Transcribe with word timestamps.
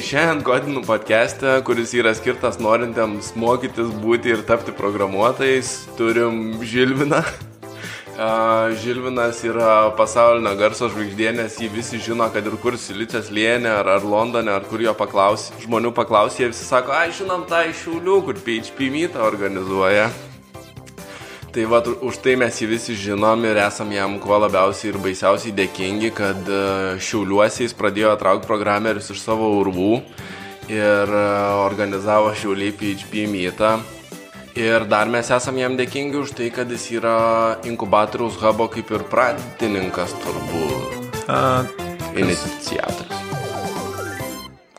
šiandien 0.00 0.40
Godinų 0.46 0.80
podcast'e, 0.86 1.58
kuris 1.66 1.90
yra 1.98 2.14
skirtas 2.16 2.56
norintiems 2.62 3.32
mokytis 3.36 3.90
būti 4.00 4.32
ir 4.32 4.44
tapti 4.48 4.72
programuotojais, 4.72 5.72
turim 5.98 6.62
Žilviną. 6.64 7.20
Žilvinas 8.80 9.42
yra 9.44 9.90
pasaulinio 9.98 10.54
garso 10.56 10.88
žvaigždė, 10.92 11.30
nes 11.36 11.60
jį 11.60 11.68
visi 11.74 12.00
žino, 12.00 12.28
kad 12.32 12.46
ir 12.46 12.56
kur 12.62 12.78
Silicijos 12.80 13.32
lėnė, 13.34 13.72
ar, 13.82 13.94
ar 13.98 14.04
Londone, 14.06 14.52
ar 14.54 14.64
kur 14.70 14.80
jo 14.84 14.96
paklaus, 14.96 15.50
žmonių 15.64 15.92
paklaus, 15.96 16.40
jie 16.40 16.48
visi 16.52 16.64
sako, 16.64 16.96
ai 16.96 17.10
žinom 17.12 17.48
tą 17.50 17.64
iš 17.68 17.84
Šiaulių, 17.84 18.20
kur 18.28 18.44
PHP 18.46 18.92
mytą 18.92 19.26
organizuoja. 19.28 20.08
Tai 21.52 21.64
va, 21.68 21.82
už 21.84 22.16
tai 22.24 22.32
mes 22.40 22.56
jį 22.56 22.66
visi 22.70 22.94
žinom 22.96 23.42
ir 23.44 23.58
esam 23.60 23.90
jam 23.92 24.14
kuo 24.22 24.38
labiausiai 24.40 24.88
ir 24.94 24.98
baisiausiai 25.04 25.52
dėkingi, 25.52 26.08
kad 26.16 26.48
e, 26.48 26.60
šiauliuose 26.96 27.66
jis 27.66 27.76
pradėjo 27.76 28.14
traukti 28.16 28.48
programerius 28.48 29.12
iš 29.12 29.20
savo 29.20 29.50
urvų 29.58 29.98
ir 30.72 31.12
e, 31.12 31.26
organizavo 31.66 32.32
šiauliai 32.32 32.72
PHP 32.72 33.26
mytą. 33.28 33.74
Ir 34.56 34.88
dar 34.88 35.12
mes 35.12 35.28
esam 35.32 35.60
jam 35.60 35.76
dėkingi 35.76 36.22
už 36.24 36.32
tai, 36.40 36.48
kad 36.56 36.72
jis 36.72 36.88
yra 36.96 37.16
inkubatoriaus 37.68 38.40
hubo 38.40 38.70
kaip 38.72 38.88
ir 38.96 39.04
pradininkas 39.12 40.16
turbūt. 40.24 41.24
Uh, 41.28 41.68
Iniciatorius. 42.16 43.11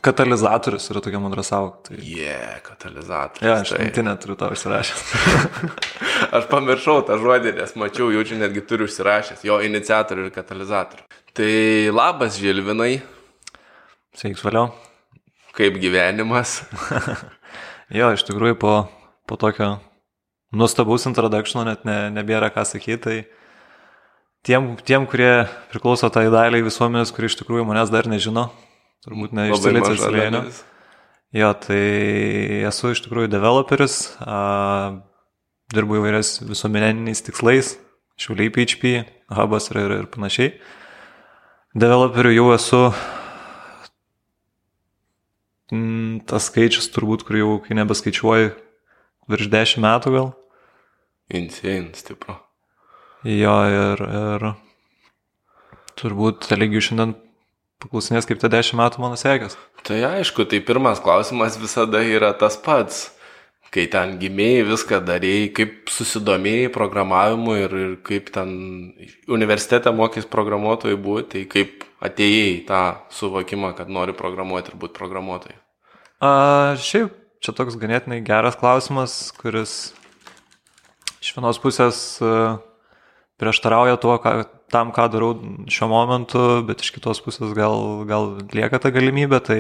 Katalizatorius 0.03 0.89
yra 0.91 0.99
tokia 0.99 1.19
mandra 1.23 1.43
savo. 1.47 1.69
Tai... 1.85 1.95
Yeah, 2.03 2.57
katalizatorius. 2.65 3.45
Ja, 3.47 3.61
aš 3.63 3.93
tai 3.95 4.03
neturiu 4.03 4.35
tau 4.39 4.51
užsirašęs. 4.51 5.03
aš 6.39 6.47
pamiršau 6.51 6.97
tą 7.07 7.15
žodį, 7.21 7.53
nes 7.61 7.71
mačiau, 7.79 8.09
jaučiu 8.11 8.39
netgi 8.41 8.65
turiu 8.67 8.89
užsirašęs 8.89 9.45
jo 9.47 9.61
iniciatorių 9.63 10.25
ir 10.27 10.33
katalizatorių. 10.35 11.07
Tai 11.39 11.53
labas 11.95 12.35
Žilvinai. 12.41 12.97
Sveiks 14.19 14.43
vėliau. 14.43 14.73
Kaip 15.55 15.79
gyvenimas? 15.79 16.59
jo, 17.99 18.11
iš 18.11 18.25
tikrųjų 18.27 18.59
po, 18.59 18.73
po 19.29 19.39
tokio 19.39 19.77
nuostabaus 20.51 21.07
introductiono 21.09 21.63
net 21.69 21.87
ne, 21.87 21.97
nebėra 22.13 22.51
ką 22.53 22.65
sakyti. 22.67 22.99
Tai 23.07 23.17
tiem, 24.45 24.73
tiem, 24.83 25.07
kurie 25.09 25.47
priklauso 25.71 26.11
tai 26.13 26.27
daliai 26.33 26.65
visuomenės, 26.65 27.15
kurie 27.15 27.31
iš 27.31 27.39
tikrųjų 27.39 27.65
manęs 27.71 27.93
dar 27.93 28.11
nežino, 28.11 28.49
turbūt 29.03 29.33
ne 29.35 29.49
iš 29.51 29.59
Silicijos 29.63 30.03
slėnio. 30.03 30.43
Jo, 31.33 31.49
tai 31.57 31.81
esu 32.69 32.91
iš 32.93 33.01
tikrųjų 33.07 33.31
developeris, 33.33 34.13
a, 34.21 35.01
dirbu 35.73 35.97
įvairias 35.97 36.37
visuomeniniais 36.45 37.23
tikslais, 37.25 37.73
šiuliai 38.21 38.53
PHP, 38.53 38.93
hubas 39.33 39.71
ir, 39.71 39.79
ir, 39.81 39.95
ir 40.03 40.07
panašiai. 40.13 40.53
Developerių 41.73 42.35
jau 42.35 42.45
esu 42.53 42.81
m, 45.73 45.79
mm, 45.79 46.13
tas 46.29 46.51
skaičius 46.51 46.91
turbūt, 46.93 47.25
kur 47.25 47.39
jau, 47.39 47.57
kai 47.65 47.79
nebeskaičiuoju, 47.81 48.53
virš 49.33 49.49
10 49.57 49.83
metų 49.87 50.13
gal. 50.13 50.31
Insane, 51.33 51.95
stipru. 51.97 52.37
Jo, 53.25 53.57
ir, 53.73 54.05
ir 54.05 54.49
turbūt 55.97 56.51
lygiai 56.53 56.83
šiandien 56.83 57.17
paklausinės, 57.83 58.27
kaip 58.29 58.41
ta 58.41 58.49
dešimt 58.51 58.79
metų 58.79 59.03
mano 59.03 59.17
sekės. 59.19 59.57
Tai 59.85 59.99
aišku, 60.09 60.47
tai 60.49 60.61
pirmas 60.63 61.01
klausimas 61.03 61.59
visada 61.61 62.01
yra 62.03 62.33
tas 62.37 62.57
pats. 62.59 63.09
Kai 63.73 63.87
ten 63.89 64.19
gimėjai, 64.21 64.67
viską 64.69 64.99
darėjai, 65.01 65.47
kaip 65.57 65.89
susidomėjai 65.89 66.67
programavimu 66.75 67.55
ir, 67.57 67.71
ir 67.73 67.95
kaip 68.05 68.29
ten 68.35 68.51
universitete 69.25 69.89
mokys 69.89 70.27
programuotojai 70.29 70.99
būti, 71.01 71.31
tai 71.31 71.41
kaip 71.49 71.87
atėjai 72.05 72.59
tą 72.67 72.83
suvokimą, 73.17 73.73
kad 73.79 73.89
nori 73.89 74.13
programuoti 74.13 74.69
ir 74.69 74.77
būti 74.77 74.93
programuotojai. 74.99 75.57
A, 76.21 76.29
šiaip 76.77 77.17
čia 77.43 77.55
toks 77.57 77.79
ganėtinai 77.81 78.21
geras 78.23 78.59
klausimas, 78.61 79.17
kuris 79.41 79.95
iš 81.23 81.33
vienos 81.33 81.59
pusės 81.63 81.97
prieštarauja 83.41 83.97
tuo, 83.99 84.15
ką, 84.21 84.43
tam, 84.73 84.91
ką 84.95 85.07
darau 85.13 85.31
šiuo 85.71 85.89
momentu, 85.91 86.43
bet 86.67 86.81
iš 86.83 86.93
kitos 86.95 87.21
pusės 87.23 87.53
gal, 87.57 88.03
gal 88.09 88.33
lieka 88.53 88.81
ta 88.81 88.91
galimybė. 88.93 89.39
Tai 89.45 89.59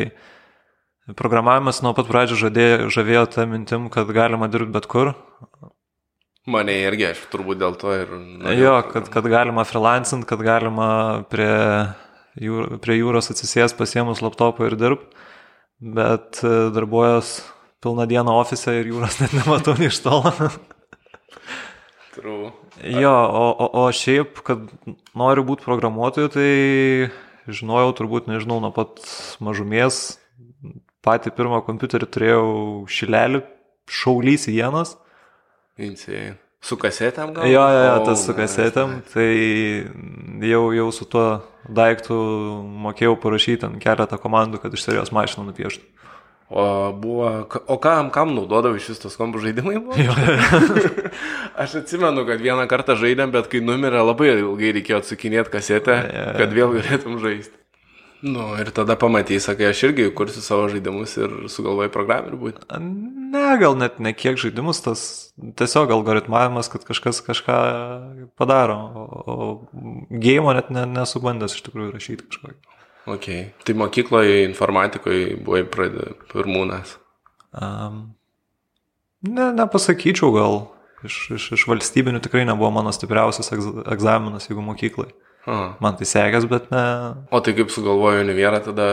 programavimas 1.19 1.81
nuo 1.85 1.93
pat 1.97 2.09
pradžių 2.09 2.39
žadėjo, 2.47 2.89
žavėjo 2.93 3.23
tą 3.35 3.47
mintim, 3.49 3.87
kad 3.93 4.09
galima 4.15 4.49
dirbti 4.51 4.75
bet 4.75 4.89
kur. 4.91 5.13
Mane 6.43 6.75
irgi, 6.83 7.07
aš 7.13 7.21
turbūt 7.31 7.61
dėl 7.61 7.75
to 7.79 7.93
ir... 7.95 8.09
Jo, 8.59 8.75
kad, 8.89 9.07
kad 9.11 9.27
galima 9.31 9.63
freelancint, 9.67 10.25
kad 10.27 10.41
galima 10.43 10.87
prie, 11.31 11.53
jūr, 12.35 12.75
prie 12.83 12.97
jūros 12.99 13.31
atsisės 13.31 13.75
pasiemus 13.77 14.19
laptopą 14.25 14.67
ir 14.67 14.75
dirbti, 14.79 15.23
bet 15.95 16.41
e, 16.43 16.51
darbuojas 16.75 17.37
pilną 17.83 18.07
dieną 18.11 18.35
ofise 18.41 18.75
ir 18.75 18.91
jūros 18.91 19.21
net 19.23 19.35
nematau 19.39 19.77
iš 19.87 20.01
tolo. 20.03 20.33
True. 22.15 22.51
Jo, 22.81 23.13
o, 23.13 23.45
o, 23.53 23.69
o 23.83 23.85
šiaip, 23.93 24.41
kad 24.45 24.65
noriu 25.17 25.45
būti 25.45 25.65
programuotoju, 25.65 26.31
tai 26.33 26.49
žinojau 27.45 27.93
turbūt, 27.99 28.29
nežinau, 28.31 28.57
nuo 28.63 28.71
pat 28.73 29.03
mažumės. 29.43 30.17
Patį 31.03 31.33
pirmą 31.35 31.59
kompiuterį 31.67 32.07
turėjau 32.07 32.47
šilelį, 32.87 33.43
šaulys 33.91 34.47
vienas. 34.47 34.95
Insane. 35.77 36.37
Su 36.63 36.77
kasetėm 36.79 37.33
gal? 37.35 37.49
Jo, 37.51 37.63
jo, 37.75 37.79
jo 37.89 37.95
tas 38.07 38.21
su 38.23 38.33
kasetėm, 38.37 39.01
tai 39.11 39.27
jau, 40.47 40.61
jau 40.71 40.85
su 40.95 41.07
tuo 41.11 41.25
daiktu 41.67 42.15
mokėjau 42.85 43.17
parašyti 43.19 43.67
ant 43.67 43.81
keletą 43.83 44.19
komandų, 44.21 44.61
kad 44.63 44.75
iš 44.75 44.85
serijos 44.85 45.11
mašiną 45.15 45.49
nupieštų. 45.49 45.83
O, 46.49 46.91
buvo, 46.93 47.47
o 47.49 47.77
kam, 47.81 48.11
kam 48.13 48.35
naudodavai 48.35 48.81
šis 48.83 48.99
tos 49.01 49.15
kombų 49.17 49.41
žaidimai? 49.45 49.79
Aš 51.63 51.79
atsimenu, 51.81 52.27
kad 52.27 52.43
vieną 52.43 52.67
kartą 52.69 52.97
žaidėm, 52.99 53.31
bet 53.33 53.49
kai 53.49 53.63
numirė 53.63 54.03
labai 54.03 54.35
ilgai 54.35 54.73
reikėjo 54.77 55.01
atsakinėti 55.01 55.53
kasetę, 55.55 55.97
kad 56.37 56.53
vėl 56.53 56.75
galėtum 56.77 57.17
žaisti. 57.23 57.57
Nu, 58.23 58.53
ir 58.55 58.69
tada 58.71 58.95
pamatys, 58.95 59.49
kai 59.51 59.65
aš 59.67 59.81
irgi 59.89 60.05
kursiu 60.15 60.39
savo 60.45 60.69
žaidimus 60.71 61.17
ir 61.19 61.33
sugalvoju 61.51 61.91
programerių 61.91 62.37
būti. 62.39 62.61
Ne, 62.79 63.49
gal 63.59 63.75
net 63.75 63.97
ne 63.99 64.13
kiek 64.15 64.39
žaidimus, 64.39 64.79
tas 64.85 65.01
tiesiog 65.59 65.91
algoritmavimas, 65.91 66.69
kad 66.71 66.85
kažkas 66.87 67.19
kažką 67.25 67.57
padaro, 68.39 68.77
o, 68.79 69.03
o 69.33 69.49
gėjimo 70.23 70.55
net 70.55 70.71
ne, 70.71 70.85
nesubandęs 70.93 71.57
iš 71.57 71.65
tikrųjų 71.67 71.91
rašyti 71.97 72.29
kažkokį. 72.29 72.79
Ok. 73.09 73.29
Tai 73.67 73.75
mokykloje 73.81 74.43
informatikoje 74.47 75.35
buvai 75.43 75.63
pirmūnas? 75.67 76.95
Um, 77.51 78.13
ne, 79.27 79.49
nepasakyčiau 79.57 80.31
gal. 80.35 80.61
Iš, 81.03 81.17
iš, 81.35 81.49
iš 81.57 81.67
valstybinių 81.67 82.21
tikrai 82.23 82.45
nebuvo 82.47 82.69
mano 82.71 82.93
stipriausias 82.95 83.51
egzaminas, 83.51 84.47
jeigu 84.47 84.63
mokyklai. 84.63 85.11
Aha. 85.43 85.73
Man 85.83 85.97
tai 85.99 86.07
sekės, 86.07 86.45
bet 86.47 86.69
ne. 86.71 86.81
O 87.35 87.41
tai 87.43 87.51
kaip 87.57 87.71
sugalvojo 87.73 88.21
univierą 88.23 88.61
tada, 88.63 88.85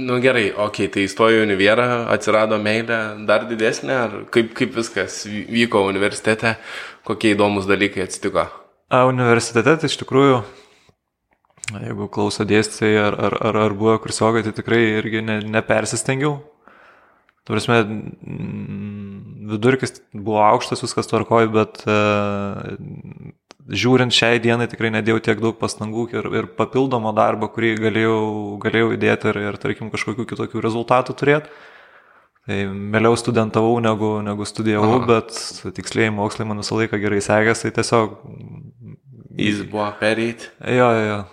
nu 0.00 0.16
gerai, 0.24 0.46
okei, 0.48 0.86
okay, 0.86 0.92
tai 0.94 1.04
įstojo 1.04 1.42
univierą, 1.44 2.06
atsirado 2.14 2.56
meilė 2.62 3.00
dar 3.28 3.44
didesnė, 3.50 3.98
ar 4.06 4.14
kaip, 4.32 4.54
kaip 4.56 4.72
viskas 4.78 5.26
vyko 5.28 5.84
universitete, 5.90 6.54
kokie 7.04 7.34
įdomus 7.36 7.68
dalykai 7.68 8.06
atsitiko? 8.06 8.46
A, 8.88 9.04
universitete 9.10 9.76
tai 9.82 9.92
iš 9.92 9.98
tikrųjų 10.00 10.40
Jeigu 11.74 12.06
klauso 12.12 12.44
dėstytojai 12.46 12.98
ar, 13.02 13.16
ar, 13.26 13.34
ar, 13.48 13.56
ar 13.64 13.74
buvo 13.74 13.96
kursiogai, 14.04 14.44
tai 14.46 14.52
tikrai 14.54 14.84
irgi 15.00 15.22
ne, 15.26 15.40
nepersistengiau. 15.50 16.36
Turėsime, 17.46 17.80
vidurkis 19.50 20.00
buvo 20.14 20.40
aukštas, 20.46 20.82
viskas 20.82 21.10
tvarkoju, 21.10 21.50
bet 21.54 21.82
uh, 21.86 22.74
žiūrint 23.66 24.14
šiai 24.14 24.40
dienai 24.42 24.66
tikrai 24.70 24.92
nedėjau 24.94 25.20
tiek 25.28 25.42
daug 25.42 25.58
pastangų 25.58 26.08
ir, 26.14 26.30
ir 26.38 26.48
papildomo 26.58 27.12
darbo, 27.14 27.50
kurį 27.54 27.76
galėjau, 27.82 28.18
galėjau 28.62 28.90
įdėti 28.94 29.30
ir, 29.32 29.42
ir, 29.50 29.60
tarkim, 29.62 29.90
kažkokių 29.94 30.26
kitokių 30.32 30.66
rezultatų 30.66 31.18
turėti. 31.18 31.54
Tai 32.46 32.60
mėliau 32.70 33.18
studentavau 33.18 33.78
negu, 33.82 34.20
negu 34.22 34.46
studijavau, 34.46 35.00
Aha. 35.00 35.06
bet 35.10 35.72
tiksliai 35.74 36.12
mokslai 36.14 36.46
man 36.46 36.62
visą 36.62 36.78
laiką 36.78 37.02
gerai 37.02 37.22
sekėsi, 37.26 37.66
tai 37.66 37.80
tiesiog... 37.80 38.20
Jis 39.36 39.66
buvo 39.66 39.88
perėti. 39.98 40.46
Jo, 40.62 40.92
jo, 40.94 41.08
jo 41.10 41.24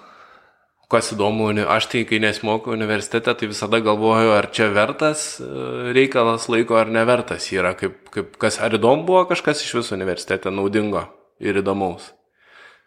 kas 0.93 1.11
įdomu, 1.15 1.49
aš 1.73 1.89
tai, 1.91 2.03
kai 2.09 2.21
nesimokau 2.23 2.75
universitete, 2.75 3.33
tai 3.39 3.49
visada 3.49 3.81
galvoju, 3.83 4.33
ar 4.37 4.49
čia 4.53 4.69
vertas 4.73 5.25
e, 5.41 5.47
reikalas 5.95 6.47
laiko, 6.51 6.77
ar 6.79 6.91
nevertas 6.93 7.49
yra. 7.53 7.73
Kaip, 7.79 7.97
kaip, 8.13 8.35
kas, 8.41 8.59
ar 8.63 8.77
įdomu 8.77 9.07
buvo 9.09 9.23
kažkas 9.29 9.65
iš 9.65 9.79
viso 9.81 9.97
universitete 9.97 10.53
naudingo 10.53 11.07
ir 11.43 11.61
įdomaus? 11.63 12.11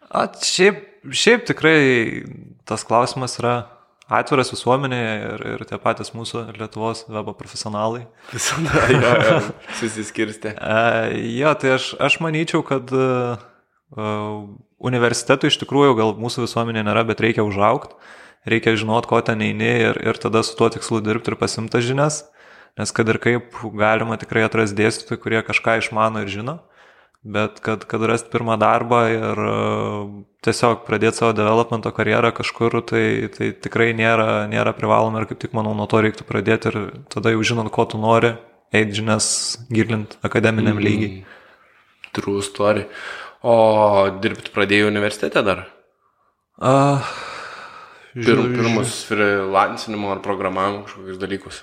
A, 0.07 0.25
šiaip, 0.31 0.85
šiaip 1.11 1.43
tikrai 1.49 1.79
tas 2.67 2.87
klausimas 2.87 3.35
yra 3.41 3.57
atviras 4.07 4.53
visuomenėje 4.53 5.15
ir, 5.27 5.43
ir 5.53 5.65
tie 5.67 5.79
patys 5.83 6.13
mūsų 6.15 6.45
Lietuvos 6.55 7.03
webo 7.11 7.35
profesionalai. 7.35 8.05
Visada 8.31 8.87
jo, 8.93 9.11
jo, 9.27 9.37
susiskirsti. 9.81 10.55
jo, 11.35 11.53
tai 11.59 11.75
aš, 11.75 11.91
aš 12.07 12.19
manyčiau, 12.23 12.63
kad 12.67 12.93
uh, 12.95 13.43
universitetų 13.95 15.47
iš 15.47 15.59
tikrųjų 15.63 15.95
gal 15.97 16.15
mūsų 16.19 16.45
visuomenė 16.45 16.83
nėra, 16.87 17.05
bet 17.07 17.21
reikia 17.23 17.45
užaukti, 17.47 17.95
reikia 18.47 18.75
žinot, 18.79 19.07
ko 19.07 19.21
ten 19.21 19.41
eini 19.43 19.69
ir, 19.89 19.99
ir 20.03 20.19
tada 20.19 20.43
su 20.43 20.57
tuo 20.59 20.69
tikslu 20.71 21.01
dirbti 21.03 21.31
ir 21.31 21.39
pasimta 21.39 21.79
žinias, 21.83 22.25
nes 22.77 22.91
kad 22.91 23.07
ir 23.09 23.19
kaip 23.23 23.55
galima 23.77 24.19
tikrai 24.19 24.45
atrasti 24.47 24.77
dėstytojų, 24.77 25.21
kurie 25.23 25.43
kažką 25.45 25.79
išmano 25.81 26.25
ir 26.25 26.31
žino, 26.31 26.59
bet 27.27 27.61
kad, 27.63 27.83
kad 27.89 28.03
rasti 28.07 28.31
pirmą 28.31 28.57
darbą 28.59 28.99
ir 29.11 29.41
tiesiog 30.45 30.83
pradėti 30.87 31.19
savo 31.19 31.33
developmento 31.35 31.91
karjerą 31.95 32.31
kažkur, 32.35 32.79
tai, 32.87 33.27
tai 33.33 33.51
tikrai 33.55 33.91
nėra, 33.97 34.45
nėra 34.51 34.75
privaloma 34.77 35.23
ir 35.23 35.31
kaip 35.31 35.41
tik 35.41 35.55
manau 35.57 35.73
nuo 35.75 35.87
to 35.89 36.03
reiktų 36.03 36.27
pradėti 36.27 36.71
ir 36.71 36.77
tada 37.11 37.33
jau 37.33 37.43
žinant, 37.43 37.71
ko 37.73 37.87
tu 37.89 37.99
nori, 37.99 38.35
eiti 38.75 39.01
žinias 39.01 39.29
gilint 39.71 40.19
akademiniam 40.27 40.77
mm. 40.77 40.85
lygiai. 40.87 41.23
True 42.15 42.41
story. 42.41 42.87
O 43.47 43.57
dirbti 44.21 44.51
pradėjai 44.51 44.89
universitete 44.89 45.43
dar? 45.45 45.63
Uh, 46.57 47.05
Pir, 48.17 48.41
pirmus 48.41 49.03
freelancinimo 49.07 50.11
ar 50.15 50.23
programavimo 50.25 50.83
kažkokius 50.87 51.19
dalykus. 51.21 51.61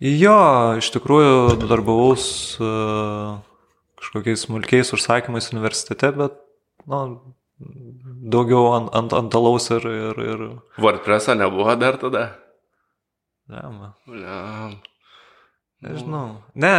Jo, 0.00 0.36
iš 0.80 0.90
tikrųjų 0.94 1.56
darbavaus 1.64 2.26
uh, 2.62 3.40
kažkokiais 4.00 4.46
smulkiais 4.46 4.92
užsakymais 4.96 5.50
universitete, 5.52 6.12
bet 6.16 6.38
nu, 6.88 7.00
daugiau 8.32 8.70
ant, 8.76 8.92
ant, 8.96 9.16
ant 9.16 9.36
alaus 9.40 9.68
ir, 9.74 9.84
ir, 9.84 10.22
ir... 10.34 10.46
WordPress'o 10.80 11.36
nebuvo 11.36 11.74
dar 11.80 11.98
tada? 12.00 12.24
Ne, 13.50 13.66
man. 13.74 14.78
Nežinau. 15.80 16.42
Ne, 16.60 16.72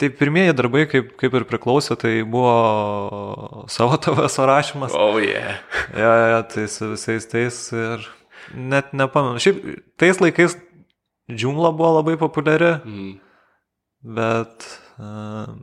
tai 0.00 0.08
pirmieji 0.08 0.54
darbai, 0.56 0.86
kaip, 0.88 1.10
kaip 1.20 1.34
ir 1.36 1.44
priklausė, 1.50 1.98
tai 2.00 2.14
buvo 2.24 3.66
savo 3.68 3.98
TVS 4.04 4.40
rašymas. 4.48 4.94
O, 4.96 5.10
oh, 5.12 5.18
yeah. 5.20 5.60
Ja, 5.92 6.14
ja, 6.32 6.40
tai 6.48 6.64
su 6.72 6.94
visais 6.94 7.28
tais 7.28 7.58
ir 7.76 8.08
net 8.56 8.94
nepamenu. 8.96 9.42
Šiaip 9.44 9.60
tais 10.00 10.20
laikais 10.24 10.56
džiungla 11.28 11.74
buvo 11.76 11.98
labai 11.98 12.16
populiari, 12.20 12.72
mm. 12.80 13.12
bet 14.16 14.64
um, 14.96 15.60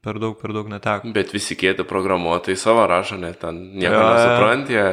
per 0.00 0.16
daug, 0.22 0.40
per 0.40 0.56
daug 0.56 0.72
neteko. 0.72 1.12
Bet 1.12 1.36
visi 1.36 1.58
kėdė 1.60 1.84
programuotojai 1.84 2.56
savo 2.56 2.88
rašo, 2.88 3.20
net 3.20 3.42
ten 3.44 3.60
nieko 3.76 3.92
ja, 3.92 4.08
nesupranti. 4.16 4.80
Ja, 4.80 4.88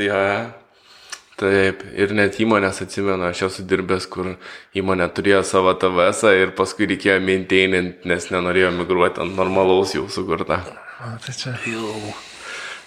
ja. 0.00 0.44
Taip, 1.44 1.82
ir 1.92 2.12
net 2.16 2.38
įmonės 2.40 2.78
atsimenu, 2.86 3.26
aš 3.28 3.42
esu 3.50 3.64
dirbęs, 3.68 4.06
kur 4.08 4.30
įmonė 4.78 5.10
turėjo 5.12 5.42
savo 5.44 5.74
TVS 5.76 6.22
ir 6.38 6.52
paskui 6.56 6.86
reikėjo 6.88 7.18
maintainint, 7.20 8.06
nes 8.08 8.28
nenorėjo 8.32 8.70
migruoti 8.72 9.20
ant 9.20 9.36
normalaus 9.36 9.92
jau 9.92 10.06
sukurtą. 10.08 10.62
O, 11.04 11.10
tai 11.20 11.34
čia. 11.36 11.52
Jau. 11.68 12.14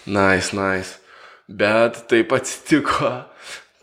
Nice, 0.09 0.57
nice. 0.57 0.97
Bet 1.47 2.01
taip 2.09 2.33
atsitiko, 2.33 3.11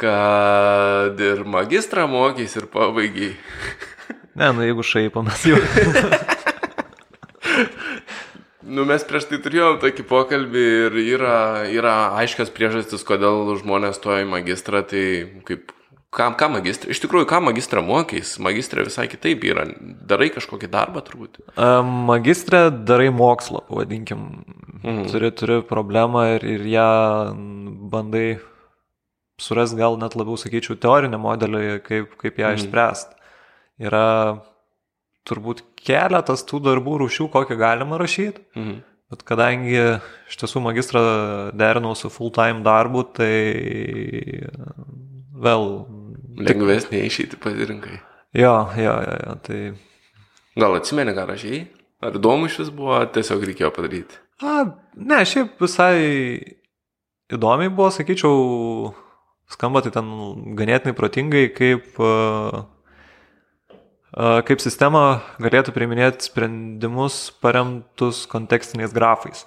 kad 0.02 1.22
ir 1.22 1.46
magistrą 1.46 2.08
mokys 2.10 2.58
ir 2.58 2.66
pabaigiai. 2.74 3.36
Ne, 4.34 4.50
nu 4.56 4.66
jeigu 4.66 4.82
šaipomės 4.90 5.46
jau. 5.52 5.60
Nu, 8.74 8.84
mes 8.88 9.04
prieš 9.06 9.28
tai 9.30 9.38
turėjom 9.44 9.78
tokį 9.82 10.04
pokalbį 10.10 10.64
ir 10.88 10.98
yra, 11.04 11.38
yra 11.70 11.94
aiškios 12.18 12.50
priežastis, 12.54 13.04
kodėl 13.06 13.52
žmonės 13.60 14.00
stoja 14.00 14.24
į 14.24 14.30
magistrą, 14.32 14.80
tai 14.90 15.04
kaip, 15.46 15.70
ką, 16.14 16.30
ką 16.40 16.48
magistrą, 16.56 16.90
iš 16.94 17.02
tikrųjų, 17.04 17.28
ką 17.30 17.40
magistrą 17.44 17.82
mokys, 17.86 18.34
magistrą 18.42 18.86
visai 18.86 19.06
kitaip 19.12 19.44
yra, 19.46 19.66
darai 20.08 20.30
kažkokį 20.34 20.70
darbą 20.72 21.04
turbūt. 21.06 21.42
Magistrą 22.10 22.66
darai 22.74 23.10
mokslą, 23.14 23.62
pavadinkim, 23.68 24.24
mhm. 24.80 25.04
turi, 25.12 25.30
turi 25.38 25.60
problemą 25.68 26.26
ir, 26.36 26.48
ir 26.56 26.66
ją 26.74 26.88
bandai 27.92 28.26
surasti 29.42 29.78
gal 29.78 29.98
net 30.00 30.16
labiau, 30.18 30.38
sakyčiau, 30.40 30.78
teorinį 30.80 31.20
modelį, 31.20 31.62
kaip, 31.86 32.18
kaip 32.18 32.42
ją 32.42 32.50
mhm. 32.50 32.60
išspręsti. 32.62 33.22
Yra 33.84 34.06
turbūt 35.28 35.62
keletas 35.80 36.44
tų 36.48 36.60
darbų 36.64 36.98
rūšių, 37.04 37.28
kokią 37.32 37.56
galima 37.60 38.00
rašyti. 38.00 38.44
Mhm. 38.56 38.82
Bet 39.12 39.22
kadangi 39.28 39.76
iš 39.76 40.38
tiesų 40.40 40.62
magistrą 40.64 41.02
derinau 41.54 41.92
su 41.94 42.08
full-time 42.10 42.64
darbu, 42.64 43.04
tai 43.14 43.34
vėl. 45.44 45.68
Lengvesnė 46.40 47.04
išeiti 47.06 47.38
pasirinkai. 47.38 48.00
Jo, 48.34 48.56
jo, 48.74 48.96
jo, 49.06 49.16
jo, 49.20 49.36
tai. 49.46 49.60
Gal 50.58 50.78
atsimeni, 50.80 51.14
ką 51.14 51.28
rašiai? 51.28 51.60
Ar 52.04 52.16
įdomu 52.18 52.48
iš 52.48 52.58
vis 52.64 52.72
buvo, 52.74 52.98
tiesiog 53.14 53.44
reikėjo 53.46 53.70
padaryti? 53.76 54.18
A, 54.42 54.64
ne, 54.98 55.20
šiaip 55.28 55.60
visai 55.62 55.94
įdomiai 57.32 57.70
buvo, 57.70 57.92
sakyčiau, 57.94 58.90
skamba 59.52 59.84
tai 59.84 59.94
ten 59.94 60.10
ganėtinai 60.58 60.96
protingai, 60.98 61.46
kaip 61.54 62.02
uh, 62.02 62.64
kaip 64.14 64.62
sistema 64.62 65.22
galėtų 65.42 65.74
priiminėti 65.74 66.28
sprendimus 66.28 67.28
paremtus 67.42 68.24
kontekstiniais 68.30 68.94
grafais. 68.94 69.42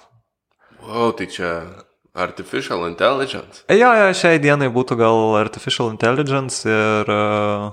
Wow, 0.84 1.14
tai 1.16 1.30
čia 1.31 1.52
artificial 2.18 2.88
intelligence. 2.90 3.64
Jo, 3.72 3.92
jo, 3.96 4.12
šiai 4.18 4.42
dienai 4.44 4.68
būtų 4.74 4.98
gal 5.00 5.38
artificial 5.40 5.92
intelligence 5.94 6.68
ir 6.68 7.12
uh, 7.14 7.69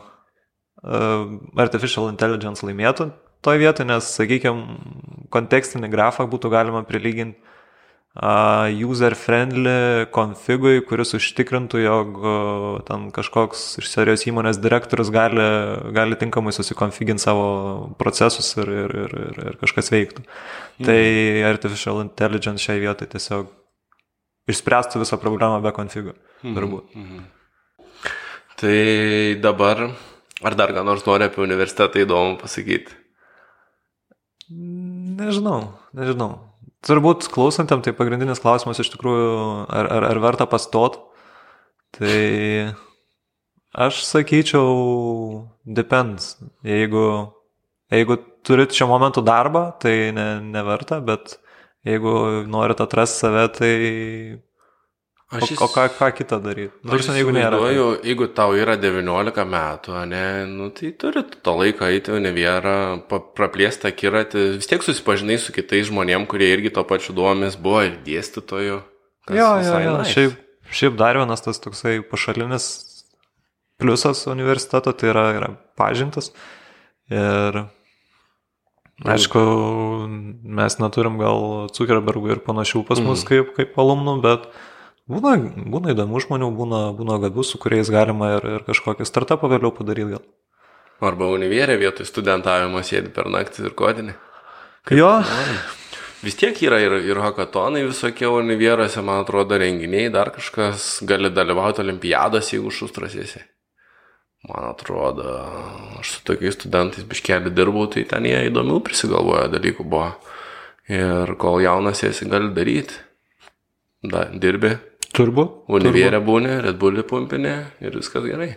uh, 0.84 1.26
artificial 1.58 2.10
intelligence 2.12 2.66
laimėtų 2.66 3.10
toje 3.44 3.60
vietoje, 3.60 3.88
nes, 3.88 4.08
sakykime, 4.16 4.78
kontekstinį 5.34 5.90
grafą 5.92 6.26
būtų 6.30 6.50
galima 6.52 6.84
prilyginti 6.88 7.36
user-friendly 8.14 10.06
konfigui, 10.14 10.78
kuris 10.86 11.16
užtikrintų, 11.18 11.80
jog 11.82 12.20
ten 12.86 13.08
kažkoks 13.10 13.80
iš 13.82 13.88
serijos 13.90 14.22
įmonės 14.30 14.60
direktorius 14.62 15.10
gali, 15.10 15.42
gali 15.96 16.14
tinkamai 16.20 16.54
susikonfiginti 16.54 17.24
savo 17.24 17.90
procesus 17.98 18.52
ir, 18.62 18.70
ir, 18.70 18.94
ir, 18.94 19.18
ir, 19.18 19.42
ir 19.50 19.58
kažkas 19.58 19.90
veiktų. 19.90 20.22
Mm. 20.22 20.86
Tai 20.86 21.00
artificial 21.50 21.98
intelligence 22.04 22.62
šiai 22.62 22.78
vietai 22.86 23.10
tiesiog 23.10 23.50
išspręstų 24.46 25.02
visą 25.02 25.18
problemą 25.18 25.58
be 25.64 25.74
konfigų. 25.74 26.14
Turbūt. 26.44 26.94
Mm 26.94 27.06
-hmm. 27.08 27.30
Tai 28.56 29.40
dabar, 29.42 29.90
ar 30.42 30.54
dar 30.54 30.70
ką 30.70 30.84
nors 30.84 31.04
nori 31.06 31.24
apie 31.24 31.42
universitetą 31.42 31.98
įdomu 31.98 32.38
pasakyti? 32.38 32.92
Nežinau, 34.50 35.72
nežinau. 35.92 36.53
Turbūt 36.84 37.28
klausantėm, 37.32 37.80
tai 37.84 37.94
pagrindinis 37.96 38.42
klausimas 38.42 38.80
iš 38.82 38.90
tikrųjų, 38.92 39.28
ar, 39.72 39.88
ar, 39.88 40.06
ar 40.10 40.20
verta 40.20 40.46
pastot. 40.50 40.98
Tai 41.94 42.16
aš 43.86 44.02
sakyčiau, 44.08 45.46
depends. 45.64 46.34
Jeigu, 46.66 47.06
jeigu 47.94 48.18
turit 48.44 48.74
šiuo 48.76 48.90
momentu 48.90 49.24
darbą, 49.24 49.68
tai 49.80 50.12
ne, 50.16 50.28
neverta, 50.44 51.00
bet 51.04 51.38
jeigu 51.86 52.44
norit 52.50 52.82
atrasti 52.84 53.24
save, 53.24 53.46
tai 53.56 53.72
Aš 55.34 55.50
jis... 55.50 55.58
O, 55.58 55.66
o 55.66 55.72
ką, 55.72 55.84
ką 55.98 56.08
kitą 56.18 56.38
daryti? 56.42 56.72
Nors 56.86 57.08
jeigu 57.10 57.34
nėra. 57.34 57.58
Jeigu 58.06 58.28
tau 58.36 58.54
yra 58.58 58.76
19 58.80 59.44
metų, 59.50 59.96
ne, 60.10 60.24
nu, 60.50 60.70
tai 60.76 60.92
turi 61.00 61.24
to 61.24 61.54
laiką 61.58 61.90
eiti 61.90 62.14
univerą, 62.14 62.76
praplėsti 63.10 63.90
akiratį, 63.90 64.46
vis 64.60 64.70
tiek 64.70 64.86
susipažinai 64.86 65.38
su 65.42 65.54
kitais 65.56 65.88
žmonėm, 65.90 66.28
kurie 66.30 66.52
irgi 66.54 66.72
to 66.76 66.86
pačiu 66.88 67.16
duomis 67.18 67.58
buvo 67.60 67.84
ir 67.88 68.00
dėstytojų. 68.06 68.80
Jo, 69.34 69.52
jo, 69.64 69.78
jo. 69.82 69.94
Nice. 70.00 70.14
Šiaip, 70.14 70.40
šiaip 70.80 70.98
dar 71.00 71.18
vienas 71.18 71.44
tas 71.44 71.62
toksai 71.64 71.98
pašalinis 72.06 72.68
pliusas 73.82 74.26
universiteto, 74.30 74.94
tai 74.94 75.10
yra, 75.10 75.30
yra 75.38 75.54
pažintas. 75.78 76.30
Ir 77.12 77.64
Aišku, 79.02 79.40
mes 80.46 80.76
neturim 80.78 81.16
gal 81.18 81.66
Zuckerbergų 81.74 82.36
ir 82.36 82.40
panašių 82.46 82.84
pas 82.86 83.00
mus 83.02 83.24
mm. 83.24 83.26
kaip, 83.26 83.50
kaip 83.56 83.80
alumnų, 83.82 84.20
bet 84.22 84.46
Būna, 85.04 85.34
būna 85.68 85.92
įdomių 85.92 86.20
žmonių, 86.24 86.46
būna, 86.56 86.80
būna 86.96 87.18
gabių, 87.26 87.44
su 87.44 87.58
kuriais 87.60 87.90
galima 87.92 88.38
ir, 88.38 88.46
ir 88.56 88.62
kažkokį 88.64 89.04
startupą 89.04 89.50
vėliau 89.52 89.74
padaryti 89.76 90.14
gal. 90.14 90.22
Arba 91.04 91.28
univerė 91.34 91.76
vietoj 91.76 92.06
studentavimo 92.08 92.80
sėdi 92.80 93.10
per 93.12 93.28
naktį 93.28 93.66
ir 93.68 93.74
kodinį. 93.76 94.14
Jo. 94.96 95.10
Vis 96.24 96.38
tiek 96.40 96.56
yra 96.64 96.78
ir, 96.80 96.94
ir 97.04 97.20
hakatonai 97.20 97.82
visokie 97.84 98.30
univerose, 98.32 99.02
man 99.04 99.26
atrodo, 99.26 99.58
renginiai, 99.60 100.08
dar 100.12 100.30
kažkas 100.32 101.02
gali 101.04 101.28
dalyvauti 101.28 101.84
olimpiados, 101.84 102.54
jeigu 102.54 102.72
šustrasėsi. 102.72 103.42
Man 104.48 104.70
atrodo, 104.70 105.36
aš 106.00 106.14
su 106.16 106.24
tokiais 106.28 106.56
studentais 106.56 107.04
biškelį 107.08 107.52
dirbau, 107.52 107.84
tai 107.92 108.06
ten 108.08 108.24
jie 108.28 108.40
įdomių 108.48 108.80
prisigalvoja 108.84 109.50
dalykų 109.52 109.84
buvo. 109.84 110.14
Ir 110.88 111.36
kol 111.40 111.60
jaunas 111.64 112.00
esi, 112.08 112.28
gali 112.28 112.52
daryti. 112.56 112.96
Da, 114.04 114.26
dirbi, 114.28 114.74
Turbu. 115.14 115.44
Univėrė 115.70 116.18
būnė, 116.26 116.56
Red 116.64 116.78
Bullį 116.80 117.04
pumpinė 117.06 117.54
ir 117.84 117.94
viskas 117.94 118.24
gerai. 118.26 118.48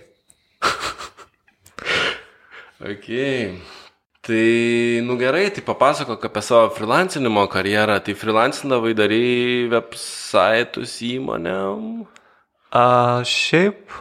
ok. 2.92 3.10
Tai, 4.28 4.48
nu 5.06 5.16
gerai, 5.22 5.46
tai 5.54 5.62
papasakok 5.64 6.26
apie 6.28 6.42
savo 6.44 6.72
freelancinimo 6.74 7.46
karjerą. 7.54 8.00
Tai 8.04 8.18
freelancindavai 8.18 8.96
darai 8.98 9.70
websaitus 9.72 10.98
įmonėm? 11.06 12.08
A, 12.74 13.22
šiaip, 13.22 13.94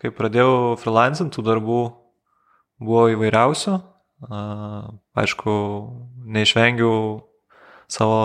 kai 0.00 0.10
pradėjau 0.10 0.78
freelancintų 0.80 1.44
darbų, 1.44 1.82
buvo 2.80 3.04
įvairiausių. 3.12 3.76
A, 4.32 4.40
aišku, 5.20 5.52
neišvengiau 6.24 7.20
savo 7.84 8.24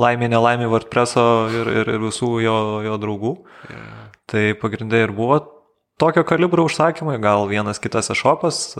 laimė, 0.00 0.28
nelaimė 0.32 0.68
WordPress'o 0.72 1.26
ir, 1.52 1.70
ir, 1.82 1.92
ir 1.96 2.02
visų 2.02 2.30
jo, 2.44 2.56
jo 2.86 2.96
draugų. 3.02 3.34
Yeah. 3.70 3.92
Tai 4.30 4.44
pagrindai 4.60 5.04
ir 5.04 5.12
buvo 5.14 5.38
tokio 6.00 6.24
kalibro 6.26 6.64
užsakymai, 6.66 7.18
gal 7.22 7.46
vienas 7.50 7.78
kitas 7.82 8.10
e-shopas, 8.10 8.74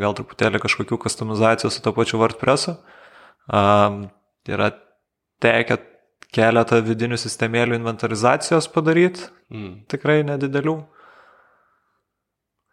gal 0.00 0.14
truputėlį 0.16 0.60
kažkokių 0.62 1.00
customizacijų 1.02 1.72
su 1.72 1.82
to 1.82 1.94
pačiu 1.96 2.20
WordPress'u. 2.22 2.76
Yra 3.50 4.70
tekę 5.42 5.80
keletą 6.34 6.78
vidinių 6.86 7.18
sistemėlių 7.18 7.80
inventarizacijos 7.80 8.68
padaryti, 8.70 9.26
mm. 9.50 9.72
tikrai 9.90 10.20
nedidelių. 10.28 10.76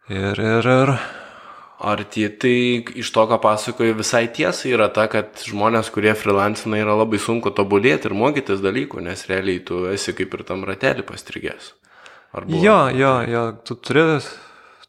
Ir, 0.08 0.38
ir, 0.40 0.68
ir 0.72 0.92
Ar 1.78 2.00
tie, 2.10 2.26
tai 2.26 2.82
iš 2.98 3.12
to, 3.14 3.22
ką 3.30 3.36
pasakoju, 3.38 3.94
visai 4.00 4.24
tiesa 4.34 4.66
yra 4.66 4.88
ta, 4.90 5.04
kad 5.06 5.38
žmonės, 5.46 5.92
kurie 5.94 6.10
freelancina, 6.18 6.80
yra 6.82 6.96
labai 6.98 7.20
sunku 7.22 7.52
tobulėti 7.54 8.10
ir 8.10 8.16
mokytis 8.18 8.64
dalykų, 8.64 9.04
nes 9.06 9.22
realiai 9.30 9.60
tu 9.62 9.84
esi 9.86 10.14
kaip 10.18 10.34
ir 10.34 10.42
tam 10.48 10.66
ratelį 10.66 11.06
pastrigęs. 11.06 11.76
Jo, 12.50 12.90
jo, 12.90 13.12
jo, 13.30 13.44
tu 13.62 13.78
turi, 13.78 14.02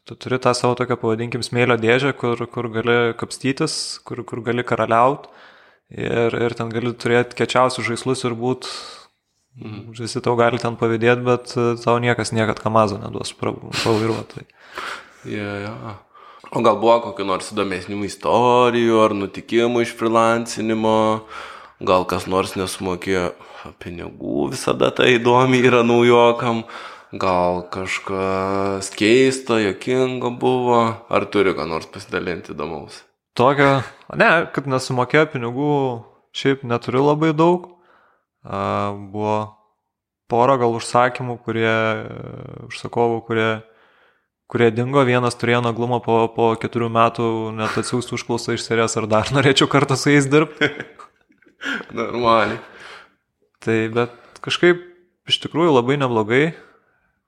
tu 0.02 0.18
turi 0.18 0.40
tą 0.42 0.50
savo 0.58 0.74
tokią, 0.82 0.98
pavadinkim, 0.98 1.46
smėlio 1.46 1.78
dėžę, 1.78 2.10
kur, 2.18 2.42
kur 2.50 2.68
gali 2.74 2.98
kapstytis, 3.22 4.00
kur, 4.02 4.24
kur 4.26 4.42
gali 4.50 4.66
karaliauti 4.66 5.30
ir, 5.94 6.34
ir 6.34 6.58
ten 6.58 6.74
gali 6.74 6.90
turėti 6.90 7.38
kečiausius 7.38 7.86
žaislus 7.86 8.26
ir 8.26 8.34
būt, 8.34 8.66
mm. 9.62 9.80
visi 9.94 10.26
tau 10.26 10.34
gali 10.42 10.58
ten 10.58 10.74
pavydėti, 10.74 11.22
bet 11.30 11.54
tau 11.86 11.98
niekas 12.02 12.34
niekad 12.34 12.58
kamazo 12.66 12.98
neduos 12.98 13.30
pavairuoti. 13.38 14.48
Ja, 15.30 15.54
ja. 15.70 15.98
O 16.50 16.62
gal 16.66 16.80
buvo 16.82 16.96
kokiu 17.04 17.22
nors 17.28 17.52
įdomesnių 17.52 18.00
istorijų 18.08 18.96
ar 19.04 19.12
nutikimų 19.14 19.84
iš 19.84 19.92
freelancinimo, 19.94 20.94
gal 21.86 22.06
kas 22.10 22.26
nors 22.26 22.56
nesumokėjo 22.58 23.28
pinigų, 23.78 24.48
visada 24.50 24.88
tai 24.90 25.12
įdomi 25.20 25.60
yra 25.62 25.84
naujokam, 25.86 26.64
gal 27.14 27.62
kažkas 27.70 28.90
keisto, 28.98 29.60
jokingo 29.62 30.32
buvo, 30.42 30.80
ar 31.06 31.28
turi 31.30 31.54
ką 31.54 31.68
nors 31.70 31.86
pasidalinti 31.86 32.50
įdomaus? 32.56 33.04
Tokio, 33.38 33.84
ne, 34.18 34.32
kad 34.50 34.66
nesumokėjo 34.66 35.28
pinigų, 35.30 35.72
šiaip 36.34 36.66
neturiu 36.66 37.06
labai 37.12 37.30
daug. 37.30 37.76
Buvo 38.42 39.38
pora 40.26 40.58
gal 40.58 40.74
užsakymų, 40.82 41.38
kurie, 41.46 41.78
užsakovų, 42.66 43.26
kurie 43.30 43.50
kurie 44.50 44.70
dingo, 44.74 45.02
vienas 45.06 45.36
turėjo 45.38 45.62
naglumą 45.62 46.00
po, 46.02 46.16
po 46.34 46.50
keturių 46.60 46.90
metų 46.92 47.26
net 47.58 47.76
atsiųstų 47.78 48.18
užklausą 48.18 48.56
iš 48.56 48.64
serijos, 48.66 48.96
ar 48.98 49.06
dar 49.10 49.30
norėčiau 49.34 49.70
kartą 49.70 49.98
su 49.98 50.10
jais 50.10 50.26
dirbti. 50.30 50.72
Normaliai. 51.98 52.58
Tai 53.62 53.76
bet 53.94 54.40
kažkaip 54.42 54.82
iš 55.30 55.38
tikrųjų 55.44 55.76
labai 55.76 56.00
neblogai. 56.00 56.44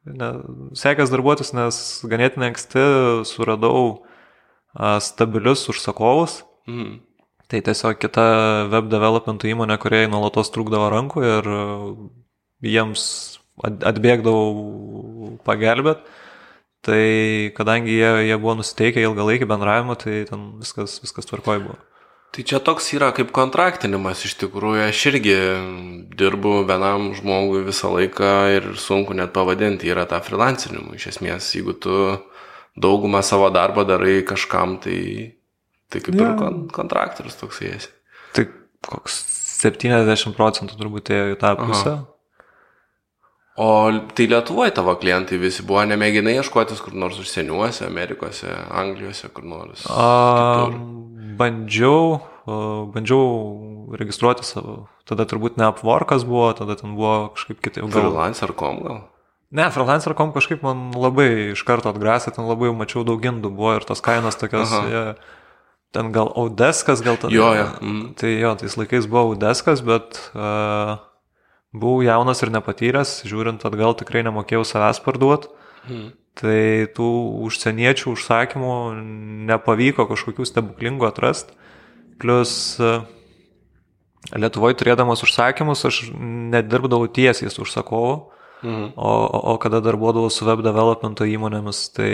Ne, 0.03 0.33
sekęs 0.75 1.13
darbuotis, 1.13 1.53
nes 1.55 1.77
ganėtinai 2.11 2.49
anksti 2.51 2.83
suradau 3.29 4.03
a, 4.75 4.97
stabilius 5.05 5.69
užsakovus. 5.71 6.41
Mm. 6.67 6.97
Tai 7.53 7.61
tiesiog 7.69 8.01
kita 8.03 8.25
web 8.73 8.89
development 8.91 9.45
įmonė, 9.47 9.77
kuriai 9.79 10.09
nuolatos 10.11 10.51
trūkdavo 10.51 10.89
rankų 10.91 11.23
ir 11.29 11.49
jiems 12.67 13.05
atbėgdavau 13.63 15.37
pagelbėti. 15.47 16.19
Tai 16.83 17.03
kadangi 17.55 17.95
jie, 17.95 18.11
jie 18.27 18.37
buvo 18.43 18.57
nusiteikę 18.59 19.03
ilgalaikį 19.07 19.47
bendravimą, 19.47 19.95
tai 20.03 20.25
ten 20.27 20.49
viskas, 20.59 20.97
viskas 21.05 21.29
tvarkoj 21.29 21.61
buvo. 21.63 21.79
Tai 22.33 22.43
čia 22.49 22.59
toks 22.65 22.87
yra 22.97 23.11
kaip 23.13 23.29
kontraktinimas 23.37 24.25
iš 24.25 24.39
tikrųjų. 24.41 24.87
Aš 24.89 25.03
irgi 25.11 25.37
dirbu 26.17 26.63
vienam 26.67 27.11
žmogui 27.15 27.61
visą 27.67 27.93
laiką 27.93 28.33
ir 28.57 28.69
sunku 28.81 29.15
net 29.15 29.35
pavadinti, 29.37 29.91
yra 29.93 30.07
tą 30.09 30.19
freelancinimu. 30.25 30.97
Iš 30.97 31.11
esmės, 31.13 31.51
jeigu 31.55 31.77
tu 31.77 31.99
daugumą 32.81 33.21
savo 33.23 33.51
darbą 33.53 33.85
darai 33.87 34.23
kažkam, 34.27 34.79
tai, 34.83 35.37
tai 35.93 36.01
kaip 36.01 36.17
ja. 36.17 36.31
ir 36.31 36.41
kon 36.41 36.65
kontraktorius 36.73 37.37
toks 37.37 37.61
esi. 37.69 37.93
Tai 38.33 38.49
koks 38.89 39.21
70 39.63 40.35
procentų 40.35 40.81
turbūt 40.81 41.13
ėjo 41.13 41.37
į 41.37 41.39
tą 41.45 41.53
pusę. 41.61 41.95
Aha. 41.99 42.12
O 43.57 43.93
tai 44.17 44.27
Lietuvoje 44.27 44.73
tavo 44.73 44.95
klientai 44.97 45.37
visi 45.37 45.65
buvo, 45.67 45.83
nemėginai 45.85 46.39
ieškotis 46.41 46.81
kur 46.81 46.95
nors 46.97 47.19
užsieniuose, 47.21 47.85
Amerikose, 47.85 48.49
Anglijose, 48.73 49.29
kur 49.37 49.45
nors? 49.45 49.85
A, 49.93 50.71
bandžiau, 51.37 52.17
bandžiau 52.95 53.93
registruoti 54.01 54.49
savo, 54.49 54.87
tada 55.09 55.29
turbūt 55.29 55.61
ne 55.61 55.69
Upworkas 55.69 56.25
buvo, 56.25 56.49
tada 56.57 56.79
ten 56.81 56.97
buvo 56.97 57.35
kažkaip 57.37 57.61
kitaip. 57.61 57.93
Freelancer.com 57.93 58.81
gal? 58.87 59.05
Ne, 59.53 59.69
freelancer.com 59.69 60.33
kažkaip 60.33 60.65
man 60.65 60.89
labai 60.97 61.53
iš 61.53 61.67
karto 61.69 61.93
atgrasė, 61.93 62.33
ten 62.33 62.49
labai 62.49 62.73
mačiau 62.73 63.05
daug 63.05 63.21
indų 63.21 63.53
buvo 63.53 63.77
ir 63.77 63.85
tos 63.85 64.01
kainos 64.01 64.41
tokios, 64.41 64.73
jie, 64.89 65.07
ten 65.93 66.09
gal 66.17 66.33
Audeskas, 66.41 67.05
gal 67.05 67.21
tada. 67.21 67.37
Jo, 67.37 67.53
jo. 67.61 67.71
Mm. 67.85 68.05
Tai 68.17 68.33
jo, 68.33 68.59
tais 68.65 68.81
laikais 68.81 69.13
buvo 69.13 69.35
Audeskas, 69.35 69.85
bet... 69.85 70.25
Uh, 70.33 70.97
Buvau 71.73 72.03
jaunas 72.05 72.43
ir 72.45 72.53
nepatyręs, 72.53 73.23
žiūrint 73.29 73.65
atgal 73.65 73.97
tikrai 73.97 74.25
nemokėjau 74.27 74.65
savęs 74.69 75.01
parduoti. 75.05 75.49
Hmm. 75.87 76.11
Tai 76.37 76.89
tų 76.97 77.09
užsieniečių 77.49 78.13
užsakymų 78.13 78.75
nepavyko 79.51 80.07
kažkokių 80.09 80.47
stebuklingų 80.49 81.09
atrasti. 81.09 81.57
Plus 82.21 82.79
Lietuvoje 84.31 84.77
turėdamas 84.79 85.25
užsakymus 85.27 85.83
aš 85.89 86.05
nedirbdavau 86.15 87.09
tiesiai 87.11 87.51
su 87.51 87.65
užsakovu. 87.65 88.32
Mhm. 88.63 88.93
O, 88.97 89.13
o, 89.27 89.41
o 89.53 89.59
kada 89.59 89.81
darbuodavau 89.83 90.31
su 90.31 90.47
web 90.47 90.63
developmento 90.63 91.27
įmonėmis, 91.27 91.81
tai 91.97 92.13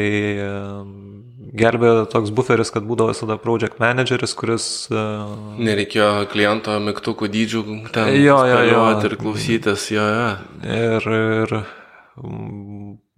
gelbėjo 1.59 2.07
toks 2.13 2.33
buferis, 2.35 2.73
kad 2.73 2.87
būdavo 2.89 3.13
visada 3.13 3.39
project 3.41 3.81
manageris, 3.83 4.35
kuris... 4.39 4.69
Uh, 4.93 5.59
Nereikėjo 5.61 6.29
kliento 6.33 6.77
mygtukų 6.83 7.29
dydžių 7.35 7.65
ten 7.95 8.15
jo, 8.17 8.39
jo, 8.49 8.63
jo, 8.69 8.87
ir 9.09 9.19
klausytis, 9.21 9.91
jo, 9.95 10.07
jo. 10.15 10.31
Ir, 10.65 11.11
ir 11.43 11.55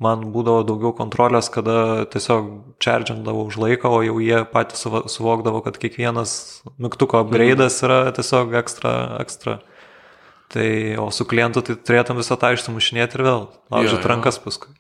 man 0.01 0.27
būdavo 0.35 0.65
daugiau 0.69 0.93
kontrolės, 0.97 1.51
kada 1.53 2.07
tiesiog 2.13 2.77
čerdžindavau 2.83 3.47
už 3.49 3.59
laiką, 3.61 3.91
o 3.91 4.03
jau 4.05 4.21
jie 4.23 4.43
patys 4.53 4.85
suvokdavo, 4.85 5.63
kad 5.65 5.79
kiekvienas 5.81 6.63
mygtuko 6.81 7.23
upgrade'as 7.25 7.81
mhm. 7.81 7.89
yra 7.89 8.15
tiesiog 8.17 8.57
ekstra, 8.61 8.95
ekstra 9.23 9.61
Tai, 10.51 10.69
o 10.99 11.11
su 11.15 11.27
klientu 11.31 11.63
tai 11.63 11.77
turėtum 11.79 12.19
visą 12.19 12.35
tą 12.41 12.51
išsimušinėti 12.57 13.19
ir 13.19 13.23
vėl, 13.23 13.45
laužyti 13.71 14.09
rankas 14.11 14.41
paskui. 14.43 14.73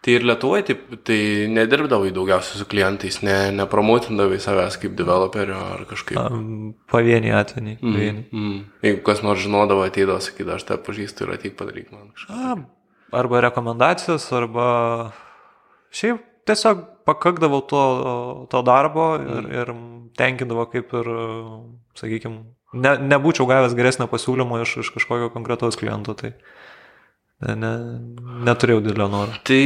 Tai 0.00 0.14
ir 0.16 0.22
Lietuvoje 0.24 0.64
taip, 0.70 0.84
tai 1.04 1.18
nedirbdavai 1.52 2.08
daugiausiai 2.16 2.62
su 2.62 2.64
klientais, 2.68 3.18
ne, 3.20 3.34
nepromotindavai 3.52 4.38
savęs 4.40 4.78
kaip 4.80 4.94
developerio 4.96 5.58
ar 5.74 5.82
kažkaip. 5.90 6.16
Pavieniai 6.88 7.34
atvejai. 7.36 7.76
Mm, 7.82 8.22
mm. 8.32 8.62
Jeigu 8.86 9.02
kas 9.04 9.20
nors 9.26 9.42
žinodavo, 9.44 9.84
ateidavo, 9.84 10.16
sakydavo, 10.24 10.56
aš 10.56 10.64
tą 10.70 10.78
pažįstu 10.86 11.26
ir 11.26 11.34
ateik 11.36 11.58
padaryk 11.58 11.92
man 11.92 12.08
kažką. 12.14 12.56
Arba 13.20 13.42
rekomendacijos, 13.44 14.24
arba 14.38 14.70
šiaip 15.92 16.24
tiesiog 16.48 16.80
pakakdavau 17.04 17.60
to, 17.68 17.84
to 18.48 18.64
darbo 18.64 19.10
ir, 19.20 19.44
mm. 19.44 19.52
ir 19.52 19.74
tenkindavo 20.16 20.64
kaip 20.72 20.96
ir, 20.96 21.12
sakykime, 22.00 22.40
ne, 22.72 22.96
nebūčiau 23.12 23.48
gavęs 23.50 23.76
geresnio 23.78 24.08
pasiūlymo 24.10 24.60
iš, 24.64 24.80
iš 24.84 24.90
kažkokio 24.94 25.30
konkretaus 25.34 25.78
kliento. 25.80 26.14
Tai 26.18 26.32
ne, 27.40 27.54
ne, 27.56 27.72
neturėjau 28.46 28.82
didelio 28.84 29.08
noro. 29.12 29.36
Tai 29.46 29.60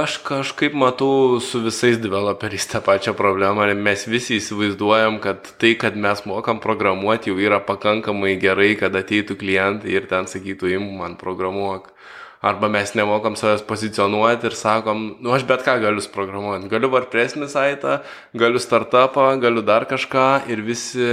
aš 0.00 0.18
kažkaip 0.26 0.76
matau 0.78 1.40
su 1.44 1.62
visais 1.64 1.98
developeriais 2.02 2.68
tą 2.70 2.82
pačią 2.84 3.14
problemą. 3.18 3.68
Mes 3.74 4.06
visi 4.10 4.38
įsivaizduojam, 4.38 5.20
kad 5.24 5.54
tai, 5.60 5.74
kad 5.80 5.98
mes 5.98 6.24
mokam 6.28 6.62
programuoti, 6.62 7.32
jau 7.32 7.40
yra 7.40 7.60
pakankamai 7.64 8.36
gerai, 8.40 8.74
kad 8.80 8.96
ateitų 8.96 9.38
klientai 9.40 9.96
ir 9.96 10.10
ten 10.10 10.30
sakytų, 10.30 10.74
im 10.76 10.90
man 11.00 11.18
programuok. 11.20 11.92
Arba 12.40 12.70
mes 12.72 12.94
nemokam 12.96 13.34
savęs 13.36 13.60
pozicionuoti 13.68 14.46
ir 14.48 14.54
sakom, 14.56 15.02
nu 15.20 15.34
aš 15.36 15.42
bet 15.44 15.60
ką 15.60 15.74
galiu 15.82 16.00
programuoti. 16.08 16.70
Galiu 16.72 16.88
WordPressinį 16.88 17.50
saitą, 17.52 17.98
galiu 18.32 18.62
startupą, 18.62 19.34
galiu 19.42 19.60
dar 19.60 19.84
kažką 19.84 20.46
ir 20.48 20.62
visi 20.64 21.10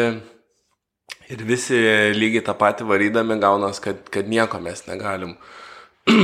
Ir 1.27 1.41
visi 1.43 1.75
lygiai 2.15 2.46
tą 2.48 2.53
patį 2.55 2.86
varydami 2.88 3.36
gaunas, 3.41 3.81
kad, 3.84 4.05
kad 4.13 4.29
nieko 4.31 4.62
mes 4.63 4.86
negalim. 4.88 5.36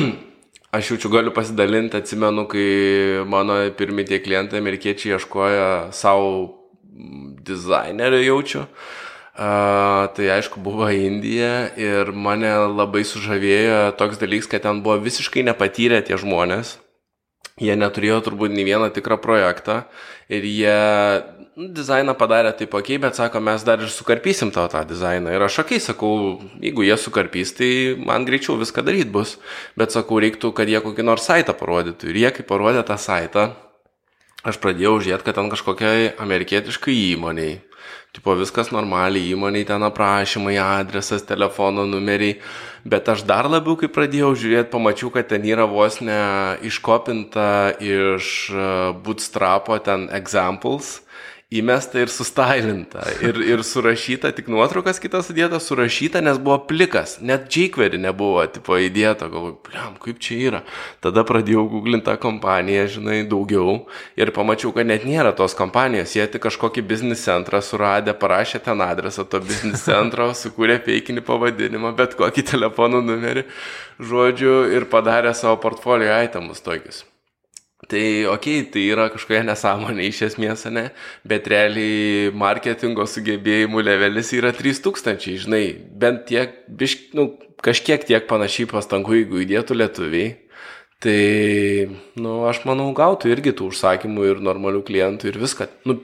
Aš 0.74 0.94
jaučiu 0.94 1.12
galiu 1.14 1.34
pasidalinti, 1.36 2.00
atsimenu, 2.00 2.48
kai 2.50 2.68
mano 3.30 3.60
pirmie 3.78 4.08
tie 4.10 4.22
klientai 4.24 4.62
amerikiečiai 4.64 5.18
ieškoja 5.18 5.68
savo 5.94 6.30
dizainerio 7.46 8.22
jaučiu. 8.24 8.64
Uh, 9.34 10.06
tai 10.14 10.30
aišku 10.30 10.62
buvo 10.62 10.86
Indija 10.94 11.74
ir 11.74 12.12
mane 12.14 12.52
labai 12.70 13.02
sužavėjo 13.02 13.96
toks 13.98 14.22
dalykas, 14.22 14.50
kad 14.50 14.62
ten 14.66 14.84
buvo 14.86 15.00
visiškai 15.02 15.44
nepatyrę 15.50 16.04
tie 16.06 16.20
žmonės. 16.22 16.78
Jie 17.62 17.76
neturėjo 17.78 18.18
turbūt 18.26 18.54
nei 18.54 18.66
vieną 18.66 18.88
tikrą 18.96 19.20
projektą 19.22 19.84
ir 20.26 20.46
jie 20.48 20.78
nu, 21.54 21.68
dizainą 21.78 22.16
padarė 22.18 22.50
taip 22.58 22.74
ok, 22.74 22.96
bet 23.04 23.20
sako, 23.20 23.42
mes 23.46 23.66
dar 23.68 23.84
ir 23.84 23.92
sukarpysim 23.94 24.50
tau 24.56 24.66
tą 24.74 24.82
dizainą. 24.90 25.36
Ir 25.36 25.46
aš 25.46 25.60
ok, 25.62 25.76
sakau, 25.84 26.16
jeigu 26.64 26.88
jie 26.88 26.98
sukarpys, 26.98 27.54
tai 27.60 27.70
man 28.02 28.26
greičiau 28.26 28.58
viską 28.58 28.82
daryti 28.88 29.14
bus. 29.14 29.36
Bet 29.78 29.94
sakau, 29.94 30.18
reiktų, 30.24 30.50
kad 30.58 30.72
jie 30.72 30.82
kokį 30.82 31.06
nors 31.06 31.30
saitą 31.30 31.54
parodytų. 31.60 32.10
Ir 32.10 32.24
jie, 32.24 32.32
kai 32.34 32.48
parodė 32.50 32.82
tą 32.88 32.98
saitą, 32.98 33.52
aš 34.42 34.58
pradėjau 34.64 34.98
žiūrėti, 35.04 35.28
kad 35.30 35.38
ten 35.38 35.54
kažkokiai 35.54 36.10
amerikietiškai 36.26 36.98
įmoniai 37.14 37.60
Tipo 38.14 38.36
viskas 38.38 38.68
normaliai, 38.70 39.32
įmoniai 39.34 39.66
ten 39.66 39.82
aprašymai, 39.88 40.54
adresas, 40.62 41.24
telefono 41.26 41.88
numeriai, 41.90 42.36
bet 42.84 43.10
aš 43.10 43.24
dar 43.28 43.48
labiau, 43.48 43.78
kai 43.80 43.90
pradėjau 43.92 44.34
žiūrėti, 44.40 44.72
pamačiau, 44.74 45.12
kad 45.14 45.30
ten 45.32 45.46
yra 45.48 45.66
vos 45.70 46.00
ne 46.04 46.20
iškopinta 46.68 47.80
iš 47.80 48.28
e, 48.52 48.68
bootstrapo 49.06 49.80
ten 49.84 50.10
examples 50.12 51.00
įmesta 51.60 52.02
ir 52.02 52.12
sustailinta. 52.12 53.04
Ir, 53.24 53.38
ir 53.46 53.62
surašyta, 53.68 54.32
tik 54.36 54.50
nuotraukas 54.52 55.00
kitas 55.02 55.28
sudėta, 55.30 55.60
surašyta, 55.62 56.22
nes 56.26 56.40
buvo 56.42 56.58
plikas. 56.70 57.18
Net 57.22 57.46
jQuery 57.54 58.00
nebuvo, 58.02 58.42
tipo, 58.52 58.78
įdėta. 58.82 59.30
Galvoju, 59.32 59.60
bliam, 59.68 59.96
kaip 60.02 60.20
čia 60.24 60.40
yra. 60.50 60.64
Tada 61.04 61.26
pradėjau 61.28 61.66
googlinti 61.72 62.08
tą 62.10 62.18
kompaniją, 62.22 62.88
žinai, 62.98 63.22
daugiau. 63.30 63.78
Ir 64.20 64.34
pamačiau, 64.36 64.74
kad 64.76 64.90
net 64.90 65.08
nėra 65.08 65.36
tos 65.38 65.56
kompanijos. 65.58 66.16
Jie 66.18 66.28
tik 66.34 66.46
kažkokį 66.48 66.86
biznis 66.90 67.24
centrą 67.28 67.62
suradę, 67.64 68.18
parašė 68.18 68.64
ten 68.68 68.84
adresą 68.86 69.28
to 69.30 69.44
biznis 69.46 69.86
centro, 69.86 70.32
sukūrė 70.44 70.82
feikinį 70.86 71.26
pavadinimą, 71.30 71.94
bet 71.98 72.18
kokį 72.20 72.48
telefonų 72.54 73.06
numerį, 73.06 73.48
žodžiu, 74.02 74.64
ir 74.74 74.90
padarė 74.92 75.36
savo 75.38 75.60
portfolio 75.64 76.14
itemus 76.26 76.64
tokius. 76.66 77.06
Tai 77.90 78.04
ok, 78.32 78.46
tai 78.72 78.84
yra 78.94 79.10
kažkokia 79.12 79.42
nesąmonė 79.48 80.06
iš 80.08 80.22
esmės, 80.30 80.64
ne, 80.72 80.86
bet 81.28 81.48
realiai 81.52 82.30
marketingo 82.32 83.04
sugebėjimų 83.10 83.84
levelis 83.84 84.32
yra 84.38 84.54
3000, 84.56 85.34
žinai, 85.44 85.64
bent 86.00 86.24
tiek, 86.30 86.54
bišk, 86.80 87.12
nu, 87.18 87.28
kažkiek 87.64 88.06
tiek 88.08 88.28
panašiai 88.30 88.70
pastangų, 88.72 89.18
jeigu 89.20 89.42
įdėtų 89.44 89.78
lietuviai, 89.82 90.30
tai, 91.04 91.18
nu, 92.16 92.38
aš 92.48 92.64
manau, 92.70 92.88
gautų 92.96 93.34
irgi 93.34 93.56
tų 93.58 93.74
užsakymų 93.74 94.30
ir 94.30 94.46
normalių 94.48 94.86
klientų 94.88 95.34
ir 95.34 95.42
viską. 95.44 95.68
Nu, 95.90 96.00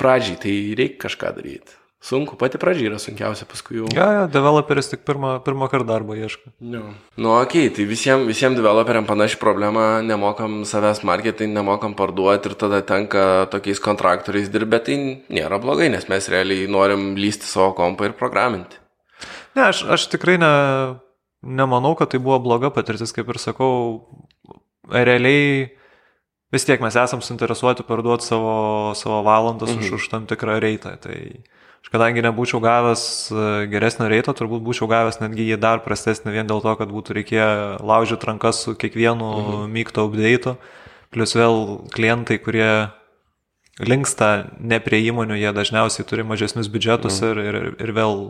pradžiai 0.00 0.40
tai 0.44 0.58
reikia 0.76 1.06
kažką 1.06 1.32
daryti. 1.38 1.80
Sunku, 2.04 2.36
pati 2.36 2.58
pradžia 2.60 2.90
yra 2.90 2.98
sunkiausia, 3.00 3.46
paskui 3.48 3.78
jau. 3.78 3.86
Ja, 3.96 4.06
ja, 4.12 4.24
developeris 4.28 4.90
tik 4.90 5.06
pirmą, 5.08 5.38
pirmą 5.46 5.70
kartą 5.72 5.86
darbo 5.88 6.12
ieško. 6.12 6.50
No. 6.60 6.82
Nu, 7.16 7.30
ok, 7.38 7.54
tai 7.72 7.86
visiems 7.88 8.26
visiem 8.28 8.52
developeriam 8.58 9.06
panaši 9.08 9.38
problema, 9.40 10.02
nemokam 10.04 10.58
savęs 10.68 11.00
marketing, 11.08 11.54
nemokam 11.56 11.94
parduoti 11.96 12.50
ir 12.50 12.56
tada 12.60 12.82
tenka 12.84 13.46
tokiais 13.54 13.80
kontraktoriais 13.80 14.52
dirbti, 14.52 14.82
tai 14.84 14.98
nėra 15.38 15.56
blogai, 15.62 15.88
nes 15.94 16.04
mes 16.12 16.28
realiai 16.28 16.68
norim 16.68 17.14
lysti 17.16 17.48
savo 17.48 17.70
kompą 17.78 18.10
ir 18.10 18.18
programinti. 18.20 18.76
Ne, 19.56 19.70
aš, 19.70 19.86
aš 19.96 20.04
tikrai 20.12 20.36
ne, 20.42 20.52
nemanau, 21.40 21.94
kad 21.96 22.12
tai 22.12 22.20
buvo 22.20 22.36
bloga 22.44 22.68
patirtis, 22.74 23.16
kaip 23.16 23.32
ir 23.32 23.40
sakau, 23.40 23.72
realiai 24.92 25.70
vis 26.52 26.68
tiek 26.68 26.84
mes 26.84 27.00
esam 27.00 27.24
suinteresuoti 27.24 27.88
parduoti 27.88 28.28
savo, 28.28 28.54
savo 28.92 29.24
valandas 29.24 29.72
mhm. 29.72 29.80
už, 29.88 29.96
už 30.02 30.12
tam 30.12 30.28
tikrą 30.28 30.60
reitą. 30.60 30.98
Tai 31.00 31.16
Aš 31.84 31.90
kadangi 31.92 32.22
nebūčiau 32.24 32.62
gavęs 32.64 33.02
e, 33.28 33.46
geresnio 33.68 34.08
reito, 34.08 34.32
turbūt 34.32 34.62
būčiau 34.64 34.88
gavęs 34.88 35.20
netgi 35.20 35.44
jį 35.50 35.58
dar 35.60 35.82
prastesnį 35.84 36.32
vien 36.32 36.48
dėl 36.48 36.62
to, 36.64 36.72
kad 36.80 36.88
būtų 36.88 37.18
reikėję 37.18 37.48
laužyti 37.84 38.30
rankas 38.30 38.62
su 38.64 38.72
kiekvienu 38.72 39.28
mhm. 39.28 39.66
mygto 39.74 40.06
update. 40.08 40.56
Plus 41.12 41.36
vėl 41.36 41.84
klientai, 41.92 42.40
kurie 42.40 42.88
linksta 43.84 44.48
ne 44.56 44.80
prie 44.80 45.02
įmonių, 45.10 45.36
jie 45.36 45.52
dažniausiai 45.52 46.08
turi 46.08 46.24
mažesnius 46.24 46.72
biudžetus 46.72 47.20
mhm. 47.20 47.28
ir, 47.28 47.44
ir, 47.44 47.68
ir 47.84 47.92
vėl 48.00 48.24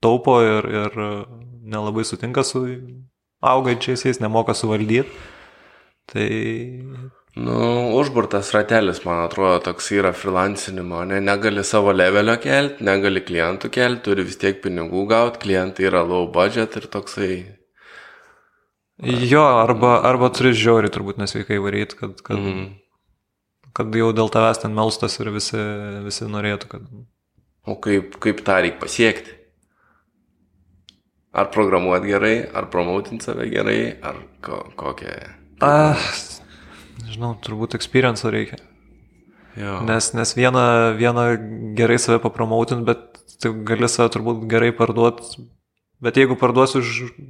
taupo 0.00 0.40
ir, 0.40 0.70
ir 0.72 0.98
nelabai 1.60 2.08
sutinka 2.08 2.40
su 2.40 2.64
augančiaisiais, 3.44 4.24
nemoka 4.24 4.56
suvaldyti. 4.56 5.12
Tai 6.08 6.28
Nu, 7.34 7.90
užburtas 7.98 8.52
ratelis, 8.54 9.00
man 9.02 9.24
atrodo, 9.24 9.56
toks 9.66 9.88
yra 9.96 10.12
freelancinimo, 10.14 11.00
ne, 11.10 11.18
negali 11.20 11.64
savo 11.66 11.90
levelio 11.90 12.36
kelti, 12.38 12.84
negali 12.86 13.24
klientų 13.26 13.70
kelti, 13.74 14.04
turi 14.06 14.26
vis 14.28 14.38
tiek 14.38 14.60
pinigų 14.62 15.02
gauti, 15.10 15.40
klientai 15.42 15.88
yra 15.88 16.04
low 16.06 16.28
budget 16.30 16.76
ir 16.78 16.86
toksai. 16.92 17.30
Jo, 19.02 19.42
arba, 19.64 19.96
arba 20.06 20.30
turi 20.30 20.52
žiauri 20.54 20.92
turbūt 20.94 21.18
nesveikai 21.18 21.58
varyti, 21.58 21.98
kad, 21.98 22.20
kad, 22.22 22.38
mm. 22.38 22.68
kad 23.74 23.98
jau 23.98 24.12
dėl 24.14 24.30
tavęs 24.30 24.62
ten 24.62 24.76
melstas 24.76 25.18
ir 25.18 25.32
visi, 25.34 25.58
visi 26.06 26.30
norėtų, 26.30 26.70
kad... 26.70 26.86
O 27.66 27.74
kaip, 27.82 28.14
kaip 28.22 28.44
tą 28.46 28.60
reikia 28.62 28.78
pasiekti? 28.78 29.34
Ar 31.34 31.50
programuoti 31.50 32.12
gerai, 32.12 32.34
ar 32.46 32.70
promautinti 32.70 33.26
save 33.26 33.50
gerai, 33.50 33.80
ar 34.06 34.22
ko, 34.44 34.62
kokią... 34.78 35.18
Ah, 35.64 35.98
Nežinau, 37.02 37.34
turbūt 37.42 37.74
experience 37.74 38.28
reikia. 38.30 38.60
Jo. 39.58 39.80
Nes, 39.86 40.10
nes 40.14 40.34
vieną, 40.34 40.94
vieną 40.98 41.26
gerai 41.78 41.98
save 42.02 42.20
papromautin, 42.22 42.82
bet 42.86 43.20
tai 43.42 43.52
gali 43.66 43.90
save 43.90 44.12
turbūt 44.14 44.46
gerai 44.50 44.72
parduoti. 44.74 45.44
Bet 46.04 46.18
jeigu 46.18 46.36
parduosi 46.36 46.80
už 46.80 46.88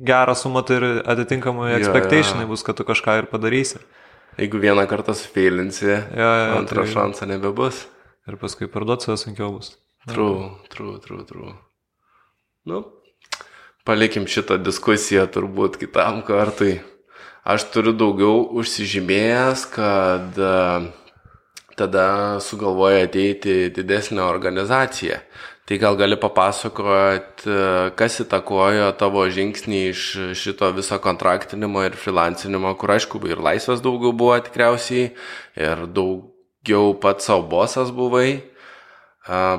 gerą 0.08 0.34
sumą, 0.34 0.64
tai 0.66 0.80
ir 0.80 0.86
atitinkamai 1.06 1.74
expectationai 1.76 2.46
bus, 2.48 2.64
kad 2.66 2.78
tu 2.80 2.86
kažką 2.88 3.20
ir 3.20 3.28
padarysi. 3.30 3.82
Jeigu 4.40 4.58
vieną 4.58 4.86
kartą 4.90 5.14
sufeilinsi, 5.14 5.92
antrą 6.56 6.82
tai... 6.82 6.92
šansą 6.96 7.28
nebebus. 7.30 7.84
Ir 8.26 8.40
paskui 8.40 8.70
parduoti 8.72 9.06
save 9.06 9.20
sunkiau 9.20 9.52
bus. 9.58 9.74
True, 10.08 10.50
true, 10.72 10.96
true, 11.04 11.22
true. 11.28 11.52
Nu, 12.64 12.80
palikim 13.84 14.26
šitą 14.28 14.56
diskusiją 14.64 15.28
turbūt 15.28 15.76
kitam 15.80 16.22
kartui. 16.26 16.80
Aš 17.44 17.66
turiu 17.74 17.92
daugiau 17.92 18.38
užsižymėjęs, 18.56 19.66
kad 19.74 20.38
e, 20.40 20.52
tada 21.76 22.06
sugalvoja 22.40 23.02
ateiti 23.04 23.68
didesnę 23.68 24.22
organizaciją. 24.24 25.18
Tai 25.68 25.76
gal 25.82 25.98
gali 26.00 26.16
papasakoti, 26.16 27.44
e, 27.44 27.66
kas 28.00 28.16
įtakojo 28.24 28.88
tavo 28.96 29.26
žingsnį 29.28 29.82
iš 29.90 30.06
šito 30.40 30.72
viso 30.72 30.96
kontraktinimo 31.04 31.84
ir 31.84 32.00
freelancinimo, 32.00 32.72
kur 32.80 32.94
aišku 32.96 33.20
ir 33.28 33.44
laisvės 33.44 33.84
daugiau 33.84 34.16
buvo 34.16 34.40
tikriausiai, 34.48 35.12
ir 35.60 35.84
daugiau 35.84 36.96
pats 37.04 37.28
savo 37.28 37.44
bosas 37.52 37.92
buvai, 37.92 38.40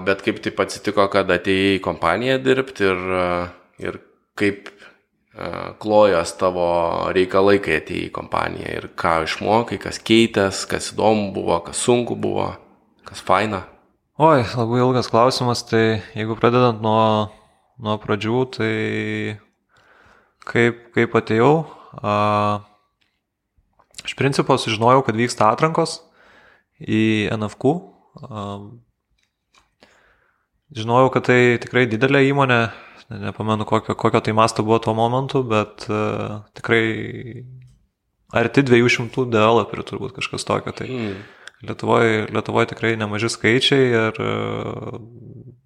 bet 0.10 0.26
kaip 0.26 0.41
taip 0.41 0.65
atsitiko, 0.65 1.06
kad 1.13 1.30
atėjai 1.38 1.78
į 1.78 1.86
kompaniją 1.86 2.41
dirbti 2.41 2.89
ir, 2.89 3.06
ir 3.82 4.02
kaip 4.41 4.74
klojas 5.80 6.32
tavo 6.39 6.67
reikalai, 7.15 7.58
kai 7.63 7.80
atėjai 7.82 8.08
į 8.08 8.12
kompaniją 8.15 8.76
ir 8.78 8.86
ką 8.95 9.17
išmokai, 9.26 9.80
kas 9.84 10.00
keitės, 10.00 10.63
kas 10.69 10.93
įdomu 10.93 11.34
buvo, 11.36 11.58
kas 11.65 11.82
sunku 11.84 12.15
buvo, 12.15 12.54
kas 13.08 13.24
faina? 13.26 13.65
Oi, 14.15 14.45
labai 14.56 14.80
ilgas 14.80 15.10
klausimas, 15.12 15.65
tai 15.67 16.00
jeigu 16.15 16.38
pradedant 16.39 16.80
nuo, 16.80 17.34
nuo 17.84 17.98
pradžių, 18.00 18.43
tai 18.56 18.71
kaip, 20.48 20.86
kaip 20.95 21.17
atėjau, 21.19 21.65
a, 22.00 22.15
iš 24.08 24.15
principo 24.15 24.56
sužinojau, 24.56 25.04
kad 25.04 25.19
vyksta 25.19 25.50
atrankos 25.52 25.98
į 26.80 27.28
NFQ. 27.36 27.76
A, 28.24 28.48
žinojau, 30.80 31.12
kad 31.12 31.28
tai 31.28 31.39
tikrai 31.60 31.84
didelė 31.91 32.24
įmonė, 32.30 32.62
nepamenu 33.09 33.65
kokio, 33.65 33.95
kokio 33.95 34.19
tai 34.19 34.33
masto 34.33 34.63
buvo 34.63 34.79
tuo 34.79 34.93
momentu, 34.93 35.43
bet 35.43 35.85
uh, 35.89 36.41
tikrai 36.57 37.45
arti 38.35 38.63
200 38.65 39.27
developerių 39.31 39.85
turbūt 39.85 40.15
kažkas 40.17 40.47
tokio. 40.47 40.73
Tai 40.75 40.87
mm. 40.89 41.17
Lietuvoje, 41.65 42.25
Lietuvoje 42.33 42.71
tikrai 42.73 42.95
nemaži 42.99 43.29
skaičiai 43.31 43.85
ir 43.93 44.21
uh, 44.23 44.97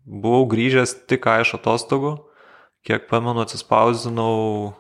buvau 0.06 0.46
grįžęs 0.52 0.96
tik 1.10 1.24
ką 1.26 1.40
iš 1.44 1.56
atostogų, 1.60 2.18
kiek 2.88 3.08
pamenu 3.10 3.44
atsispausdinau 3.44 4.76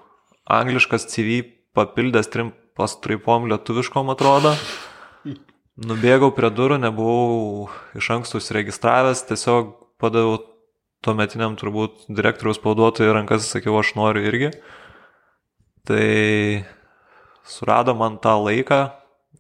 angliškas 0.49 1.07
CV 1.11 1.41
papildęs 1.77 2.29
trim 2.33 2.53
pastraipom 2.77 3.47
lietuviškom 3.51 4.11
atrodo. 4.13 4.55
Nubėgau 5.89 6.33
prie 6.35 6.49
durų, 6.51 6.79
nebuvau 6.83 7.69
iš 7.95 8.09
anksto 8.17 8.39
užsiregistravęs, 8.41 9.23
tiesiog 9.29 9.71
padaviau 10.01 10.41
tuometiniam 11.05 11.55
turbūt 11.59 12.07
direktoriaus 12.11 12.61
pavaduotojui 12.63 13.15
rankas 13.15 13.47
sakiau, 13.49 13.77
aš 13.79 13.95
noriu 13.99 14.25
irgi. 14.27 14.53
Tai 15.87 16.07
surado 17.47 17.95
man 17.97 18.19
tą 18.21 18.35
laiką, 18.43 18.81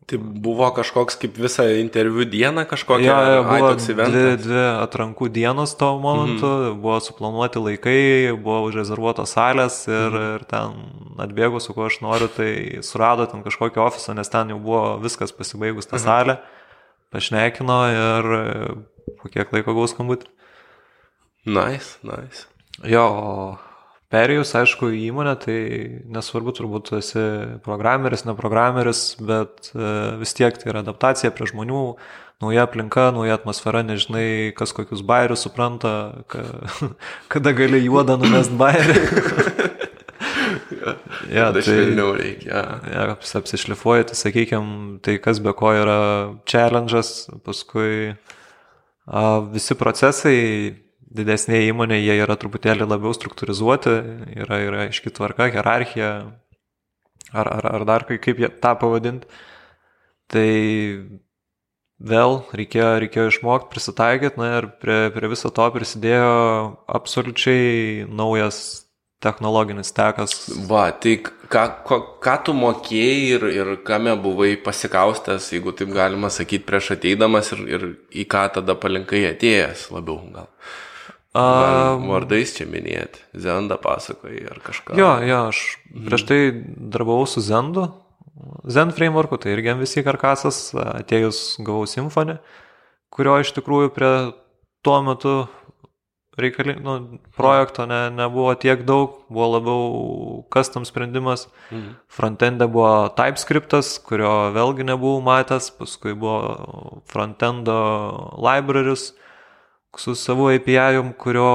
Tai 0.09 0.17
buvo 0.17 0.65
kažkoks 0.73 1.19
kaip 1.21 1.35
visą 1.37 1.67
interviu 1.77 2.25
dieną 2.25 2.63
kažkokia. 2.65 3.09
Jo, 3.09 3.17
ai, 3.43 3.43
buvo 3.45 3.67
toks 3.75 3.89
dvi, 3.93 4.21
dvi 4.41 4.61
atrankų 4.81 5.27
dienos 5.33 5.75
tuo 5.77 5.91
momentu, 6.01 6.49
mhm. 6.49 6.79
buvo 6.81 6.95
suplanuoti 7.05 7.61
laikai, 7.61 7.99
buvo 8.33 8.63
užrezervuotos 8.71 9.35
salės 9.37 9.83
ir, 9.85 10.09
mhm. 10.09 10.31
ir 10.39 10.47
ten 10.49 11.21
atbėgus, 11.25 11.67
su 11.69 11.77
kuo 11.77 11.85
aš 11.89 11.99
noriu, 12.05 12.29
tai 12.33 12.81
surado 12.85 13.27
ten 13.29 13.45
kažkokį 13.45 13.83
ofisą, 13.85 14.17
nes 14.17 14.33
ten 14.33 14.55
jau 14.55 14.57
buvo 14.57 14.97
viskas 15.03 15.35
pasibaigus 15.35 15.89
tą 15.89 15.99
Mhm. 15.99 16.05
salę, 16.07 16.39
pašnekino 17.13 17.79
ir 17.93 18.33
po 19.21 19.29
kiek 19.29 19.53
laiko 19.53 19.77
gaus 19.77 19.93
skambutį. 19.93 20.25
Nice, 21.47 21.97
nice. 22.03 22.45
Jo, 22.83 23.05
perėjus, 24.11 24.51
aišku, 24.59 24.89
į 24.95 25.05
įmonę, 25.09 25.35
tai 25.39 25.57
nesvarbu, 26.11 26.53
turbūt 26.57 26.89
tu 26.89 26.97
esi 26.99 27.23
programeris, 27.65 28.25
ne 28.27 28.35
programeris, 28.37 29.13
bet 29.23 29.71
e, 29.73 29.91
vis 30.19 30.35
tiek 30.35 30.57
tai 30.59 30.71
yra 30.73 30.83
adaptacija 30.83 31.31
prie 31.35 31.47
žmonių, 31.51 31.83
nauja 32.43 32.65
aplinka, 32.67 33.09
nauja 33.15 33.37
atmosfera, 33.39 33.83
nežinai, 33.87 34.51
kas 34.57 34.75
kokius 34.75 35.03
bairius 35.07 35.45
supranta, 35.47 35.93
ka, 36.31 36.43
kada 37.31 37.55
gali 37.55 37.81
juodą 37.85 38.19
numest 38.19 38.51
bairį. 38.59 38.99
ja, 41.37 41.49
Tada 41.49 41.63
švelniau 41.63 42.11
reikia. 42.19 42.65
Ja, 42.91 43.07
aps- 43.15 43.35
apsišlifuoji, 43.39 44.09
tai 44.11 44.19
sakykime, 44.19 44.99
tai 45.05 45.17
kas 45.23 45.39
be 45.43 45.55
ko 45.55 45.71
yra 45.75 45.99
challenge'as, 46.49 47.29
paskui 47.47 48.13
a, 49.07 49.25
visi 49.51 49.75
procesai 49.79 50.37
didesnėje 51.09 51.71
įmonėje 51.71 52.05
jie 52.05 52.17
yra 52.23 52.35
truputėlį 52.39 52.87
labiau 52.89 53.13
struktūrizuoti, 53.15 53.95
yra, 54.37 54.59
yra 54.65 54.83
aiški 54.87 55.13
tvarka, 55.15 55.49
hierarchija, 55.53 56.11
ar, 57.33 57.49
ar, 57.59 57.69
ar 57.75 57.87
dar 57.89 58.05
kaip, 58.09 58.43
tą 58.61 58.75
pavadinti. 58.81 59.29
Tai 60.29 60.49
vėl 61.99 62.35
reikėjo, 62.55 62.91
reikėjo 63.03 63.31
išmokti, 63.31 63.71
prisitaikyti, 63.73 64.39
na 64.39 64.51
ir 64.59 64.69
prie, 64.81 64.99
prie 65.15 65.31
viso 65.31 65.49
to 65.49 65.65
prisidėjo 65.73 66.29
absoliučiai 66.99 68.05
naujas 68.05 68.85
technologinis 69.19 69.91
tekas. 69.91 70.35
Va, 70.69 70.85
tai 70.95 71.17
ką, 71.19 71.63
ką, 71.87 71.97
ką 72.23 72.35
tu 72.47 72.55
mokėjai 72.55 73.17
ir, 73.35 73.47
ir 73.51 73.71
kame 73.87 74.13
buvai 74.21 74.53
pasikaustęs, 74.63 75.49
jeigu 75.55 75.73
taip 75.75 75.91
galima 75.95 76.31
sakyti, 76.31 76.63
prieš 76.67 76.93
ateidamas 76.95 77.51
ir, 77.57 77.65
ir 77.67 77.87
į 78.15 78.29
ką 78.31 78.45
tada 78.59 78.77
palinkai 78.79 79.25
atėjęs 79.33 79.89
labiau 79.95 80.21
gal. 80.37 80.47
Gal 81.35 81.99
vardais 82.09 82.55
čia 82.57 82.65
minėti, 82.65 83.21
Zenda 83.37 83.77
pasakoja 83.77 84.49
ar 84.49 84.61
kažką. 84.65 84.97
Jo, 84.97 85.11
jo, 85.21 85.41
aš 85.51 85.59
prieš 85.93 86.25
tai 86.25 86.39
darbavau 86.65 87.27
su 87.29 87.43
Zendu, 87.45 87.85
Zen 88.65 88.93
frameworku, 88.95 89.37
tai 89.37 89.53
irgi 89.53 89.75
visi 89.77 90.01
karkasas, 90.05 90.71
atėjus 90.73 91.59
gavau 91.61 91.85
simfonį, 91.89 92.39
kurio 93.13 93.37
iš 93.43 93.53
tikrųjų 93.57 93.93
prie 93.93 94.13
tuo 94.81 94.97
metu 95.05 95.35
reikalingo 96.39 96.97
nu, 96.97 97.19
projekto 97.35 97.85
ne, 97.85 98.07
nebuvo 98.15 98.53
tiek 98.55 98.81
daug, 98.87 99.19
buvo 99.29 99.47
labiau 99.53 99.79
custom 100.53 100.85
sprendimas. 100.87 101.47
Mhm. 101.69 101.95
Frontende 102.09 102.67
buvo 102.71 103.09
TypeScriptas, 103.17 103.97
kurio 104.01 104.49
vėlgi 104.55 104.87
nebuvau 104.87 105.21
matęs, 105.25 105.69
paskui 105.77 106.15
buvo 106.17 107.03
frontendo 107.11 107.79
libraries 108.39 109.11
su 109.97 110.15
savo 110.15 110.49
API, 110.53 111.01
kurio 111.17 111.49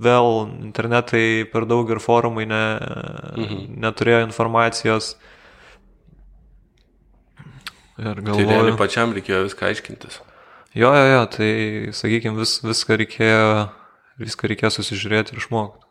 vėl 0.00 0.28
internetai 0.64 1.44
per 1.52 1.66
daug 1.70 1.88
ir 1.90 2.00
forumai 2.02 2.46
ne, 2.48 2.64
mhm. 3.36 3.64
neturėjo 3.84 4.24
informacijos. 4.26 5.14
Ir 7.94 8.18
Tai 8.18 8.24
realiai 8.24 8.48
galvoju, 8.48 8.76
pačiam 8.80 9.14
reikėjo 9.14 9.44
viską 9.44 9.68
aiškintis. 9.70 10.18
jo, 10.74 10.90
jo, 10.90 11.04
jo, 11.12 11.22
tai 11.30 11.50
sakykime, 11.94 12.40
vis, 12.40 12.56
viską 12.64 12.98
reikėjo, 13.04 13.44
viską 14.18 14.50
reikėjo 14.50 14.72
susižiūrėti 14.74 15.36
ir 15.36 15.42
išmokti. 15.44 15.84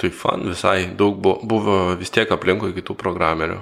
Tai 0.00 0.10
fan 0.12 0.44
visai 0.48 0.92
daug 0.96 1.18
buvo, 1.20 1.40
buvo 1.44 1.76
vis 2.00 2.12
tiek 2.12 2.32
aplinkui 2.32 2.72
kitų 2.76 2.96
programerių. 3.00 3.60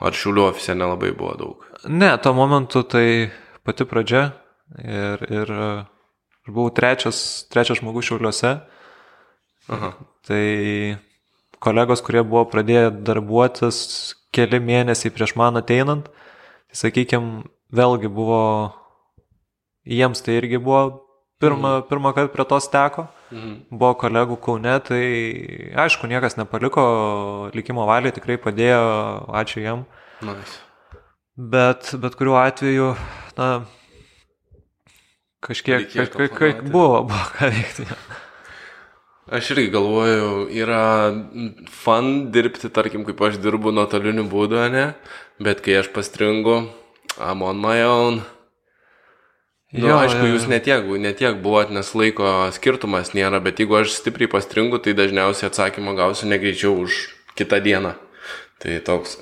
Ar 0.00 0.16
šiuliu 0.16 0.46
ofise 0.48 0.74
nelabai 0.74 1.10
buvo 1.12 1.32
daug. 1.38 1.64
Ne, 1.86 2.10
tuo 2.22 2.32
momentu 2.34 2.82
tai 2.88 3.30
pati 3.66 3.84
pradžia 3.84 4.30
ir, 4.78 5.26
ir 5.26 5.52
aš 5.56 6.50
buvau 6.50 6.70
trečias, 6.74 7.46
trečias 7.50 7.80
žmogus 7.82 8.08
šiauliuose. 8.10 8.56
Aha. 9.70 9.92
Tai 10.26 10.44
kolegos, 11.62 12.02
kurie 12.04 12.22
buvo 12.24 12.46
pradėję 12.50 12.90
darbuotis 13.06 13.80
keli 14.34 14.60
mėnesiai 14.62 15.12
prieš 15.14 15.34
man 15.38 15.58
ateinant, 15.60 16.08
tai 16.70 16.82
sakykime, 16.84 17.44
vėlgi 17.74 18.10
buvo, 18.12 18.42
jiems 19.86 20.22
tai 20.26 20.38
irgi 20.38 20.60
buvo 20.62 20.82
pirmą, 21.42 21.80
mm. 21.80 21.88
pirmą 21.90 22.14
kartą 22.16 22.32
prie 22.34 22.46
tos 22.46 22.68
teko. 22.70 23.08
Mhm. 23.30 23.52
Buvo 23.70 23.92
kolegų 23.94 24.36
Kaune, 24.42 24.72
tai 24.82 25.02
aišku, 25.78 26.08
niekas 26.10 26.34
nepaliko, 26.34 26.82
likimo 27.54 27.84
valiai 27.86 28.14
tikrai 28.16 28.40
padėjo, 28.42 28.80
ačiū 29.38 29.62
jam. 29.62 29.84
Nice. 30.26 30.58
Bet, 31.38 31.92
bet 32.02 32.16
kuriuo 32.18 32.34
atveju, 32.40 32.88
na, 33.38 33.50
kažkiek, 35.44 35.86
kažkiek, 35.88 36.32
kažkiek 36.32 36.62
buvo, 36.70 37.02
buvo 37.08 37.26
ką 37.36 37.50
veikti. 37.52 37.86
Aš 39.30 39.52
irgi 39.54 39.70
galvoju, 39.70 40.48
yra 40.58 41.12
fan 41.70 42.30
dirbti, 42.34 42.70
tarkim, 42.74 43.04
kaip 43.06 43.20
aš 43.22 43.38
dirbu 43.42 43.70
nuotoliniu 43.70 44.24
būdu, 44.30 44.58
ne? 44.74 44.88
Bet 45.38 45.62
kai 45.62 45.76
aš 45.78 45.92
pastringu, 45.94 46.64
I'm 47.18 47.44
on 47.46 47.60
my 47.62 47.84
own. 47.86 48.22
Nu, 49.70 49.86
jo, 49.86 49.98
aišku, 50.02 50.24
jo, 50.26 50.32
jūs 50.34 50.48
jo. 50.48 50.50
netiek, 50.50 50.88
netiek 50.98 51.38
buvot, 51.44 51.70
nes 51.70 51.92
laiko 51.94 52.26
skirtumas 52.56 53.12
nėra, 53.14 53.38
bet 53.44 53.62
jeigu 53.62 53.78
aš 53.78 53.94
stipriai 54.00 54.32
pastringu, 54.32 54.80
tai 54.82 54.96
dažniausiai 54.98 55.46
atsakymą 55.46 55.94
gausiu 55.94 56.26
negreičiau 56.32 56.74
už 56.82 57.04
kitą 57.38 57.62
dieną. 57.62 57.94
Tai 58.60 58.80
toks. 58.84 59.20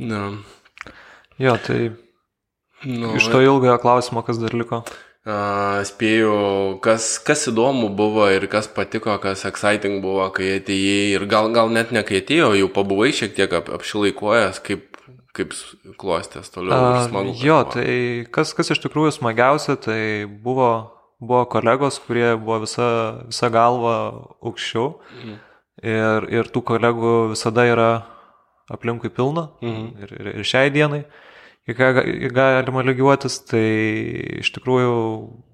Na, 0.00 0.22
Jo, 1.42 1.56
tai 1.58 1.90
nu, 2.84 3.14
iš 3.16 3.28
to 3.32 3.40
ilgojo 3.42 3.78
klausimo, 3.82 4.22
kas 4.26 4.38
dar 4.42 4.54
liko. 4.54 4.82
A, 5.24 5.82
spėju, 5.86 6.80
kas, 6.82 7.18
kas 7.22 7.44
įdomu 7.46 7.92
buvo 7.94 8.24
ir 8.34 8.48
kas 8.50 8.66
patiko, 8.66 9.14
kas 9.22 9.44
exciting 9.46 10.00
buvo, 10.02 10.24
kai 10.34 10.56
atėjai 10.58 11.12
ir 11.14 11.26
gal, 11.30 11.52
gal 11.54 11.70
net 11.70 11.92
ne 11.94 12.02
kai 12.02 12.18
atėjai, 12.18 12.56
jau 12.58 12.68
pabuvai 12.74 13.12
šiek 13.14 13.36
tiek 13.36 13.52
ap, 13.54 13.70
apšilaikuojęs, 13.76 14.58
kaip, 14.66 14.88
kaip 15.32 15.54
klostės 16.02 16.50
toliau. 16.50 16.74
A, 16.74 17.04
smagu, 17.06 17.36
jo, 17.38 17.60
buvo. 17.62 17.70
tai 17.76 18.26
kas, 18.34 18.50
kas 18.58 18.74
iš 18.74 18.82
tikrųjų 18.82 19.14
smagiausia, 19.20 19.78
tai 19.78 20.00
buvo, 20.26 20.72
buvo 21.22 21.44
kolegos, 21.46 22.00
kurie 22.02 22.32
buvo 22.34 22.58
visa, 22.66 22.90
visa 23.30 23.48
galva 23.54 23.94
aukščiau 24.42 24.88
Mhm. 25.22 25.38
ir, 25.86 26.26
ir 26.34 26.50
tų 26.50 26.64
kolegų 26.66 27.14
visada 27.36 27.62
yra 27.70 27.90
aplinkui 28.74 29.10
pilna 29.14 29.52
Mhm. 29.62 29.86
ir, 30.02 30.16
ir, 30.18 30.34
ir 30.42 30.44
šiai 30.50 30.66
dienai, 30.74 31.04
į 31.68 31.76
ką 31.78 31.88
galima 32.34 32.84
lygiuotis, 32.86 33.38
tai 33.50 33.66
iš 34.42 34.52
tikrųjų 34.56 34.94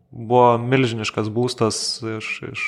buvo 0.08 0.44
milžiniškas 0.62 1.28
būstas 1.32 1.78
iš, 2.16 2.28
iš 2.48 2.62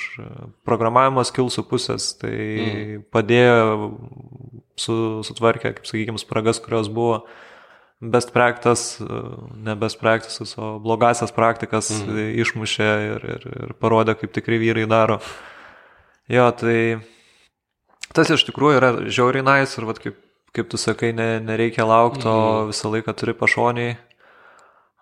programavimo 0.68 1.24
skilsų 1.24 1.64
pusės, 1.70 2.12
tai 2.20 2.34
Mhm. 2.36 3.04
padėjo 3.12 3.60
su, 4.76 4.96
sutvarkė, 5.24 5.72
kaip 5.76 5.86
sakykime, 5.88 6.20
spragas, 6.20 6.60
kurios 6.60 6.88
buvo 6.92 7.22
best 8.00 8.32
practice, 8.32 9.00
ne 9.56 9.76
best 9.76 10.00
practices, 10.00 10.56
o 10.58 10.78
blogasias 10.80 11.32
praktikas 11.32 11.90
mhm. 11.90 12.40
išmušė 12.44 12.90
ir, 13.08 13.26
ir, 13.36 13.48
ir 13.64 13.74
parodė, 13.80 14.16
kaip 14.20 14.32
tikrai 14.32 14.60
vyrai 14.60 14.86
daro. 14.88 15.20
Jo, 16.30 16.48
tai 16.52 17.00
tas 18.14 18.30
iš 18.30 18.44
tikrųjų 18.48 18.78
yra 18.78 18.90
žiauriai 19.08 19.44
nais 19.44 19.76
ir 19.76 19.88
vat, 19.88 19.98
kaip, 19.98 20.16
kaip 20.54 20.68
tu 20.70 20.76
sakai, 20.76 21.12
ne, 21.12 21.40
nereikia 21.40 21.84
laukti, 21.86 22.26
o 22.26 22.36
Mhm. 22.64 22.70
visą 22.72 22.90
laiką 22.92 23.14
turi 23.16 23.34
pašoniai. 23.34 23.96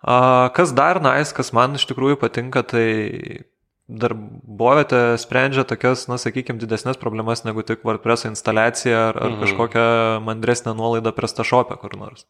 A, 0.03 0.49
kas 0.55 0.71
dar 0.71 1.01
nais, 1.01 1.33
kas 1.33 1.51
man 1.51 1.73
iš 1.75 1.85
tikrųjų 1.87 2.15
patinka, 2.19 2.63
tai 2.63 3.43
darbovietė 3.89 5.17
sprendžia 5.17 5.65
tokias, 5.67 6.07
na, 6.07 6.15
sakykime, 6.21 6.59
didesnės 6.61 6.99
problemas 7.01 7.43
negu 7.43 7.63
tik 7.65 7.81
WordPress 7.83 8.25
instaliacija 8.29 9.09
ar, 9.09 9.17
ar 9.17 9.29
Mhm. 9.31 9.41
kažkokią 9.43 9.85
mandresnę 10.23 10.75
nuolaidą 10.77 11.11
prestašopę 11.11 11.77
kur 11.79 11.97
nors. 11.97 12.25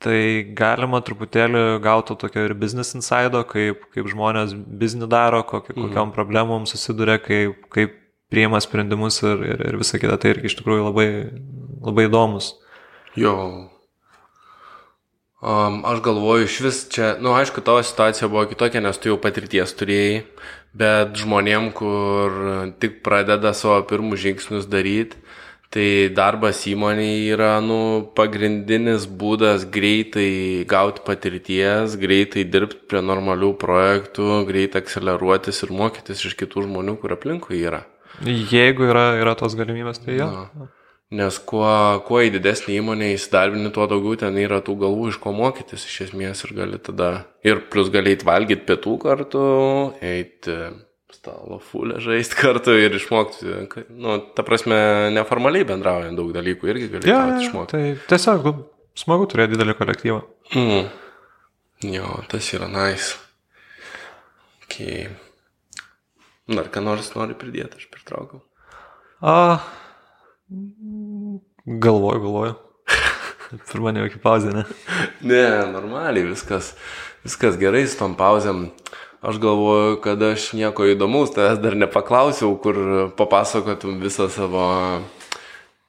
Tai 0.00 0.44
galima 0.54 1.00
truputėlį 1.00 1.80
gauti 1.80 2.16
tokio 2.18 2.44
ir 2.44 2.54
business 2.54 2.94
insido, 2.94 3.44
kaip, 3.44 3.80
kaip 3.94 4.04
žmonės 4.06 4.52
biznį 4.54 5.08
daro, 5.08 5.42
kokį, 5.42 5.74
Mhm. 5.76 5.82
kokiam 5.88 6.12
problemom 6.12 6.66
susiduria, 6.66 7.18
kaip, 7.18 7.70
kaip 7.70 7.92
priima 8.30 8.60
sprendimus 8.60 9.22
ir, 9.22 9.38
ir, 9.44 9.66
ir 9.68 9.76
visa 9.78 9.98
kita. 9.98 10.18
Tai 10.18 10.34
irgi 10.34 10.44
iš 10.46 10.56
tikrųjų 10.60 10.84
labai, 10.90 11.30
labai 11.84 12.08
įdomus. 12.08 12.54
Jo. 13.18 13.36
Um, 15.44 15.82
aš 15.84 16.00
galvoju, 16.04 16.48
iš 16.48 16.58
vis 16.64 16.82
čia, 16.92 17.14
na, 17.18 17.28
nu, 17.28 17.32
aišku, 17.36 17.60
tavo 17.64 17.82
situacija 17.84 18.30
buvo 18.32 18.46
kitokia, 18.48 18.80
nes 18.80 18.96
tu 18.96 19.10
jau 19.12 19.18
patirties 19.20 19.76
turėjai, 19.76 20.22
bet 20.72 21.18
žmonėm, 21.20 21.68
kur 21.76 22.38
tik 22.80 23.02
pradeda 23.04 23.52
savo 23.52 23.82
pirmus 23.90 24.24
žingsnius 24.24 24.70
daryti, 24.72 25.20
Tai 25.74 25.86
darbas 26.14 26.60
įmonėje 26.70 27.32
yra 27.34 27.56
nu, 27.58 27.76
pagrindinis 28.14 29.08
būdas 29.10 29.64
greitai 29.74 30.62
gauti 30.70 31.02
patirties, 31.02 31.96
greitai 31.98 32.44
dirbti 32.46 32.84
prie 32.92 33.00
normalių 33.02 33.48
projektų, 33.58 34.44
greitai 34.46 34.84
akceleruotis 34.84 35.64
ir 35.66 35.72
mokytis 35.74 36.22
iš 36.28 36.36
kitų 36.38 36.68
žmonių, 36.68 36.94
kur 37.02 37.16
aplinkui 37.16 37.58
yra. 37.58 37.82
Jeigu 38.22 38.86
yra, 38.86 39.16
yra 39.18 39.34
tos 39.40 39.58
galimybės, 39.58 39.98
tai 40.04 40.20
jo. 40.20 40.30
Na. 40.30 40.68
Nes 41.14 41.36
kuo, 41.46 41.68
kuo 42.08 42.22
į 42.24 42.30
didesnį 42.38 42.78
įmonę 42.80 43.10
įsidarbini, 43.14 43.68
tuo 43.74 43.84
daugiau 43.90 44.16
ten 44.18 44.38
yra 44.40 44.62
tų 44.64 44.74
galvų, 44.80 45.10
iš 45.12 45.18
ko 45.22 45.34
mokytis 45.36 45.84
iš 45.86 46.00
esmės 46.08 46.40
ir 46.46 46.54
gali 46.56 46.78
tada. 46.82 47.10
Ir 47.46 47.60
plus 47.70 47.90
gali 47.92 48.14
eiti 48.14 48.26
valgyti 48.26 48.64
pietų 48.66 48.94
kartu, 49.04 49.42
eiti 50.02 50.56
stalo 51.14 51.60
fulę 51.62 52.00
žaisti 52.02 52.38
kartu 52.42 52.74
ir 52.80 52.96
išmokti. 52.98 53.52
Nu, 53.94 54.16
ta 54.34 54.42
prasme, 54.46 54.76
neformaliai 55.14 55.68
bendraujant 55.68 56.18
daug 56.18 56.32
dalykų 56.34 56.72
irgi 56.72 56.88
gali 56.96 57.12
Ja, 57.12 57.20
išmokti. 57.44 57.76
tai 57.76 57.84
tiesiog 58.10 58.48
nu, 58.48 58.54
smagu 58.98 59.28
turėti 59.30 59.54
didelį 59.54 59.76
kolektyvą. 59.78 60.22
Mm. 60.56 60.88
Jo, 61.94 62.10
tas 62.32 62.48
yra 62.56 62.66
nice. 62.72 63.14
Okay. 64.64 65.06
Dar 66.50 66.66
ką 66.72 66.82
nors 66.82 67.12
nori 67.14 67.36
pridėti, 67.38 67.78
aš 67.78 67.86
pertraukiau. 67.92 68.40
A, 69.24 69.60
galvoju, 71.66 72.20
galvoju. 72.20 72.54
Pirmą 73.70 73.92
ne 73.94 74.04
jokia 74.04 74.20
pauzė, 74.22 74.52
ne? 74.54 74.64
Ne, 75.22 75.44
normaliai 75.70 76.26
viskas, 76.26 76.72
viskas 77.24 77.58
gerai 77.60 77.84
su 77.86 77.98
tom 78.00 78.16
pauzėm. 78.18 78.66
Aš 79.24 79.38
galvoju, 79.40 80.00
kad 80.04 80.20
aš 80.26 80.50
nieko 80.52 80.84
įdomaus 80.90 81.32
tavęs 81.32 81.62
dar 81.62 81.76
nepaklausiau, 81.80 82.58
kur 82.60 82.76
papasakotum 83.16 84.02
visą 84.02 84.26
savo 84.28 84.66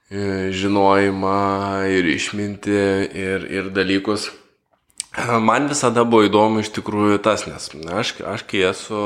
e, 0.08 0.54
žinojimą 0.56 1.42
ir 1.92 2.08
išminti 2.14 2.78
ir, 3.12 3.50
ir 3.52 3.70
dalykus. 3.76 4.30
Man 5.16 5.68
visada 5.72 6.04
buvo 6.08 6.28
įdomu 6.28 6.64
iš 6.64 6.72
tikrųjų 6.76 7.20
tas, 7.24 7.44
nes 7.48 7.72
aš, 7.92 8.16
aš 8.24 8.48
kai 8.48 8.64
esu 8.72 9.04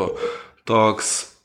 toks 0.70 1.38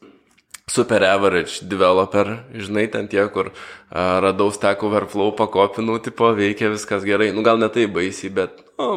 super 0.70 1.04
average 1.04 1.60
developer, 1.68 2.38
žinai, 2.56 2.86
ten 2.92 3.08
tie, 3.10 3.26
kur 3.32 3.50
a, 3.52 4.20
radau 4.24 4.50
Stack 4.54 4.82
Overflow, 4.82 5.34
pakopinau, 5.36 5.98
tipo, 6.02 6.30
veikia 6.36 6.72
viskas 6.72 7.04
gerai. 7.04 7.32
Nu, 7.36 7.44
gal 7.44 7.60
ne 7.60 7.68
tai 7.68 7.86
baisiai, 7.90 8.32
bet, 8.32 8.62
nu, 8.80 8.90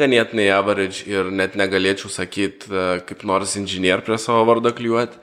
ganėtinai 0.00 0.48
average 0.54 1.06
ir 1.10 1.30
net 1.30 1.58
negalėčiau 1.58 2.10
sakyti, 2.12 2.70
kaip 3.06 3.26
nors 3.26 3.54
inžinier 3.60 4.02
prie 4.06 4.18
savo 4.18 4.44
vardo 4.48 4.74
kliuoti. 4.74 5.20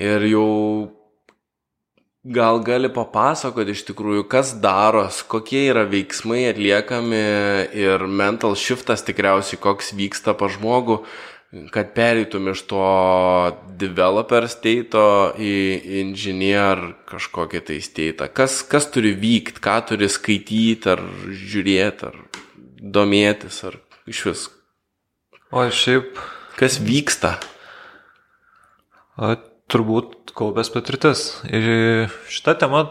Ir 0.00 0.24
jau 0.30 0.48
gal 2.22 2.60
gali 2.62 2.86
papasakoti 2.92 3.74
iš 3.74 3.82
tikrųjų, 3.88 4.28
kas 4.30 4.54
daros, 4.62 5.24
kokie 5.26 5.64
yra 5.72 5.82
veiksmai 5.90 6.44
atliekami 6.52 7.22
ir 7.74 8.06
mental 8.06 8.54
shiftas 8.54 9.02
tikriausiai, 9.02 9.58
koks 9.60 9.90
vyksta 9.98 10.36
pa 10.38 10.46
žmogų 10.52 11.00
kad 11.70 11.92
pereitum 11.92 12.48
iš 12.48 12.62
to 12.70 12.84
developer 13.80 14.46
state 14.48 15.02
į 15.36 15.54
inžinier 16.00 16.80
kažkokį 17.10 17.60
tai 17.68 17.76
state. 17.84 18.28
Kas, 18.32 18.62
kas 18.64 18.88
turi 18.92 19.12
vykti, 19.12 19.60
ką 19.60 19.76
turi 19.90 20.08
skaityti, 20.08 20.94
ar 20.94 21.02
žiūrėti, 21.28 22.08
ar 22.08 22.16
domėtis, 22.80 23.60
ar 23.68 23.76
iš 24.08 24.24
vis. 24.30 24.46
O 25.52 25.66
šiaip, 25.68 26.16
Kas 26.56 26.78
vyksta? 26.80 27.36
a, 29.20 29.36
turbūt 29.72 30.32
kaupęs 30.36 30.72
patirtis. 30.72 31.22
Ir 31.52 32.08
šitą 32.32 32.56
temą, 32.60 32.86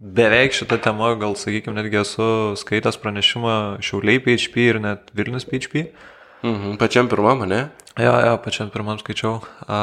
beveik 0.00 0.56
šitą 0.56 0.80
temą, 0.84 1.12
gal 1.20 1.36
sakykime, 1.36 1.76
netgi 1.76 2.00
esu 2.00 2.26
skaitęs 2.60 2.96
pranešimą 3.00 3.54
Šiauliai 3.84 4.24
PHP 4.24 4.68
ir 4.72 4.80
net 4.80 5.12
Vilnius 5.16 5.44
PHP. 5.48 5.88
Mhm, 5.88 6.13
pačiam 6.80 7.08
pirmam, 7.08 7.44
ne? 7.48 7.68
Jo, 7.96 8.14
jo, 8.26 8.34
pačiam 8.44 8.70
pirmam 8.74 8.98
skaičiau. 9.00 9.38
A, 9.68 9.78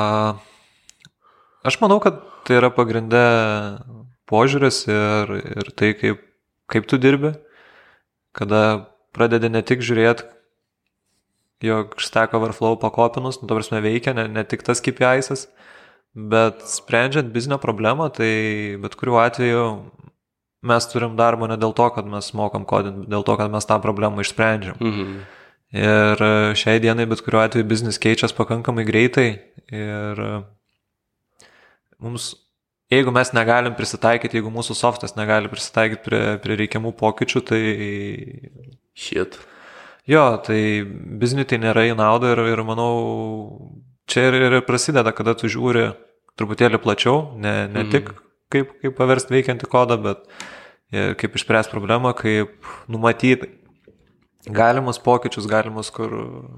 aš 1.66 1.80
manau, 1.82 1.98
kad 2.04 2.22
tai 2.46 2.60
yra 2.60 2.70
pagrindė 2.74 3.24
požiūris 4.30 4.84
ir, 4.92 5.34
ir 5.58 5.72
tai, 5.78 5.94
kaip, 5.98 6.22
kaip 6.72 6.88
tu 6.90 7.00
dirbi, 7.02 7.34
kada 8.38 8.88
pradedi 9.16 9.52
ne 9.52 9.64
tik 9.66 9.84
žiūrėti, 9.84 10.28
jog 11.66 11.98
Stack 12.02 12.34
Overflow 12.38 12.78
pakopinus, 12.82 13.42
nu, 13.42 13.50
to 13.50 13.58
prasme 13.58 13.82
veikia, 13.84 14.16
ne, 14.18 14.28
ne 14.32 14.46
tik 14.48 14.64
tas 14.66 14.82
KPI'sas, 14.82 15.48
bet 16.16 16.64
sprendžiant 16.68 17.32
biznio 17.34 17.60
problemą, 17.62 18.10
tai 18.14 18.78
bet 18.82 18.98
kuriuo 19.00 19.22
atveju 19.22 19.66
mes 20.68 20.88
turim 20.92 21.18
darbą 21.18 21.50
ne 21.50 21.58
dėl 21.58 21.74
to, 21.78 21.88
kad 21.94 22.08
mes 22.10 22.34
mokam 22.38 22.66
kodinti, 22.70 23.10
dėl 23.10 23.26
to, 23.26 23.38
kad 23.40 23.52
mes 23.54 23.68
tą 23.68 23.78
problemą 23.84 24.26
išsprendžiam. 24.26 24.78
Mhm. 24.82 25.22
Ir 25.72 26.20
e, 26.20 26.32
šiai 26.60 26.82
dienai 26.84 27.06
bet 27.08 27.22
kuriuo 27.24 27.46
atveju 27.46 27.64
biznis 27.70 28.00
keičiasi 28.04 28.36
pakankamai 28.36 28.84
greitai 28.84 29.28
ir 29.72 30.20
e, 30.20 30.32
mums, 32.04 32.34
jeigu 32.92 33.14
mes 33.16 33.32
negalim 33.38 33.76
prisitaikyti, 33.78 34.40
jeigu 34.40 34.52
mūsų 34.52 34.76
softas 34.76 35.16
negali 35.16 35.48
prisitaikyti 35.52 36.04
prie, 36.04 36.22
prie 36.44 36.58
reikiamų 36.60 36.92
pokyčių, 37.00 37.44
tai 37.48 37.62
Shit. 39.00 39.38
jo, 40.12 40.26
tai 40.44 40.60
bizniui 41.22 41.48
tai 41.48 41.62
nėra 41.64 41.86
į 41.88 41.96
naudą 42.00 42.34
ir, 42.36 42.44
ir 42.52 42.64
manau, 42.68 42.92
čia 44.12 44.28
ir, 44.28 44.40
ir 44.50 44.58
prasideda, 44.68 45.14
kada 45.16 45.38
tu 45.40 45.48
žiūri 45.52 45.92
truputėlį 46.40 46.82
plačiau, 46.84 47.30
ne, 47.40 47.56
ne 47.72 47.86
Mhm. 47.86 47.92
tik 47.96 48.12
kaip, 48.52 48.76
kaip 48.84 48.98
paversti 49.00 49.38
veikiantį 49.38 49.72
kodą, 49.72 49.96
bet 50.04 50.28
kaip 50.92 51.36
išspręsti 51.40 51.72
problemą, 51.72 52.12
kaip 52.18 52.52
numatyti 52.92 53.48
galimus 54.50 54.98
pokyčius, 55.00 55.46
galimus, 55.50 55.92
kur 55.94 56.10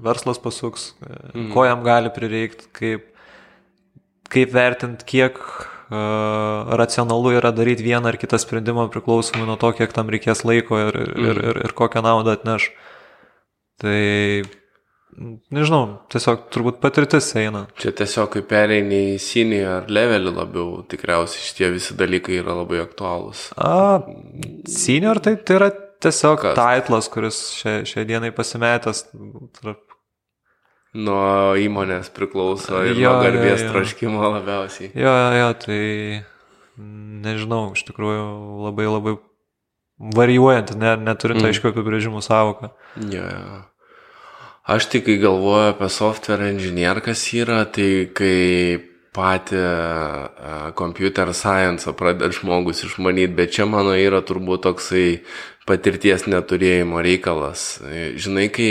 verslas 0.02 0.38
pasuks, 0.40 0.94
Mhm. 1.34 1.52
ko 1.52 1.64
jam 1.66 1.82
gali 1.84 2.08
prireikti, 2.14 2.70
kaip, 2.72 3.04
kaip 4.32 4.52
vertinti, 4.52 5.04
kiek 5.04 5.36
uh, 5.36 6.72
racionalu 6.80 7.34
yra 7.38 7.52
daryti 7.52 7.84
vieną 7.84 8.08
ar 8.08 8.16
kitą 8.16 8.38
sprendimą 8.40 8.88
priklausomai 8.90 9.44
nuo 9.46 9.56
to, 9.60 9.72
kiek 9.76 9.92
tam 9.92 10.08
reikės 10.08 10.44
laiko 10.48 10.78
ir, 10.88 10.96
ir, 10.96 11.14
ir, 11.28 11.42
ir, 11.50 11.62
ir 11.68 11.72
kokią 11.76 12.02
naudą 12.02 12.32
atneš. 12.38 12.70
Tai, 13.82 14.42
nežinau, 15.54 16.00
tiesiog 16.10 16.48
turbūt 16.54 16.80
patirtis 16.82 17.28
eina. 17.38 17.66
Čia 17.78 17.92
tiesiog 18.00 18.30
kaip 18.34 18.48
pereini 18.50 19.14
į 19.14 19.20
senior 19.22 19.86
levelį 19.92 20.32
labiau, 20.34 20.82
tikriausiai 20.90 21.42
šitie 21.44 21.70
visi 21.74 21.94
dalykai 21.98 22.40
yra 22.40 22.56
labai 22.62 22.80
aktualūs. 22.84 23.48
A, 23.58 24.00
senior 24.70 25.20
tai, 25.22 25.36
tai 25.36 25.58
yra 25.60 25.70
tiesiog 26.04 26.40
Kas? 26.42 26.58
titlas, 26.58 27.08
kuris 27.12 27.40
šia, 27.58 27.80
šiai 27.88 28.04
dienai 28.08 28.30
pasimetęs 28.36 29.06
tarp 29.60 29.80
Nuo 30.94 31.56
įmonės 31.58 32.06
priklauso 32.14 32.84
ir 32.86 32.94
Jo, 32.94 33.16
nuo 33.16 33.22
garbės 33.24 33.64
jo, 33.64 33.66
jo. 33.66 33.70
troškimo 33.72 34.28
labiausiai. 34.36 34.92
Jo, 34.94 35.10
jo, 35.10 35.30
jo, 35.40 35.48
tai 35.64 35.78
nežinau, 37.24 37.72
iš 37.74 37.82
tikrųjų 37.88 38.22
labai 38.62 38.86
labai 38.86 39.16
varijuojant, 40.14 40.70
ne, 40.78 40.94
neturint 41.02 41.42
Mm. 41.42 41.50
aiškių 41.50 41.72
apibrėžimų 41.72 42.22
savoką. 42.22 42.70
Jo, 43.10 43.26
jo. 43.26 43.60
Aš 44.70 44.86
tik, 44.94 45.04
kai 45.10 45.18
galvoju 45.18 45.72
apie 45.74 45.90
software 45.92 46.46
engineer, 46.48 47.02
kas 47.04 47.26
yra, 47.36 47.64
tai 47.66 48.06
kai 48.14 48.78
patį 49.14 49.58
uh, 49.62 50.70
computer 50.74 51.30
science 51.34 51.86
pradeda 51.94 52.32
žmogus 52.34 52.80
išmanyti, 52.86 53.34
bet 53.34 53.52
čia 53.54 53.66
mano 53.66 53.92
yra 53.94 54.22
turbūt 54.26 54.64
toksai 54.66 55.20
patirties 55.68 56.26
neturėjimo 56.30 57.02
reikalas. 57.04 57.80
Žinai, 58.20 58.48
kai 58.54 58.70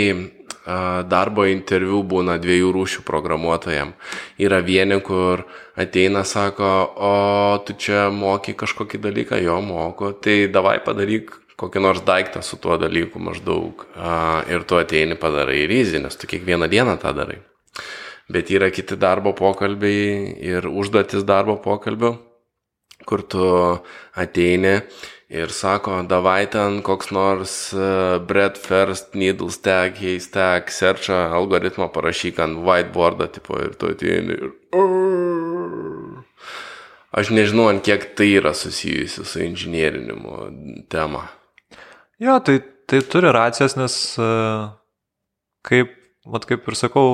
darbo 1.10 1.44
interviu 1.50 2.00
būna 2.08 2.38
dviejų 2.40 2.72
rūšių 2.72 3.04
programuotojam. 3.04 3.92
Yra 4.40 4.62
vieni, 4.64 4.96
kur 5.04 5.44
ateina, 5.76 6.24
sako, 6.24 6.70
o 6.96 7.14
tu 7.66 7.76
čia 7.76 8.08
moki 8.14 8.54
kažkokį 8.56 9.00
dalyką, 9.04 9.40
jo 9.44 9.58
moku, 9.60 10.14
tai 10.16 10.46
davai 10.48 10.78
padaryk 10.84 11.34
kokį 11.60 11.82
nors 11.84 12.02
daiktą 12.06 12.42
su 12.42 12.58
tuo 12.58 12.78
dalyku 12.80 13.20
maždaug. 13.22 13.84
Ir 14.50 14.64
tu 14.66 14.78
ateini 14.80 15.18
padarai 15.20 15.66
rizį, 15.70 16.00
nes 16.06 16.16
tu 16.16 16.30
kiekvieną 16.30 16.70
dieną 16.72 16.96
tą 17.02 17.12
darai. 17.16 17.42
Bet 18.32 18.48
yra 18.48 18.70
kiti 18.72 18.96
darbo 18.96 19.34
pokalbiai 19.36 20.32
ir 20.40 20.64
užduotis 20.70 21.26
darbo 21.28 21.58
pokalbio, 21.60 22.14
kur 23.04 23.20
tu 23.20 23.44
ateini 24.16 24.78
ir 25.34 25.52
sako, 25.52 25.98
davai 26.08 26.46
ten 26.50 26.80
koks 26.86 27.10
nors 27.14 27.54
uh, 27.74 28.20
bread 28.22 28.58
first, 28.60 29.14
needle 29.18 29.50
stack, 29.50 29.98
haystack, 29.98 30.70
search 30.70 31.10
algoritmą 31.10 31.90
parašyk 31.94 32.38
ant 32.44 32.60
whiteboardą, 32.66 33.28
tipo, 33.34 33.58
ir 33.62 33.74
tu 33.78 33.90
ateini 33.94 34.38
ir... 34.38 34.52
Aš 37.14 37.30
nežinau, 37.30 37.68
ant 37.70 37.84
kiek 37.86 38.08
tai 38.18 38.32
yra 38.40 38.50
susijusi 38.58 39.22
su 39.26 39.42
inžinierinimu 39.44 40.38
tema. 40.90 41.28
Jo, 42.22 42.40
tai, 42.42 42.58
tai 42.90 43.02
turi 43.06 43.30
racijos, 43.34 43.76
nes 43.78 43.94
e, 44.18 44.30
kaip, 45.66 45.92
mat 46.26 46.46
kaip 46.50 46.66
ir 46.66 46.78
sakau, 46.78 47.06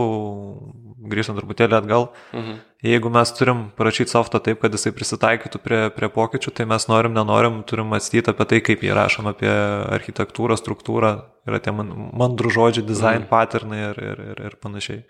grįžtant 1.00 1.38
truputėlį 1.40 1.76
atgal, 1.78 2.08
mhm. 2.36 2.58
jeigu 2.84 3.10
mes 3.12 3.32
turim 3.36 3.62
parašyti 3.78 4.12
softą 4.12 4.40
taip, 4.44 4.60
kad 4.62 4.74
jisai 4.76 4.92
prisitaikytų 4.96 5.60
prie, 5.64 5.80
prie 5.94 6.10
pokyčių, 6.12 6.52
tai 6.56 6.66
mes 6.68 6.86
norim, 6.90 7.14
nenorim, 7.16 7.60
turim 7.68 7.88
mąstyti 7.92 8.32
apie 8.32 8.46
tai, 8.50 8.60
kaip 8.64 8.84
jį 8.84 8.94
rašom, 8.96 9.30
apie 9.30 9.50
architektūrą, 9.96 10.58
struktūrą, 10.60 11.14
yra 11.48 11.62
tie 11.62 11.74
man, 11.76 11.92
mandrų 12.20 12.52
žodžiai, 12.58 12.86
design 12.88 13.24
mhm. 13.24 13.30
patternai 13.32 13.82
ir, 13.88 14.02
ir, 14.10 14.24
ir, 14.34 14.44
ir 14.50 14.58
panašiai. 14.60 15.04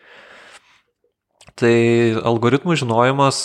Tai 1.58 1.74
algoritmų 2.30 2.76
žinojimas, 2.78 3.42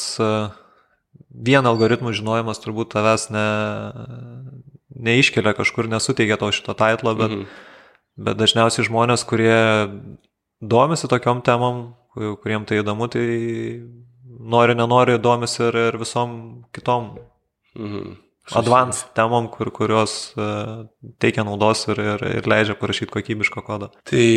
vien 1.50 1.68
algoritmų 1.68 2.14
žinojimas 2.16 2.62
turbūt 2.62 2.94
tavęs 2.94 3.30
ne, 3.34 3.48
neiškelia 5.10 5.56
kažkur, 5.58 5.90
nesuteikia 5.92 6.38
to 6.40 6.52
šito 6.56 6.78
titlo, 6.78 7.16
bet, 7.18 7.34
mhm. 7.34 7.52
bet 8.30 8.40
dažniausiai 8.40 8.86
žmonės, 8.88 9.26
kurie 9.28 9.58
domisi 10.62 11.10
tokiom 11.12 11.42
temom, 11.46 11.88
kuriem 12.16 12.66
tai 12.68 12.82
įdomu, 12.82 13.10
tai 13.12 13.26
nori, 14.40 14.76
nenori, 14.78 15.18
domisi 15.22 15.64
ir, 15.68 15.80
ir 15.90 15.98
visom 16.02 16.36
kitom 16.76 17.16
mhm. 17.76 18.14
advanced 18.60 19.12
temom, 19.18 19.48
kur, 19.54 19.72
kurios 19.76 20.34
uh, 20.38 20.86
teikia 21.22 21.46
naudos 21.48 21.86
ir, 21.92 22.02
ir, 22.04 22.28
ir 22.40 22.50
leidžia 22.50 22.78
parašyti 22.80 23.14
kokybišką 23.16 23.66
kodą. 23.66 23.92
Tai 24.08 24.28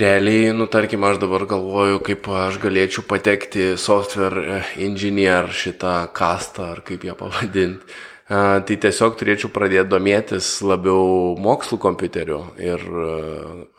realiai, 0.00 0.50
nu 0.56 0.68
tarkim, 0.72 1.06
aš 1.08 1.20
dabar 1.22 1.46
galvoju, 1.48 2.02
kaip 2.06 2.28
aš 2.46 2.60
galėčiau 2.64 3.06
patekti 3.08 3.72
software 3.80 4.62
engineer 4.76 5.52
šitą 5.54 6.02
kastą, 6.16 6.74
ar 6.76 6.84
kaip 6.86 7.08
ją 7.08 7.16
pavadinti 7.18 8.04
tai 8.26 8.74
tiesiog 8.82 9.14
turėčiau 9.20 9.52
pradėti 9.54 9.86
domėtis 9.86 10.48
labiau 10.66 11.36
mokslų 11.38 11.78
kompiuteriu 11.78 12.40
ir 12.58 12.82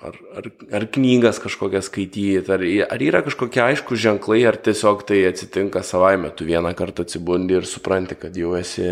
ar, 0.08 0.20
ar, 0.40 0.48
ar 0.72 0.86
knygas 0.96 1.42
kažkokias 1.44 1.90
skaityti, 1.90 2.46
ar, 2.56 2.64
ar 2.88 3.04
yra 3.04 3.24
kažkokie 3.26 3.60
aiškus 3.66 4.00
ženklai, 4.06 4.46
ar 4.48 4.56
tiesiog 4.56 5.04
tai 5.10 5.26
atsitinka 5.28 5.84
savaime, 5.84 6.32
tu 6.32 6.48
vieną 6.48 6.72
kartą 6.80 7.04
atsibundi 7.04 7.60
ir 7.60 7.68
supranti, 7.68 8.16
kad 8.16 8.40
jau 8.40 8.56
esi 8.56 8.88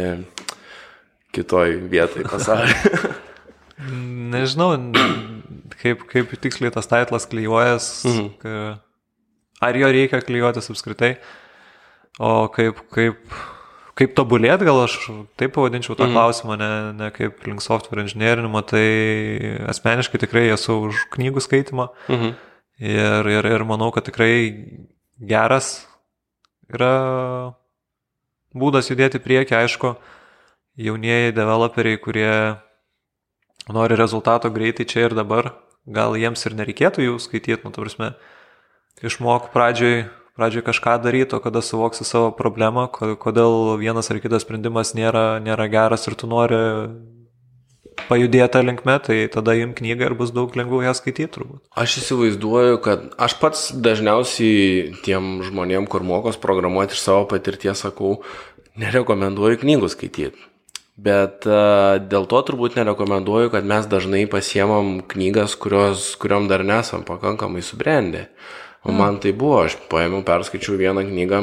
kitoj 1.36 1.80
vietoj 1.88 2.28
pasaulyje. 2.28 3.16
Nežinau, 4.36 4.76
kaip, 5.80 6.04
kaip 6.12 6.36
tiksliai 6.36 6.76
tas 6.76 6.92
titlas 6.92 7.32
klyjuojas, 7.32 7.90
mhm. 8.12 8.78
ar 9.64 9.80
jo 9.80 9.96
reikia 9.96 10.20
klyjuotis 10.20 10.72
apskritai, 10.72 11.16
o 12.20 12.50
kaip, 12.52 12.84
kaip 12.92 13.24
Kaip 13.96 14.12
tobulėti, 14.12 14.66
gal 14.68 14.82
aš 14.84 14.98
taip 15.40 15.54
pavadinčiau 15.56 15.96
tą 15.96 16.10
mm. 16.10 16.16
klausimą, 16.18 16.58
ne, 16.60 16.70
ne 17.00 17.08
kaip 17.16 17.46
link 17.48 17.64
software 17.64 18.04
inžinierinimo, 18.04 18.60
tai 18.68 18.88
asmeniškai 19.72 20.20
tikrai 20.20 20.50
esu 20.52 20.76
už 20.90 21.06
knygų 21.16 21.44
skaitimą 21.46 21.88
mm 22.10 22.16
-hmm. 22.16 22.34
ir, 22.92 23.30
ir, 23.38 23.48
ir 23.56 23.64
manau, 23.64 23.92
kad 23.96 24.04
tikrai 24.04 24.68
geras 25.16 25.88
yra 26.68 27.56
būdas 28.52 28.92
judėti 28.92 29.24
prieki, 29.24 29.56
aišku, 29.56 29.96
jaunieji 30.76 31.32
developeriai, 31.32 31.98
kurie 31.98 32.60
nori 33.72 33.96
rezultato 33.96 34.52
greitai 34.52 34.86
čia 34.86 35.08
ir 35.08 35.16
dabar, 35.16 35.54
gal 35.86 36.18
jiems 36.20 36.46
ir 36.46 36.56
nereikėtų 36.60 37.08
jų 37.08 37.16
skaityti, 37.20 37.64
nu, 37.64 37.72
tarsi, 37.72 38.12
išmok 39.04 39.52
pradžioj 39.54 40.06
pradžioje 40.36 40.68
kažką 40.68 41.00
daryti, 41.04 41.36
o 41.36 41.40
kada 41.40 41.64
suvoksi 41.64 42.06
savo 42.08 42.32
problemą, 42.36 42.90
kodėl 42.92 43.76
vienas 43.80 44.12
ar 44.12 44.20
kitas 44.20 44.44
sprendimas 44.44 44.94
nėra, 44.98 45.40
nėra 45.44 45.68
geras 45.72 46.08
ir 46.10 46.18
tu 46.20 46.28
nori 46.28 46.60
pajudėta 48.10 48.60
linkme, 48.60 48.98
tai 49.00 49.24
tada 49.32 49.56
im 49.56 49.72
knygą 49.78 50.10
ir 50.10 50.16
bus 50.20 50.34
daug 50.36 50.52
lengviau 50.60 50.84
ją 50.84 50.92
skaityti 50.98 51.32
turbūt. 51.38 51.62
Aš 51.80 52.02
įsivaizduoju, 52.02 52.82
kad 52.84 53.06
aš 53.16 53.38
pats 53.40 53.70
dažniausiai 53.72 54.92
tiem 55.06 55.40
žmonėm, 55.48 55.88
kur 55.88 56.04
mokos 56.04 56.38
programuoti 56.42 56.98
iš 56.98 57.06
savo 57.06 57.24
patirties, 57.32 57.86
sakau, 57.86 58.20
nerekomenduoju 58.82 59.62
knygų 59.64 59.92
skaityti. 59.96 60.52
Bet 60.96 61.48
uh, 61.48 61.98
dėl 62.00 62.28
to 62.32 62.40
turbūt 62.48 62.78
nerekomenduoju, 62.80 63.50
kad 63.56 63.66
mes 63.68 63.88
dažnai 63.92 64.24
pasiemam 64.32 65.02
knygas, 65.12 65.58
kurios, 65.60 66.14
kuriuom 66.20 66.48
dar 66.52 66.64
nesam 66.68 67.04
pakankamai 67.08 67.64
subrendę. 67.64 68.28
Uh, 68.30 68.65
O 68.86 68.94
man 68.94 69.18
tai 69.18 69.34
buvo, 69.34 69.64
aš 69.66 69.80
paėmiau, 69.90 70.22
perskaičiau 70.26 70.78
vieną 70.78 71.02
knygą, 71.08 71.42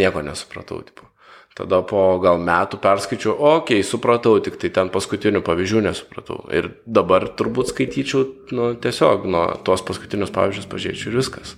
nieko 0.00 0.22
nesupratau, 0.26 0.80
tipo. 0.82 1.06
Tada 1.54 1.78
po 1.86 2.00
gal 2.18 2.40
metų 2.42 2.80
perskaičiau, 2.82 3.36
okei, 3.38 3.78
okay, 3.78 3.86
supratau, 3.86 4.40
tik 4.42 4.56
tai 4.58 4.72
ten 4.74 4.88
paskutinių 4.90 5.38
pavyzdžių 5.46 5.82
nesupratau. 5.84 6.40
Ir 6.50 6.72
dabar 6.82 7.28
turbūt 7.38 7.70
skaityčiau, 7.70 8.24
nu, 8.58 8.72
tiesiog, 8.74 9.28
nuo 9.30 9.44
tuos 9.62 9.84
paskutinius 9.86 10.34
pavyzdžius 10.34 10.66
pažiūrėčiau 10.72 11.12
ir 11.12 11.18
viskas. 11.20 11.54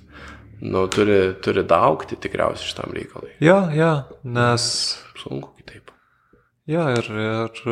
Nu, 0.61 0.85
turi, 0.93 1.17
turi 1.41 1.65
daugti 1.65 2.19
tikriausiai 2.21 2.69
šitam 2.69 2.93
reikalai. 2.97 3.33
Jo, 3.45 3.57
jo, 3.77 3.93
nes. 4.37 4.67
Sunku 5.23 5.55
kitaip. 5.57 5.89
Jo, 6.69 6.85
ir, 6.93 7.09
ir 7.17 7.65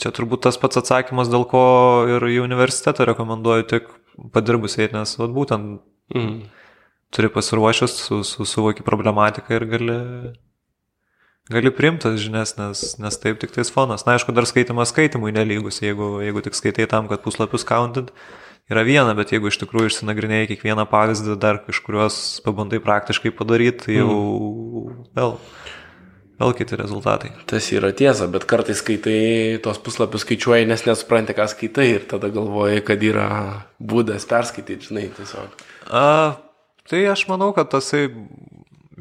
čia 0.00 0.12
turbūt 0.16 0.46
tas 0.48 0.56
pats 0.60 0.80
atsakymas, 0.80 1.28
dėl 1.32 1.44
ko 1.48 1.64
ir 2.08 2.24
į 2.24 2.40
universitetą 2.44 3.04
rekomenduoju 3.12 3.68
tik 3.68 3.92
padirbusiai, 4.34 4.90
nes 4.94 5.16
vat, 5.20 5.32
būtent 5.34 5.80
mm. 6.14 6.38
turi 7.14 7.30
pasiruošęs, 7.32 7.98
su, 8.06 8.22
su, 8.26 8.46
suvoki 8.48 8.86
problematiką 8.86 9.58
ir 9.58 9.66
gali, 9.70 9.98
gali 11.52 11.74
priimtas 11.74 12.20
žinias, 12.22 12.56
nes, 12.60 12.86
nes 13.02 13.20
taip 13.22 13.42
tik 13.42 13.54
tais 13.54 13.72
fonas. 13.74 14.06
Na, 14.06 14.16
aišku, 14.18 14.34
dar 14.36 14.48
skaitimas 14.50 14.94
skaitimui 14.94 15.34
nelygus, 15.34 15.82
jeigu, 15.84 16.16
jeigu 16.24 16.44
tik 16.46 16.58
skaitai 16.58 16.88
tam, 16.90 17.10
kad 17.10 17.24
puslapius 17.24 17.66
counted 17.68 18.14
yra 18.72 18.84
viena, 18.86 19.12
bet 19.18 19.34
jeigu 19.34 19.50
iš 19.50 19.60
tikrųjų 19.60 19.92
išsinagrinėjai 19.92 20.54
kiekvieną 20.54 20.86
pavyzdį, 20.88 21.36
dar 21.40 21.60
kažkuriuos 21.66 22.40
pabandai 22.46 22.80
praktiškai 22.84 23.34
padaryti, 23.36 23.88
tai 23.88 24.00
jau 24.00 24.10
mm. 24.14 25.04
vėl. 25.18 25.38
Mm 25.38 25.63
vėl 26.40 26.54
kiti 26.56 26.78
rezultatai. 26.78 27.32
Tas 27.50 27.68
yra 27.74 27.92
tiesa, 27.96 28.28
bet 28.30 28.46
kartais 28.50 28.80
skaitai 28.82 29.60
tos 29.64 29.80
puslapius 29.82 30.24
skaičiuoji, 30.26 30.68
nes 30.70 30.86
nesupranti, 30.88 31.36
ką 31.36 31.46
skaitai 31.50 31.86
ir 31.92 32.08
tada 32.10 32.30
galvoji, 32.34 32.82
kad 32.86 33.04
yra 33.04 33.28
būdas 33.78 34.26
perskaityti, 34.30 34.90
žinai, 34.90 35.06
tiesiog. 35.16 35.64
A, 35.90 36.06
tai 36.90 37.04
aš 37.10 37.26
manau, 37.30 37.52
kad 37.56 37.70
tasai, 37.74 38.08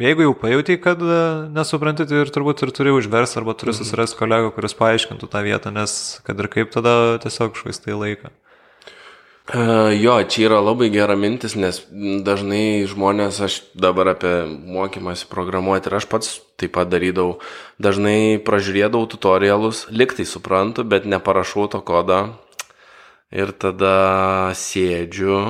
jeigu 0.03 0.27
jau 0.27 0.35
pajūtai, 0.43 0.77
kad 0.83 1.01
e, 1.01 1.23
nesupranti, 1.55 2.07
tai 2.09 2.21
ir 2.23 2.33
turbūt 2.33 2.65
ir 2.65 2.73
turi 2.75 2.93
užvers 2.95 3.37
arba 3.39 3.57
turi 3.57 3.73
mhm. 3.73 3.81
susirasti 3.81 4.19
kolegą, 4.21 4.53
kuris 4.55 4.77
paaiškintų 4.79 5.31
tą 5.33 5.43
vietą, 5.45 5.73
nes 5.73 5.97
kad 6.27 6.39
ir 6.39 6.51
kaip 6.53 6.73
tada 6.75 7.19
tiesiog 7.23 7.57
švaistai 7.59 7.97
laiką. 7.97 8.33
Uh, 9.43 9.91
jo, 9.91 10.13
čia 10.23 10.45
yra 10.47 10.61
labai 10.63 10.87
gera 10.87 11.17
mintis, 11.19 11.57
nes 11.59 11.81
dažnai 12.23 12.87
žmonės, 12.87 13.41
aš 13.43 13.57
dabar 13.75 14.13
apie 14.13 14.31
mokymąsi 14.47 15.27
programuoti 15.27 15.91
ir 15.91 15.97
aš 15.97 16.07
pats 16.07 16.29
taip 16.55 16.71
pat 16.77 16.87
darydavau, 16.87 17.41
dažnai 17.75 18.39
pražiūrėdavau 18.39 19.03
tutorialus, 19.11 19.83
liktai 19.91 20.23
suprantu, 20.23 20.87
bet 20.87 21.03
neparašau 21.03 21.67
to 21.75 21.83
kodą 21.83 22.21
ir 23.35 23.51
tada 23.51 24.55
sėdžiu 24.55 25.41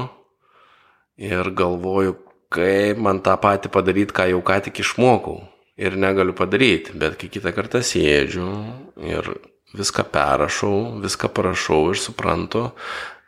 ir 1.21 1.53
galvoju, 1.53 2.17
kaip 2.49 2.97
man 2.97 3.21
tą 3.21 3.37
patį 3.37 3.69
padaryti, 3.77 4.17
ką 4.17 4.29
jau 4.33 4.41
ką 4.41 4.57
tik 4.65 4.81
išmokau. 4.81 5.43
Ir 5.77 6.01
negaliu 6.01 6.33
padaryti, 6.37 6.97
bet 6.97 7.21
kai 7.21 7.29
kitą 7.29 7.53
kartą 7.53 7.85
sėdžiu 7.85 8.49
ir 9.05 9.35
viską 9.73 10.05
perrašau, 10.13 11.01
viską 11.01 11.29
parašau 11.33 11.91
ir 11.93 12.01
suprantu, 12.01 12.71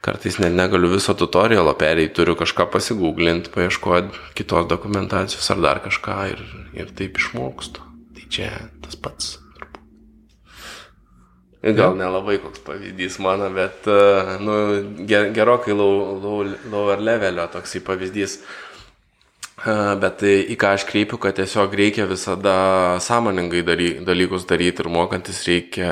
Kartais 0.05 0.35
net 0.37 0.53
negaliu 0.53 0.91
viso 0.91 1.15
tutorialo 1.17 1.73
perėjti, 1.79 2.13
turiu 2.19 2.35
kažką 2.37 2.67
pasigūglinti, 2.75 3.49
paieškoti 3.55 4.35
kitos 4.37 4.67
dokumentacijos 4.69 5.49
ar 5.55 5.63
dar 5.65 5.81
kažką 5.81 6.19
ir, 6.33 6.43
ir 6.77 6.93
taip 6.99 7.17
išmokstu. 7.17 7.81
Tai 8.13 8.27
čia 8.29 8.51
tas 8.85 8.99
pats. 9.01 9.31
Gal 11.65 11.95
nelabai 11.97 12.35
koks 12.37 12.61
pavyzdys 12.61 13.17
mano, 13.25 13.47
bet 13.49 13.87
nu, 14.45 14.57
gerokai 15.09 15.73
low, 15.73 16.13
low, 16.21 16.43
lower 16.69 17.01
levelio 17.01 17.47
toksai 17.49 17.81
pavyzdys. 17.87 18.37
Bet 19.63 20.17
tai 20.19 20.33
į 20.51 20.57
ką 20.59 20.73
aš 20.75 20.83
kreipiu, 20.89 21.15
kad 21.21 21.37
tiesiog 21.37 21.71
reikia 21.79 22.03
visada 22.09 22.55
sąmoningai 23.03 23.61
daly, 23.63 23.87
dalykus 24.03 24.43
daryti 24.49 24.83
ir 24.83 24.89
mokantis 24.91 25.39
reikia 25.47 25.91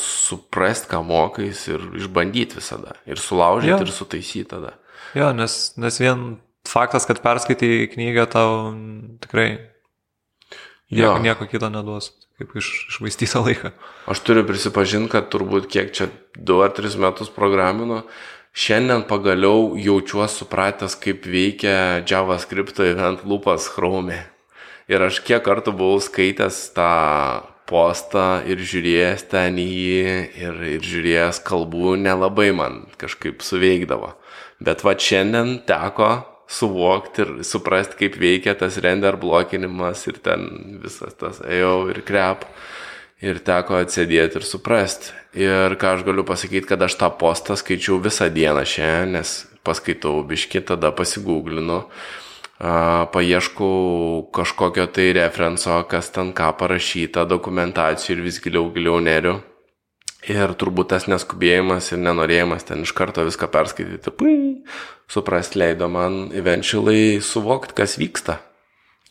suprasti, 0.00 0.88
ką 0.94 1.02
mokais 1.04 1.66
ir 1.68 1.84
išbandyti 2.00 2.56
visada. 2.56 2.96
Ir 3.04 3.20
sulaužyti 3.20 3.74
jo. 3.74 3.82
ir 3.84 3.92
sutaisyti 3.92 4.48
tada. 4.54 4.72
Jo, 5.16 5.28
nes, 5.36 5.76
nes 5.76 6.00
vien 6.00 6.24
faktas, 6.68 7.04
kad 7.08 7.20
perskaitai 7.24 7.84
knygą 7.92 8.24
tau 8.32 8.54
tikrai 9.22 9.50
nieko, 10.90 11.18
nieko 11.22 11.48
kito 11.50 11.68
neduos, 11.72 12.10
kaip 12.40 12.56
iš, 12.58 12.70
išvaistytą 12.94 13.44
laiką. 13.44 13.72
Aš 14.12 14.24
turiu 14.24 14.46
prisipažinti, 14.48 15.12
kad 15.12 15.28
turbūt 15.32 15.68
kiek 15.72 15.92
čia 15.96 16.08
2 16.36 16.64
ar 16.64 16.74
3 16.76 16.96
metus 17.02 17.32
programinu, 17.32 18.02
Šiandien 18.56 19.02
pagaliau 19.04 19.74
jaučiuosi 19.76 20.40
supratęs, 20.40 20.94
kaip 20.96 21.26
veikia 21.28 22.00
JavaScript 22.08 22.78
event 22.80 23.26
loopas 23.28 23.66
Chrome. 23.68 24.22
Ir 24.88 25.02
aš 25.04 25.18
kiek 25.26 25.42
kartų 25.44 25.74
buvau 25.76 25.98
skaitęs 26.00 26.62
tą 26.72 26.86
postą 27.68 28.40
ir 28.48 28.62
žiūrėjęs 28.64 29.26
ten 29.28 29.60
į 29.60 29.66
jį 29.66 30.14
ir, 30.40 30.62
ir 30.72 30.88
žiūrėjęs 30.88 31.42
kalbų, 31.44 31.98
nelabai 32.00 32.48
man 32.56 32.86
kažkaip 32.96 33.44
suveikdavo. 33.44 34.14
Bet 34.64 34.86
va 34.88 34.96
šiandien 34.96 35.58
teko 35.68 36.08
suvokti 36.48 37.26
ir 37.26 37.34
suprasti, 37.44 38.00
kaip 38.00 38.16
veikia 38.22 38.56
tas 38.56 38.80
render 38.80 39.20
blokinimas 39.20 40.06
ir 40.08 40.22
ten 40.24 40.48
visas 40.80 41.12
tas 41.20 41.44
ėjau 41.44 41.90
ir 41.92 42.00
krep. 42.08 42.48
Ir 43.24 43.38
teko 43.40 43.78
atsėdėti 43.80 44.36
ir 44.36 44.44
suprasti. 44.44 45.14
Ir 45.36 45.76
ką 45.80 45.94
aš 45.96 46.04
galiu 46.04 46.24
pasakyti, 46.28 46.68
kad 46.68 46.82
aš 46.84 46.98
tą 47.00 47.08
postą 47.16 47.56
skaičiau 47.56 47.96
visą 48.04 48.28
dieną 48.32 48.64
šiandien, 48.68 49.16
nes 49.16 49.32
paskaitau 49.64 50.20
biški, 50.28 50.60
tada 50.68 50.92
pasigūglinu, 50.96 51.80
paieškau 53.12 54.28
kažkokio 54.36 54.86
tai 54.92 55.10
referenco, 55.16 55.80
kas 55.88 56.12
ten 56.12 56.32
ką 56.36 56.52
parašyta, 56.60 57.26
dokumentacijų 57.28 58.16
ir 58.16 58.24
vis 58.24 58.40
giliau 58.44 58.68
giliau 58.76 59.00
neriu. 59.00 59.40
Ir 60.26 60.52
turbūt 60.58 60.90
tas 60.90 61.04
neskubėjimas 61.06 61.92
ir 61.92 62.00
nenorėjimas 62.02 62.64
ten 62.66 62.82
iš 62.82 62.92
karto 62.96 63.22
viską 63.24 63.46
perskaityti, 63.52 64.10
pui, 64.10 64.36
suprasti 65.08 65.60
leido 65.62 65.88
man 65.92 66.32
eventually 66.34 67.20
suvokti, 67.22 67.76
kas 67.78 67.94
vyksta. 68.00 68.40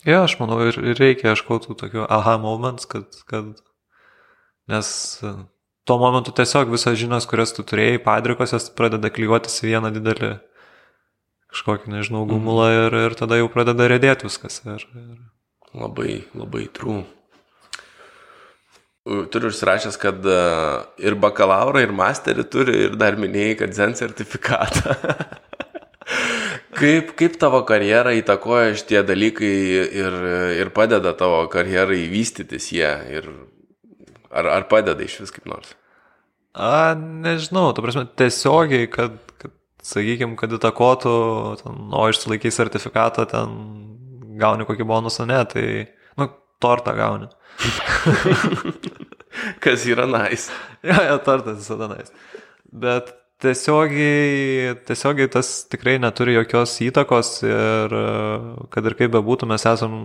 Ja, 0.06 0.26
aš 0.26 0.36
manau, 0.41 0.60
ir 0.68 0.99
reikia 0.99 1.32
ieškoti 1.34 1.74
tokių 1.80 2.03
aha 2.12 2.36
moments, 2.41 2.86
kad, 2.89 3.08
kad 3.30 3.56
Nes 4.72 4.89
e, 5.22 5.32
tuo 5.86 5.97
momentu 6.01 6.34
tiesiog 6.36 6.72
visas 6.74 6.97
žinios, 6.97 7.28
kurias 7.30 7.53
tu 7.55 7.66
turėjai, 7.68 8.01
padrikos, 8.05 8.55
jos 8.55 8.72
pradeda 8.74 9.11
klyjuotis 9.13 9.61
į 9.61 9.74
vieną 9.74 9.91
didelį 9.95 10.32
kažkokį, 11.53 11.91
nežinau, 11.93 12.26
mhm. 12.26 12.32
gumulą 12.34 12.70
mm. 12.70 12.80
ir, 12.80 12.97
ir 13.09 13.18
tada 13.20 13.39
jau 13.39 13.51
pradeda 13.51 13.89
redėti 13.91 14.28
viskas. 14.30 14.61
Ir, 14.66 14.88
ir... 14.97 15.22
Labai, 15.76 16.24
labai 16.38 16.66
trū. 16.72 17.03
Turiu 19.05 19.51
užsirašęs, 19.51 19.99
kad 20.01 20.24
e, 20.26 20.38
ir 21.05 21.18
bakalauro, 21.22 21.78
ir 21.84 21.93
masterį 21.93 22.45
turi, 22.49 22.78
ir 22.88 22.95
dar 22.97 23.20
minėjai, 23.22 23.57
kad 23.59 23.76
zen 23.78 23.93
sertifikatą. 23.99 24.95
kaip, 26.80 27.11
kaip 27.20 27.38
tavo 27.41 27.61
karjerą 27.68 28.16
įtakoja 28.20 28.74
šitie 28.80 29.03
dalykai 29.05 29.51
ir, 30.01 30.18
ir 30.63 30.72
padeda 30.74 31.13
tavo 31.18 31.43
karjerai 31.51 32.01
vystytis 32.09 32.72
jie 32.74 32.89
ir 33.13 33.30
Ar, 34.36 34.50
ar 34.52 34.68
padeda 34.72 35.06
iš 35.06 35.20
vis 35.24 35.34
kaip 35.34 35.48
nors? 35.50 35.74
A, 36.56 36.96
nežinau, 36.96 37.70
ta 37.76 37.84
prasme, 37.84 38.06
tiesiogiai, 38.20 38.88
kad, 38.92 39.18
kad 39.42 39.54
sakykime, 39.84 40.38
kad 40.40 40.54
įtakotų, 40.56 41.16
ten, 41.62 41.74
o 41.96 42.06
išsilaikai 42.12 42.52
sertifikatą, 42.54 43.28
ten 43.32 43.56
gauni 44.40 44.68
kokį 44.68 44.88
bonusą, 44.88 45.28
ne, 45.30 45.42
tai, 45.52 45.66
nu, 46.20 46.30
tortą 46.64 46.96
gauni. 46.96 47.32
Kas 49.64 49.84
yra 49.88 50.08
nais. 50.08 50.48
Nice. 50.48 50.52
ja, 50.90 50.98
ja, 51.10 51.16
tortas 51.24 51.60
visada 51.60 51.90
nais. 51.92 52.12
Nice. 52.12 52.44
Bet 52.76 53.14
tiesiogiai, 53.44 54.76
tiesiogiai 54.88 55.30
tas 55.32 55.50
tikrai 55.72 55.98
neturi 56.02 56.36
jokios 56.38 56.78
įtakos 56.86 57.32
ir 57.46 57.96
kad 58.72 58.88
ir 58.88 58.96
kaip 59.00 59.14
bebūtų, 59.16 59.50
mes 59.52 59.66
esam 59.68 59.98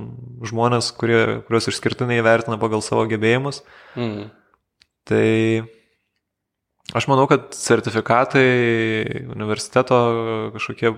žmonės, 0.46 0.90
kurie, 0.98 1.20
kuriuos 1.46 1.70
išskirtinai 1.70 2.20
vertina 2.26 2.58
pagal 2.60 2.82
savo 2.84 3.06
gebėjimus. 3.10 3.62
Mm. 3.94 4.28
Tai 5.10 5.28
aš 6.98 7.08
manau, 7.10 7.28
kad 7.30 7.54
sertifikatai, 7.56 8.44
universiteto 9.30 10.02
kažkokie 10.58 10.94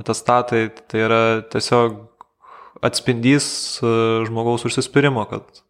atestatai, 0.00 0.66
tai 0.88 1.04
yra 1.04 1.22
tiesiog 1.52 2.02
atspindys 2.84 3.46
žmogaus 4.28 4.66
užsispyrimo, 4.68 5.24
kad, 5.30 5.64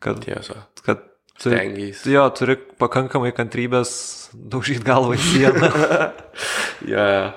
kad, 0.00 0.20
Tiesa. 0.24 0.64
kad 0.84 1.04
Stengiais. 1.36 2.04
Jo, 2.08 2.26
turi 2.36 2.56
pakankamai 2.80 3.32
kantrybės 3.36 3.90
daužyti 4.32 4.84
galvą 4.86 5.16
į 5.16 5.24
sieną. 5.24 5.70
yeah. 6.92 7.34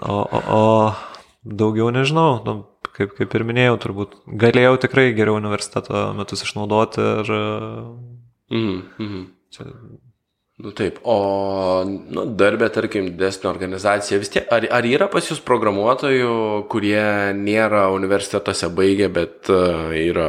o, 0.00 0.22
o, 0.24 0.40
o 0.58 0.62
daugiau 1.44 1.90
nežinau, 1.94 2.38
nu, 2.46 2.56
kaip, 2.96 3.12
kaip 3.18 3.36
ir 3.36 3.44
minėjau, 3.46 3.76
turbūt 3.82 4.16
galėjau 4.44 4.78
tikrai 4.86 5.10
geriau 5.16 5.36
universiteto 5.40 6.08
metus 6.16 6.46
išnaudoti 6.46 7.04
ir... 7.20 7.36
Mm, 8.54 8.80
mm. 8.98 9.22
Čia... 9.54 9.68
Nu 10.64 10.70
taip, 10.70 11.00
o 11.02 11.82
nu, 11.84 12.28
darbė, 12.38 12.68
tarkim, 12.70 13.08
didesnė 13.16 13.48
organizacija, 13.50 14.20
vis 14.22 14.30
tiek, 14.30 14.44
ar, 14.54 14.62
ar 14.70 14.86
yra 14.86 15.08
pas 15.10 15.26
jūs 15.26 15.40
programuotojų, 15.42 16.34
kurie 16.70 17.34
nėra 17.34 17.88
universitetuose 17.90 18.70
baigę, 18.70 19.08
bet 19.16 19.50
uh, 19.50 19.90
yra 19.98 20.28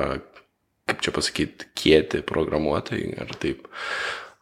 kaip 0.89 1.01
čia 1.01 1.13
pasakyti, 1.15 1.67
kieti 1.77 2.21
programuotojai 2.25 3.17
ar 3.21 3.33
taip. 3.41 3.67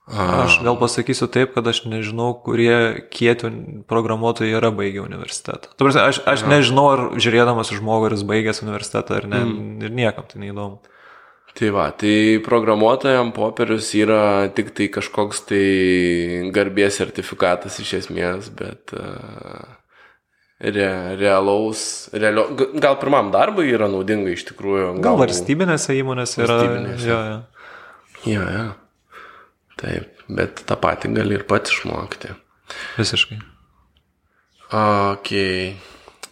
Aš 0.03 0.57
gal 0.65 0.75
pasakysiu 0.75 1.29
taip, 1.31 1.53
kad 1.55 1.67
aš 1.71 1.85
nežinau, 1.87 2.33
kurie 2.43 3.07
kieti 3.13 3.47
programuotojai 3.87 4.57
yra 4.57 4.73
baigę 4.75 4.99
universitetą. 4.99 5.71
Prasme, 5.79 6.03
aš, 6.11 6.19
aš 6.27 6.43
nežinau, 6.51 6.89
ar 6.91 7.03
žiūrėdamas 7.15 7.71
žmogų, 7.71 8.09
ar 8.09 8.17
jis 8.17 8.25
baigęs 8.27 8.59
universitetą 8.65 9.21
ar 9.21 9.29
ne, 9.31 9.45
mm. 9.47 9.85
ir 9.87 9.95
niekam 9.95 10.27
tai 10.27 10.43
neįdomu. 10.43 10.81
Tai 11.53 11.69
va, 11.69 11.85
tai 11.95 12.41
programuotojam 12.43 13.29
popierius 13.31 13.91
yra 13.95 14.49
tik 14.57 14.73
tai 14.75 14.89
kažkoks 14.91 15.43
tai 15.51 15.65
garbės 16.51 16.97
sertifikatas 16.99 17.77
iš 17.79 17.93
esmės, 18.01 18.49
bet 18.57 18.91
uh, 18.97 19.61
re, 20.63 21.15
realaus, 21.19 22.09
realio, 22.13 22.47
gal 22.79 22.97
pirmam 23.01 23.31
darbui 23.33 23.67
yra 23.73 23.89
naudinga 23.91 24.31
iš 24.33 24.45
tikrųjų. 24.51 24.93
Gal, 24.95 25.03
gal 25.03 25.19
valstybinėse 25.23 25.97
įmonėse 25.99 26.43
yra. 26.43 26.59
Valstybinėse. 26.59 27.07
Jo, 27.09 27.19
jo. 27.29 27.39
Jo, 28.33 28.45
jo. 28.55 28.67
Taip, 29.81 30.21
bet 30.31 30.63
tą 30.69 30.77
patį 30.79 31.11
gali 31.17 31.39
ir 31.39 31.47
pats 31.49 31.73
išmokti. 31.73 32.31
Visiškai. 32.99 33.41
Ok. 34.73 35.33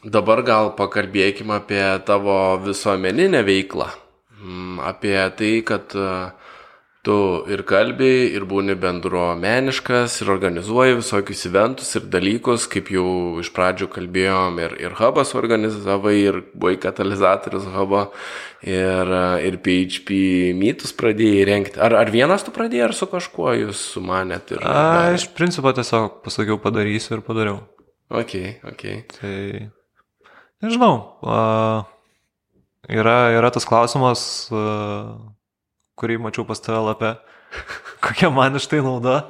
Dabar 0.02 0.42
gal 0.42 0.72
pakalbėkime 0.78 1.60
apie 1.60 1.84
tavo 2.08 2.38
visuomeninę 2.64 3.44
veiklą. 3.46 3.92
Mm, 4.42 4.80
apie 4.88 5.18
tai, 5.38 5.52
kad 5.68 5.94
uh, 5.94 6.32
tu 7.06 7.16
ir 7.50 7.64
kalbėjai, 7.66 8.28
ir 8.36 8.44
būni 8.50 8.76
bendruomeniškas, 8.78 10.20
ir 10.22 10.30
organizuoji 10.36 11.00
visokius 11.00 11.48
eventus 11.50 11.90
ir 11.98 12.06
dalykus, 12.14 12.68
kaip 12.70 12.92
jau 12.94 13.40
iš 13.42 13.50
pradžių 13.56 13.88
kalbėjom, 13.96 14.60
ir, 14.62 14.76
ir 14.86 14.96
hubas 15.00 15.34
organizavai, 15.38 16.14
ir 16.20 16.40
buvai 16.54 16.76
katalizatorius 16.82 17.66
hubo, 17.74 18.04
ir, 18.62 19.14
ir 19.48 19.60
PHP 19.66 20.22
mytus 20.58 20.94
pradėjai 20.98 21.50
renkti. 21.50 21.82
Ar, 21.82 21.98
ar 22.04 22.14
vienas 22.14 22.46
tu 22.46 22.54
pradėjai, 22.54 22.92
ar 22.92 22.96
su 22.98 23.10
kažkuo 23.10 23.58
jūs 23.64 23.82
sumanėt? 23.96 24.54
Ir, 24.54 24.62
A, 24.62 25.10
iš 25.18 25.26
principo 25.34 25.74
tiesiog 25.74 26.22
pasakiau 26.26 26.62
padarysiu 26.62 27.18
ir 27.18 27.26
padariau. 27.26 27.64
Ok, 28.14 28.38
ok. 28.68 28.88
Tai 29.18 29.36
nežinau. 30.62 30.96
A, 31.26 31.42
yra, 32.94 33.22
yra 33.42 33.50
tas 33.58 33.66
klausimas. 33.66 34.24
A, 34.54 35.41
kurį 36.02 36.18
mačiau 36.26 36.48
pas 36.50 36.60
tave 36.64 36.82
lapę. 36.90 37.16
Kokia 38.02 38.32
man 38.34 38.58
iš 38.58 38.68
tai 38.72 38.82
nauda? 38.82 39.22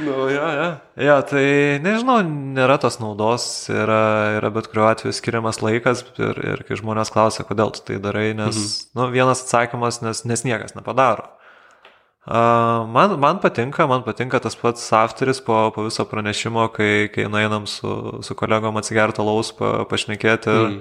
Nu, 0.00 0.28
ja, 0.32 0.46
ja. 0.56 0.68
Ja, 0.96 1.16
tai 1.26 1.44
nežinau, 1.84 2.18
nėra 2.24 2.78
tos 2.82 2.98
naudos, 3.00 3.44
yra, 3.72 4.38
yra 4.38 4.50
bet 4.54 4.68
kuriuo 4.72 4.88
atveju 4.88 5.14
skiriamas 5.14 5.60
laikas 5.62 6.02
ir, 6.18 6.40
ir 6.54 6.64
kai 6.66 6.78
žmonės 6.80 7.12
klausia, 7.12 7.44
kodėl 7.46 7.74
tu 7.76 7.84
tai 7.86 8.00
darai, 8.02 8.32
nes, 8.36 8.56
mhm. 8.56 8.96
nu, 8.98 9.06
vienas 9.12 9.44
atsakymas, 9.44 10.00
nes, 10.04 10.24
nes 10.28 10.44
niekas 10.48 10.76
nepadaro. 10.78 11.28
Uh, 12.22 12.86
man, 12.86 13.16
man 13.18 13.40
patinka, 13.42 13.82
man 13.90 14.04
patinka 14.06 14.38
tas 14.38 14.54
pats 14.54 14.84
afteris 14.94 15.40
po, 15.42 15.72
po 15.74 15.88
viso 15.88 16.04
pranešimo, 16.06 16.68
kai, 16.70 17.08
kai 17.10 17.26
nueinam 17.26 17.66
su, 17.66 18.20
su 18.22 18.36
kolegom 18.38 18.78
atsigerti 18.78 19.24
laus, 19.26 19.50
pa, 19.58 19.80
pašnekėti, 19.90 20.54
mm. 20.54 20.76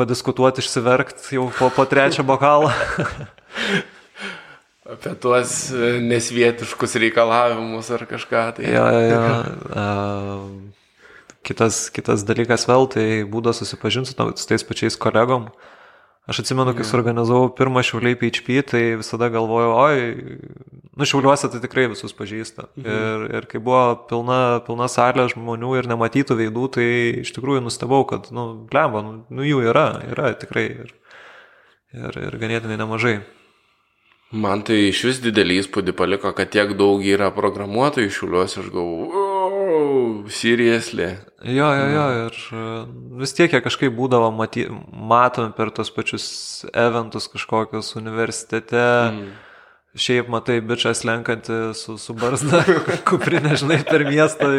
padiskutuoti, 0.00 0.64
išsiverkti 0.64 1.36
jau 1.36 1.50
po, 1.58 1.68
po 1.76 1.84
trečią 1.88 2.24
bokalą. 2.24 2.72
Apie 4.90 5.12
tuos 5.22 5.70
e, 5.70 6.00
nesvietiškus 6.02 6.96
reikalavimus 6.98 7.92
ar 7.94 8.06
kažką. 8.10 8.44
Tai. 8.56 8.64
Ja, 8.66 8.86
ja. 9.06 9.24
Uh, 9.70 10.70
kitas, 11.46 11.88
kitas 11.94 12.24
dalykas 12.26 12.66
vėl, 12.66 12.88
tai 12.90 13.04
būdas 13.28 13.62
susipažinti 13.62 14.10
su, 14.10 14.16
su 14.16 14.48
tais 14.50 14.66
pačiais 14.66 14.98
kolegom. 15.00 15.50
Aš 16.30 16.42
atsimenu, 16.42 16.74
kai 16.76 16.84
suorganizavau 16.86 17.48
pirmą 17.58 17.82
šiauliai 17.86 18.18
PHP, 18.18 18.60
tai 18.70 18.82
visada 19.00 19.30
galvojau, 19.32 19.72
oi, 19.80 20.12
nu 20.94 21.08
šiauliuose 21.08 21.48
tai 21.50 21.62
tikrai 21.62 21.88
visus 21.90 22.14
pažįsta. 22.14 22.68
Mhm. 22.76 22.86
Ir, 22.86 23.24
ir 23.38 23.48
kai 23.50 23.62
buvo 23.62 23.82
pilna, 24.10 24.60
pilna 24.66 24.86
salė 24.92 25.26
žmonių 25.32 25.74
ir 25.80 25.90
nematytų 25.90 26.36
veidų, 26.38 26.68
tai 26.76 26.88
iš 27.24 27.34
tikrųjų 27.34 27.64
nustebau, 27.64 28.04
kad, 28.10 28.30
nu, 28.36 28.46
lemba, 28.74 29.02
nu, 29.06 29.18
nu 29.32 29.46
jų 29.46 29.64
yra, 29.72 29.88
yra 30.12 30.34
tikrai. 30.38 30.68
Ir, 30.84 30.94
ir, 31.98 32.24
ir 32.28 32.40
ganėtinai 32.42 32.78
nemažai. 32.78 33.20
Man 34.30 34.62
tai 34.62 34.76
iš 34.92 35.00
vis 35.08 35.18
didelį 35.24 35.56
įspūdį 35.64 35.92
paliko, 35.98 36.30
kad 36.38 36.52
tiek 36.54 36.76
daug 36.78 37.02
yra 37.02 37.32
programuotojų 37.34 38.12
šiuliuos, 38.14 38.52
aš 38.60 38.68
galvoju, 38.70 39.08
oh, 39.10 40.28
seriously. 40.30 41.08
Jo, 41.42 41.66
jo, 41.74 41.88
jo, 41.90 42.04
ir 42.20 42.38
e, 42.54 42.62
vis 43.24 43.34
tiek 43.34 43.50
jie 43.50 43.62
kažkaip 43.64 43.96
būdavo 43.96 44.30
maty, 44.30 44.68
matomi 44.92 45.50
per 45.56 45.74
tos 45.74 45.90
pačius 45.90 46.28
eventus 46.70 47.26
kažkokius 47.32 47.96
universitete. 47.98 48.86
Mm. 49.10 49.34
Šiaip 49.98 50.30
matai, 50.30 50.60
bičias 50.62 51.02
lenkantį 51.02 51.60
su, 51.74 51.98
su 51.98 52.14
barzda, 52.14 52.62
kuprinė, 53.10 53.58
žinai, 53.58 53.82
per 53.88 54.06
miestą. 54.06 54.52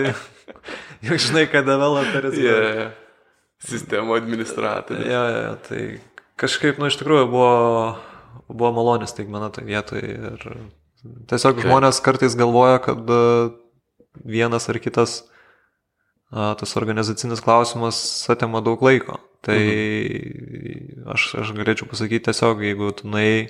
Jau 1.08 1.16
žinai, 1.16 1.48
kad 1.48 1.64
developeris. 1.64 2.36
Yeah, 2.36 2.68
yeah. 2.76 2.96
Sistemo 3.64 4.20
administratorius. 4.20 5.08
Ja, 5.08 5.24
ja, 5.32 5.52
tai 5.64 6.02
kažkaip, 6.42 6.82
nu, 6.82 6.92
iš 6.92 7.00
tikrųjų 7.00 7.30
buvo, 7.32 7.54
buvo 8.52 8.72
malonės 8.76 9.16
taigmena 9.18 9.50
toje 9.54 9.68
vietoje. 9.70 10.14
Ir 10.32 10.46
tiesiog 11.32 11.58
okay. 11.58 11.66
žmonės 11.66 12.02
kartais 12.06 12.38
galvoja, 12.38 12.80
kad 12.84 13.10
e, 13.10 13.24
vienas 14.28 14.70
ar 14.72 14.80
kitas 14.84 15.22
a, 16.32 16.54
tas 16.60 16.78
organizacinis 16.80 17.44
klausimas 17.44 18.00
atima 18.32 18.64
daug 18.66 18.84
laiko. 18.86 19.20
Tai 19.42 19.58
mhm. 19.58 21.06
aš, 21.16 21.32
aš 21.42 21.54
galėčiau 21.58 21.90
pasakyti 21.90 22.28
tiesiog, 22.30 22.62
jeigu 22.62 22.92
tu 23.00 23.10
nuėjai 23.10 23.48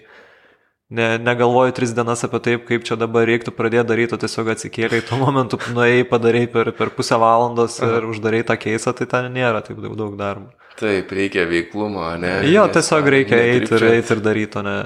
ne, 0.91 1.17
negalvoju 1.19 1.71
tris 1.75 1.93
dienas 1.95 2.23
apie 2.27 2.39
taip, 2.43 2.63
kaip 2.67 2.85
čia 2.87 2.97
dabar 2.99 3.27
reiktų 3.27 3.53
pradėti 3.55 3.89
daryti, 3.91 4.15
o 4.15 4.21
tiesiog 4.21 4.51
atsikėlė 4.53 5.01
į 5.01 5.05
tuo 5.07 5.19
momentu, 5.21 5.59
nuėjai, 5.75 6.03
padarai 6.09 6.45
per, 6.51 6.73
per 6.77 6.91
pusę 6.95 7.19
valandos 7.21 7.79
ir 7.79 8.01
Aha. 8.01 8.09
uždarai 8.11 8.43
tą 8.47 8.57
keisą, 8.59 8.95
tai 8.97 9.07
ten 9.13 9.29
nėra 9.35 9.63
taip 9.65 9.79
daug, 9.83 9.95
daug 9.99 10.17
darbo. 10.19 10.51
Taip, 10.81 11.11
reikia 11.13 11.43
veiklumo, 11.45 12.07
ne? 12.17 12.39
Jo, 12.49 12.63
tiesiog 12.73 13.09
reikia 13.13 13.37
eiti 13.51 13.75
ir, 13.77 13.83
eiti 13.91 14.15
ir 14.15 14.21
daryti, 14.25 14.57
o 14.57 14.63
ne, 14.65 14.77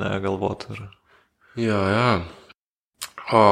ne 0.00 0.08
galvoti. 0.24 0.74
Ir... 0.74 0.80
Jo, 1.62 1.82
jo. 1.94 2.08
O 3.34 3.42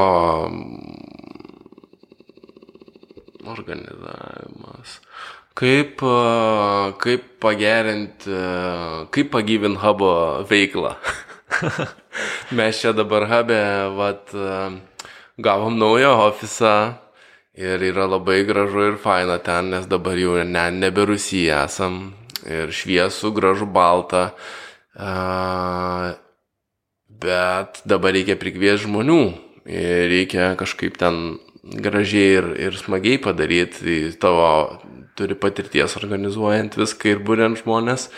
organizavimas. 3.53 4.99
Kaip, 5.55 6.01
kaip 7.03 7.25
pagerinti, 7.43 8.35
kaip 9.13 9.31
pagyvin 9.33 9.77
hubo 9.83 10.13
veiklą? 10.49 10.97
Mes 12.57 12.81
čia 12.81 12.95
dabar 12.97 13.29
habe, 13.29 13.61
vat, 13.99 14.33
gavom 15.39 15.79
naują 15.79 16.17
ofisą 16.27 16.95
ir 17.55 17.85
yra 17.85 18.07
labai 18.09 18.43
gražu 18.49 18.89
ir 18.93 18.99
faina 19.01 19.39
ten, 19.39 19.71
nes 19.75 19.87
dabar 19.87 20.17
jau 20.19 20.39
ne, 20.45 20.67
nebe 20.73 21.07
Rusija 21.09 21.65
esam 21.69 22.15
ir 22.49 22.73
šviesų, 22.73 23.33
gražu, 23.37 23.69
balta. 23.69 24.33
Uh, 24.93 26.13
bet 27.23 27.81
dabar 27.89 28.13
reikia 28.13 28.37
prikviesti 28.41 28.87
žmonių 28.87 29.21
ir 29.71 30.11
reikia 30.13 30.53
kažkaip 30.61 30.99
ten 31.01 31.39
gražiai 31.63 32.39
ir, 32.41 32.49
ir 32.69 32.77
smagiai 32.77 33.21
padaryti 33.23 34.11
tavo 34.21 34.81
turi 35.17 35.37
patirties 35.39 35.95
organizuojant 36.01 36.77
viską 36.81 37.13
ir 37.13 37.21
būrent 37.25 37.61
žmonės, 37.61 38.09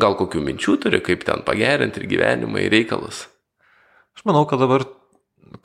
gal 0.00 0.14
kokių 0.18 0.42
minčių 0.46 0.76
turi, 0.86 1.02
kaip 1.04 1.26
ten 1.26 1.42
pagerinti 1.46 2.00
ir 2.00 2.08
gyvenimą 2.14 2.62
ir 2.62 2.72
reikalus. 2.72 3.26
Aš 4.14 4.24
manau, 4.28 4.44
kad 4.48 4.62
dabar, 4.62 4.86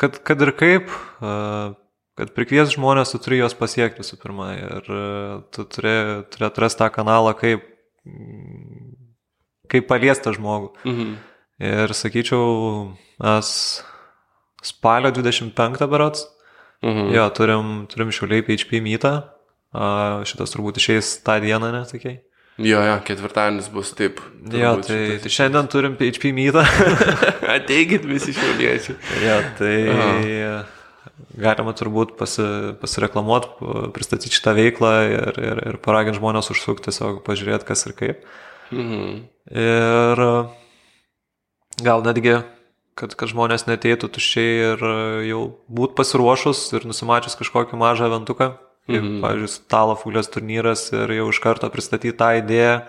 kad, 0.01 0.17
kad 0.25 0.41
ir 0.41 0.51
kaip, 0.57 0.89
kad 2.19 2.33
prikvies 2.35 2.73
žmonės, 2.75 3.13
tu 3.13 3.21
turi 3.23 3.39
juos 3.39 3.55
pasiekti 3.55 4.03
visų 4.03 4.19
pirma 4.19 4.51
ir 4.57 4.89
tu 5.55 5.65
turi, 5.71 5.95
turi 6.33 6.47
atrasti 6.49 6.81
tą 6.83 6.89
kanalą, 6.93 7.31
kaip, 7.39 7.63
kaip 9.71 9.87
paliesti 9.87 10.35
žmogų. 10.35 10.73
Mhm. 10.83 11.17
Ir 11.69 11.91
sakyčiau, 11.95 12.43
mes 13.19 13.49
spalio 14.63 15.11
25 15.15 15.87
berots, 15.91 16.23
mhm. 16.83 17.11
jo, 17.15 17.27
turim, 17.35 17.75
turim 17.91 18.15
šiuliai 18.15 18.45
PHP 18.47 18.79
mytą, 18.83 19.13
šitas 20.27 20.55
turbūt 20.55 20.79
išeis 20.79 21.19
tą 21.23 21.39
dieną, 21.43 21.71
nesakėjai? 21.75 22.19
Jo, 22.59 22.81
jo, 22.83 22.95
ketvirtadienis 23.07 23.69
bus 23.71 23.93
taip. 23.95 24.17
Jo, 24.51 24.73
tai, 24.83 24.97
tai 25.23 25.31
šiandien 25.31 25.69
turim 25.71 25.95
PHP 25.99 26.33
mytą. 26.35 26.65
Ateikit 27.55 28.03
visi 28.07 28.35
šiauliečiai. 28.35 28.97
jo, 29.23 29.37
tai 29.61 29.77
Aha. 29.93 30.09
Galima 31.39 31.73
turbūt 31.77 32.15
pasi, 32.19 32.45
pasireklamuoti, 32.81 33.71
pristatyti 33.95 34.37
šitą 34.37 34.55
veiklą 34.57 34.93
ir, 35.09 35.41
ir, 35.41 35.63
ir 35.71 35.81
paraginti 35.83 36.19
žmonės 36.19 36.51
užsukti, 36.53 36.89
tiesiog 36.89 37.23
pažiūrėti, 37.27 37.67
kas 37.67 37.85
ir 37.89 37.97
kaip. 37.97 38.23
Mhm. 38.69 39.19
Ir 39.49 40.23
gal 41.83 42.03
netgi 42.05 42.39
kad, 42.99 43.15
kad 43.15 43.31
žmonės 43.31 43.67
neteitų 43.69 44.09
tuščiai 44.15 44.55
ir 44.73 44.87
jau 45.29 45.43
būt 45.71 45.95
pasiruošus 45.97 46.65
ir 46.75 46.87
nusimačius 46.89 47.37
kažkokį 47.39 47.79
mažą 47.79 48.09
eventuką, 48.09 48.51
kaip, 48.89 49.01
-hmm. 49.01 49.19
pavyzdžiui, 49.23 49.53
stalo 49.53 49.95
fulės 49.99 50.31
turnyras 50.33 50.89
ir 50.93 51.15
jau 51.19 51.29
iš 51.31 51.39
karto 51.43 51.69
pristatyti 51.71 52.17
tą 52.17 52.31
idėją, 52.41 52.81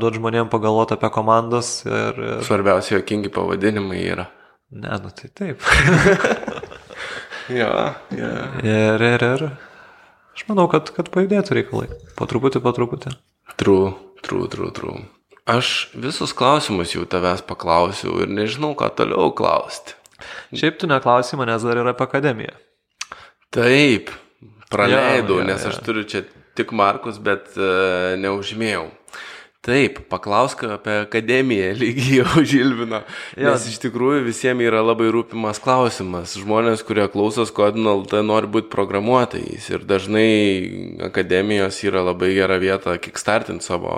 duoti 0.00 0.18
žmonėm 0.18 0.50
pagalvoti 0.52 0.96
apie 0.96 1.10
komandas. 1.12 1.80
Ir, 1.86 2.20
ir... 2.20 2.44
Svarbiausia, 2.48 2.98
jokingi 3.00 3.32
pavadinimai 3.32 4.00
yra. 4.04 4.30
Ne, 4.70 4.94
nu 5.02 5.10
tai 5.10 5.30
taip. 5.34 5.62
ja, 7.54 7.72
ja. 8.14 8.30
Ir, 8.64 9.04
ir, 9.04 9.24
ir. 9.26 9.46
Aš 10.36 10.46
manau, 10.48 10.68
kad, 10.72 10.92
kad 10.94 11.10
pajudėtų 11.12 11.56
reikalai. 11.58 11.88
Po 12.18 12.28
truputį, 12.30 12.62
po 12.64 12.72
truputį. 12.76 13.14
True, 13.60 13.92
true, 14.24 14.46
true, 14.52 14.70
true. 14.76 15.02
Aš 15.50 15.90
visus 15.98 16.32
klausimus 16.36 16.94
jau 16.94 17.02
tavęs 17.10 17.42
paklausiau 17.48 18.20
ir 18.22 18.30
nežinau, 18.30 18.72
ką 18.78 18.92
toliau 18.96 19.32
klausti. 19.36 19.96
Šiaip 20.54 20.78
tu 20.80 20.88
neklausai 20.90 21.38
manęs 21.40 21.64
dar 21.66 21.80
yra 21.80 21.94
apie 21.94 22.06
akademiją. 22.06 22.54
Taip, 23.50 24.12
Praleidau, 24.70 25.40
ja, 25.40 25.42
ja, 25.42 25.48
nes 25.48 25.64
aš 25.66 25.80
turiu 25.82 26.04
čia 26.06 26.22
tik 26.54 26.70
Markus, 26.76 27.18
bet 27.18 27.50
uh, 27.58 28.14
neužmėjau. 28.20 28.84
Taip, 29.60 29.98
paklausk 30.08 30.62
apie 30.64 30.94
akademiją 31.02 31.74
lygiai 31.82 32.20
jau 32.22 32.44
Žilvino. 32.48 33.02
Nes 33.36 33.66
iš 33.68 33.76
tikrųjų 33.82 34.22
visiems 34.24 34.64
yra 34.64 34.80
labai 34.80 35.10
rūpimas 35.12 35.60
klausimas. 35.60 36.32
Žmonės, 36.40 36.80
kurie 36.88 37.04
klausos 37.12 37.52
Codinal, 37.52 38.06
tai 38.08 38.22
nori 38.24 38.48
būti 38.48 38.72
programuotojais. 38.72 39.68
Ir 39.74 39.84
dažnai 39.84 40.30
akademijos 41.10 41.82
yra 41.84 42.06
labai 42.08 42.32
gera 42.38 42.56
vieta 42.62 42.96
kickstartinti 42.96 43.68
savo 43.68 43.92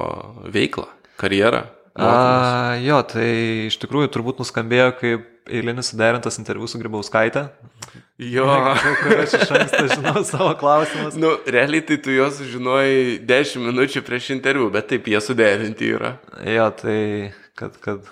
veiklą, 0.50 0.88
karjerą. 1.22 1.62
A, 1.98 2.78
jo, 2.80 3.02
tai 3.04 3.28
iš 3.68 3.76
tikrųjų 3.82 4.08
turbūt 4.14 4.38
nuskambėjo 4.40 4.92
kaip 4.96 5.28
eilinis 5.52 5.90
suderintas 5.92 6.38
interviu 6.40 6.68
su 6.70 6.80
Grybauskaitė. 6.80 7.48
Jo. 8.22 8.46
Kur 9.02 9.20
aš 9.24 9.34
iš 9.36 9.52
anksto 9.58 9.82
žinau 9.90 10.22
savo 10.24 10.54
klausimus. 10.60 11.18
Nu, 11.18 11.34
realiai 11.44 11.84
tai 11.84 11.98
tu 12.00 12.14
juos 12.14 12.38
žinojai 12.52 13.18
10 13.28 13.66
minučių 13.66 14.04
prieš 14.06 14.30
interviu, 14.36 14.70
bet 14.72 14.88
taip 14.92 15.10
jie 15.10 15.20
suderinti 15.20 15.92
yra. 15.96 16.14
Jo, 16.46 16.70
tai 16.78 16.98
kad, 17.58 17.76
kad 17.82 18.06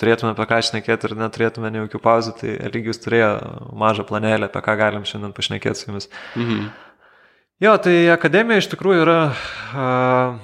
turėtume 0.00 0.32
apie 0.32 0.48
ką 0.50 0.62
šnekėti 0.70 1.10
ir 1.10 1.18
neturėtume 1.20 1.70
ne 1.70 1.84
jokių 1.84 2.00
pauzų, 2.02 2.34
tai 2.40 2.56
lygius 2.74 3.02
turėjo 3.04 3.30
mažą 3.78 4.06
planelę, 4.08 4.48
apie 4.48 4.64
ką 4.64 4.78
galim 4.80 5.06
šiandien 5.08 5.36
pašnekėti 5.36 5.80
su 5.82 5.90
jumis. 5.90 6.10
Mhm. 6.34 6.66
Jo, 7.62 7.76
tai 7.78 7.94
akademija 8.10 8.64
iš 8.64 8.72
tikrųjų 8.72 9.04
yra 9.04 9.18
uh, 9.30 10.40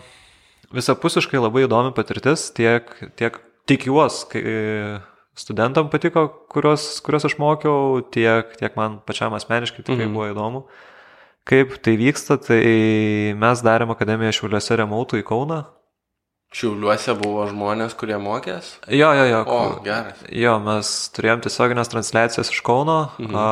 visapusiškai 0.75 1.41
labai 1.41 1.65
įdomi 1.67 1.95
patirtis, 1.97 2.49
tiek, 2.57 2.91
tiek 3.19 3.39
tikiuos, 3.71 4.25
kai 4.31 4.43
studentam 5.39 5.91
patiko, 5.93 6.27
kuriuos, 6.53 7.01
kuriuos 7.05 7.27
aš 7.29 7.37
mokiau, 7.41 8.01
tiek, 8.13 8.55
tiek 8.61 8.77
man 8.79 9.01
pačiam 9.07 9.35
asmeniškai 9.37 9.85
tikrai 9.85 10.07
mhm. 10.07 10.15
buvo 10.17 10.31
įdomu. 10.31 10.65
Kaip 11.49 11.79
tai 11.83 11.97
vyksta, 11.99 12.37
tai 12.43 12.63
mes 13.41 13.63
darėm 13.65 13.91
akademiją 13.95 14.33
Šiauliuose 14.37 14.77
remautų 14.79 15.23
į 15.23 15.25
Kauną. 15.27 15.63
Šiauliuose 16.55 17.15
buvo 17.19 17.47
žmonės, 17.49 17.95
kurie 17.99 18.19
mokės? 18.21 18.75
Jo, 18.91 19.13
jo, 19.17 19.25
jo. 19.31 19.41
O, 19.47 19.61
geras. 19.87 20.21
Jo, 20.35 20.59
mes 20.63 20.91
turėjom 21.17 21.43
tiesioginės 21.47 21.91
transliacijas 21.93 22.53
iš 22.53 22.61
Kauno. 22.67 22.99
Mhm. 23.23 23.35
A, 23.39 23.47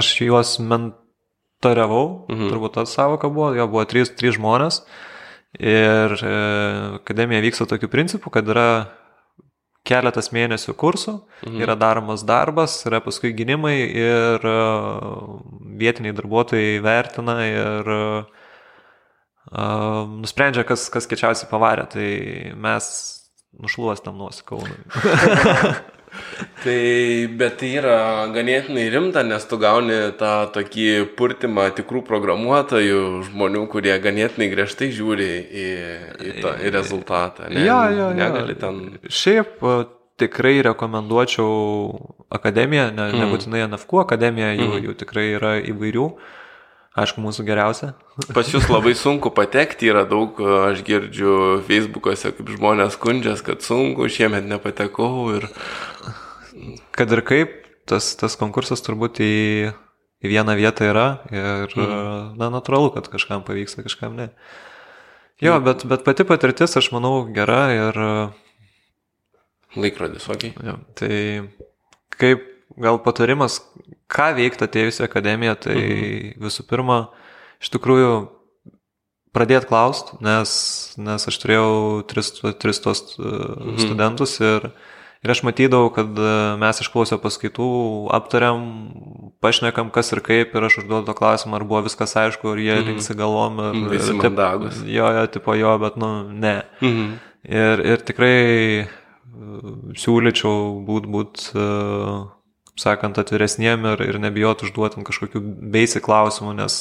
aš 0.00 0.10
juos 0.24 0.56
mentoriavau, 1.64 2.26
mhm. 2.28 2.50
turbūt 2.52 2.76
tas 2.76 2.92
savoka 2.94 3.28
buvo, 3.28 3.54
jo 3.56 3.66
buvo 3.68 3.84
trys, 3.88 4.12
trys 4.14 4.36
žmonės. 4.36 4.84
Ir 5.54 6.12
e, 6.18 6.34
akademija 6.98 7.40
vyksta 7.44 7.66
tokiu 7.70 7.88
principu, 7.88 8.30
kad 8.30 8.46
yra 8.50 8.90
keletas 9.86 10.32
mėnesių 10.32 10.74
kursų, 10.74 11.14
mhm. 11.46 11.60
yra 11.62 11.76
daromas 11.78 12.24
darbas, 12.26 12.80
yra 12.88 13.00
paskui 13.04 13.34
gynimai 13.36 13.76
ir 13.86 14.42
e, 14.42 14.56
vietiniai 15.78 16.14
darbuotojai 16.16 16.80
vertina 16.82 17.36
ir 17.46 17.90
uh, 17.90 18.42
nusprendžia, 20.22 20.64
kas, 20.66 20.86
kas 20.90 21.08
kečiausiai 21.10 21.50
pavarė, 21.50 21.84
tai 21.90 22.08
mes 22.56 22.86
nušluostam 23.60 24.16
nuosikaunai. 24.18 24.78
tai, 26.64 26.78
bet 27.40 27.58
tai 27.60 27.72
yra 27.80 27.98
ganėtinai 28.34 28.86
rimta, 28.92 29.24
nes 29.26 29.44
tu 29.50 29.58
gauni 29.62 29.96
tą 30.20 30.34
tokį 30.54 30.86
purtimą 31.18 31.68
tikrų 31.78 32.04
programuotojų, 32.08 33.02
žmonių, 33.30 33.66
kurie 33.72 33.96
ganėtinai 34.02 34.50
griežtai 34.52 34.92
žiūri 34.94 35.32
į, 35.42 35.66
į, 36.28 36.32
tą, 36.40 36.54
į 36.60 36.72
rezultatą. 36.74 37.50
Ne, 37.52 37.66
ja, 37.68 37.82
ja, 37.94 38.12
negali 38.16 38.56
ten. 38.60 38.80
Šiaip 39.08 39.60
tikrai 40.20 40.62
rekomenduočiau 40.62 42.14
akademiją, 42.34 42.88
ne, 42.94 43.10
mm. 43.10 43.20
nebūtinai 43.24 43.66
NFQ 43.66 44.04
akademiją, 44.04 44.54
jų, 44.54 44.70
mm. 44.70 44.88
jų 44.88 44.96
tikrai 45.02 45.28
yra 45.34 45.58
įvairių. 45.62 46.08
Aišku, 46.94 47.18
mūsų 47.18 47.42
geriausia. 47.42 47.88
Pas 48.36 48.46
jūs 48.46 48.68
labai 48.70 48.92
sunku 48.94 49.32
patekti, 49.34 49.88
yra 49.90 50.04
daug, 50.06 50.38
aš 50.38 50.84
girdžiu 50.86 51.58
Facebook'ose, 51.66 52.30
kaip 52.36 52.52
žmonės 52.54 52.94
skundžias, 52.94 53.42
kad 53.42 53.66
sunku, 53.66 54.06
šiemet 54.06 54.46
nepatekau 54.46 55.32
ir 55.34 55.48
kad 56.96 57.12
ir 57.12 57.24
kaip, 57.26 57.56
tas, 57.90 58.12
tas 58.20 58.38
konkursas 58.40 58.84
turbūt 58.84 59.20
į, 59.24 59.34
į 60.24 60.32
vieną 60.32 60.56
vietą 60.58 60.88
yra 60.90 61.08
ir, 61.32 61.74
mm. 61.74 62.38
na, 62.40 62.50
natūralu, 62.54 62.92
kad 62.96 63.10
kažkam 63.12 63.44
pavyksta, 63.46 63.84
kažkam 63.86 64.16
ne. 64.18 64.30
Jo, 65.42 65.58
mm. 65.58 65.66
bet, 65.66 65.84
bet 65.90 66.06
pati 66.06 66.26
patirtis, 66.28 66.76
aš 66.80 66.92
manau, 66.94 67.18
gera 67.34 67.66
ir... 67.74 68.00
Laikrodis, 69.74 70.28
okei. 70.30 70.52
Okay. 70.54 70.68
Jo, 70.68 70.76
tai 70.94 71.14
kaip 72.14 72.44
gal 72.80 72.98
patarimas, 73.02 73.60
ką 74.10 74.32
veikti 74.38 74.66
atėjus 74.66 75.00
į 75.02 75.06
akademiją, 75.08 75.54
tai 75.66 75.76
mhm. 75.76 76.40
visų 76.44 76.66
pirma, 76.70 76.98
iš 77.62 77.70
tikrųjų 77.74 78.14
pradėti 79.34 79.68
klausti, 79.70 80.18
nes, 80.24 80.50
nes 81.00 81.28
aš 81.30 81.38
turėjau 81.42 81.70
tris, 82.10 82.30
tris 82.62 82.82
tos 82.82 83.02
e, 83.18 83.22
mhm. 83.22 83.78
studentus 83.82 84.38
ir, 84.42 84.70
ir 85.24 85.32
aš 85.32 85.40
matydavau, 85.46 85.88
kad 85.94 86.18
e, 86.20 86.32
mes 86.60 86.80
išklausę 86.84 87.18
paskaitų, 87.22 87.68
aptariam, 88.14 88.66
pašnekam 89.44 89.90
kas 89.94 90.12
ir 90.12 90.20
kaip 90.24 90.52
ir 90.52 90.68
aš 90.68 90.82
užduodu 90.82 91.08
to 91.08 91.16
klausimą, 91.16 91.58
ar 91.58 91.66
buvo 91.68 91.84
viskas 91.88 92.12
aišku, 92.20 92.52
ar 92.52 92.60
jie 92.60 92.76
mhm. 92.76 92.90
linksi 92.92 93.16
galvom. 93.18 93.62
Ir, 93.62 93.72
mhm, 93.72 93.88
Visi 93.94 94.18
mandagus. 94.18 94.84
Jo, 94.84 95.08
jo, 95.16 95.24
tipo 95.32 95.56
jo, 95.56 95.72
bet 95.80 95.98
nu, 96.00 96.12
ne. 96.28 96.58
Mhm. 96.84 97.10
Ir, 97.44 97.84
ir 97.94 98.04
tikrai 98.04 98.38
e, 98.84 98.86
siūlyčiau 100.04 100.78
būt, 100.84 101.10
būt 101.16 101.48
sakant, 102.80 103.18
atviresniem 103.20 103.86
ir, 103.92 104.02
ir 104.02 104.18
nebijot 104.22 104.64
užduotim 104.66 105.06
kažkokių 105.06 105.40
basic 105.72 106.04
klausimų, 106.04 106.56
nes 106.58 106.78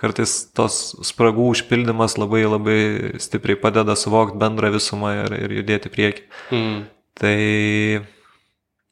kartais 0.00 0.34
tos 0.56 0.78
spragų 1.06 1.50
užpildymas 1.54 2.16
labai 2.20 2.44
labai 2.46 2.80
stipriai 3.20 3.58
padeda 3.60 3.96
suvokti 3.98 4.40
bendrą 4.40 4.72
visumą 4.74 5.14
ir, 5.24 5.36
ir 5.46 5.54
judėti 5.60 5.92
prieki. 5.92 6.26
Mm. 6.52 6.82
Tai 7.14 8.00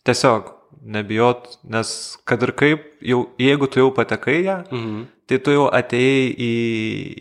tiesiog 0.05 0.58
nebijot, 0.83 1.59
nes 1.69 1.93
kad 2.29 2.43
ir 2.43 2.53
kaip, 2.59 2.89
jau, 3.05 3.23
jeigu 3.41 3.69
tu 3.71 3.83
jau 3.83 3.91
patekai 3.95 4.41
ją, 4.45 4.59
-hmm. 4.71 5.07
tai 5.27 5.39
tu 5.39 5.55
jau 5.55 5.69
atėjai 5.69 6.27
į, 6.35 6.53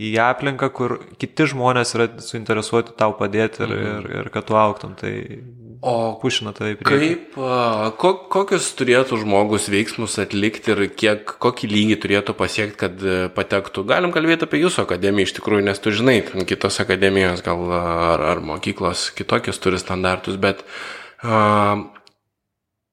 į 0.09 0.11
aplinką, 0.23 0.69
kur 0.73 0.99
kiti 1.17 1.49
žmonės 1.53 1.95
yra 1.95 2.09
suinteresuoti 2.19 2.97
tau 2.97 3.13
padėti 3.17 3.63
ir, 3.63 3.69
-hmm. 3.69 4.09
ir, 4.09 4.19
ir 4.21 4.29
kad 4.29 4.45
tu 4.45 4.55
auktum. 4.55 4.95
Tai 4.95 5.13
O 5.81 6.19
pušina 6.21 6.51
tai 6.57 6.73
prieki. 6.75 7.09
Kaip, 7.13 7.35
ko, 8.01 8.11
kokius 8.33 8.71
turėtų 8.79 9.19
žmogus 9.21 9.67
veiksmus 9.69 10.17
atlikti 10.21 10.73
ir 10.73 10.81
kiek, 10.89 11.35
kokį 11.43 11.69
lygį 11.69 11.97
turėtų 12.01 12.33
pasiekti, 12.37 12.77
kad 12.81 13.03
e, 13.05 13.17
patektų? 13.33 13.83
Galim 13.85 14.13
kalbėti 14.15 14.47
apie 14.47 14.63
jūsų 14.63 14.87
akademiją 14.87 15.29
iš 15.29 15.35
tikrųjų, 15.37 15.67
nes 15.69 15.83
tu 15.83 15.93
žinai, 15.93 16.17
kitos 16.49 16.81
akademijos 16.81 17.45
gal 17.45 17.61
ar, 17.77 18.25
ar 18.33 18.41
mokyklos 18.41 19.11
kitokius 19.17 19.61
turi 19.61 19.77
standartus, 19.81 20.39
bet 20.41 20.65
uh, 20.65 21.85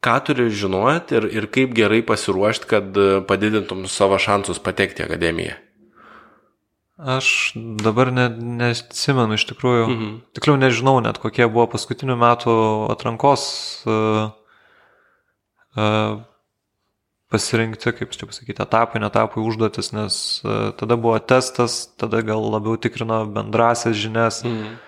ką 0.04 0.16
turi 0.28 0.48
žinoti 0.52 1.16
ir, 1.18 1.28
ir 1.32 1.46
kaip 1.52 1.72
gerai 1.76 2.02
pasiruošti, 2.06 2.68
kad 2.70 2.98
e, 2.98 3.20
padidintum 3.28 3.86
savo 3.90 4.18
šansus 4.20 4.60
patekti 4.62 5.04
į 5.04 5.08
akademiją? 5.08 5.56
Aš 6.94 7.56
dabar 7.82 8.12
ne, 8.14 8.28
nesimenu 8.30 9.34
iš 9.34 9.48
tikrųjų, 9.50 9.86
mhm. 9.88 10.12
tikliau 10.36 10.60
nežinau 10.60 11.00
net 11.02 11.18
kokie 11.22 11.48
buvo 11.50 11.66
paskutinių 11.72 12.14
metų 12.20 12.54
atrankos 12.94 13.46
uh, 13.90 14.28
uh, 15.74 16.22
pasirinkti, 17.34 17.96
kaip 17.98 18.14
čia 18.14 18.28
pasakyti, 18.30 18.62
etapai, 18.62 19.02
netapai 19.02 19.42
užduotis, 19.42 19.90
nes 19.96 20.20
uh, 20.46 20.70
tada 20.78 20.94
buvo 20.94 21.18
testas, 21.18 21.80
tada 21.98 22.22
gal 22.22 22.46
labiau 22.54 22.78
tikrino 22.78 23.24
bendrasias 23.26 23.98
žinias. 23.98 24.44
Mhm. 24.46 24.78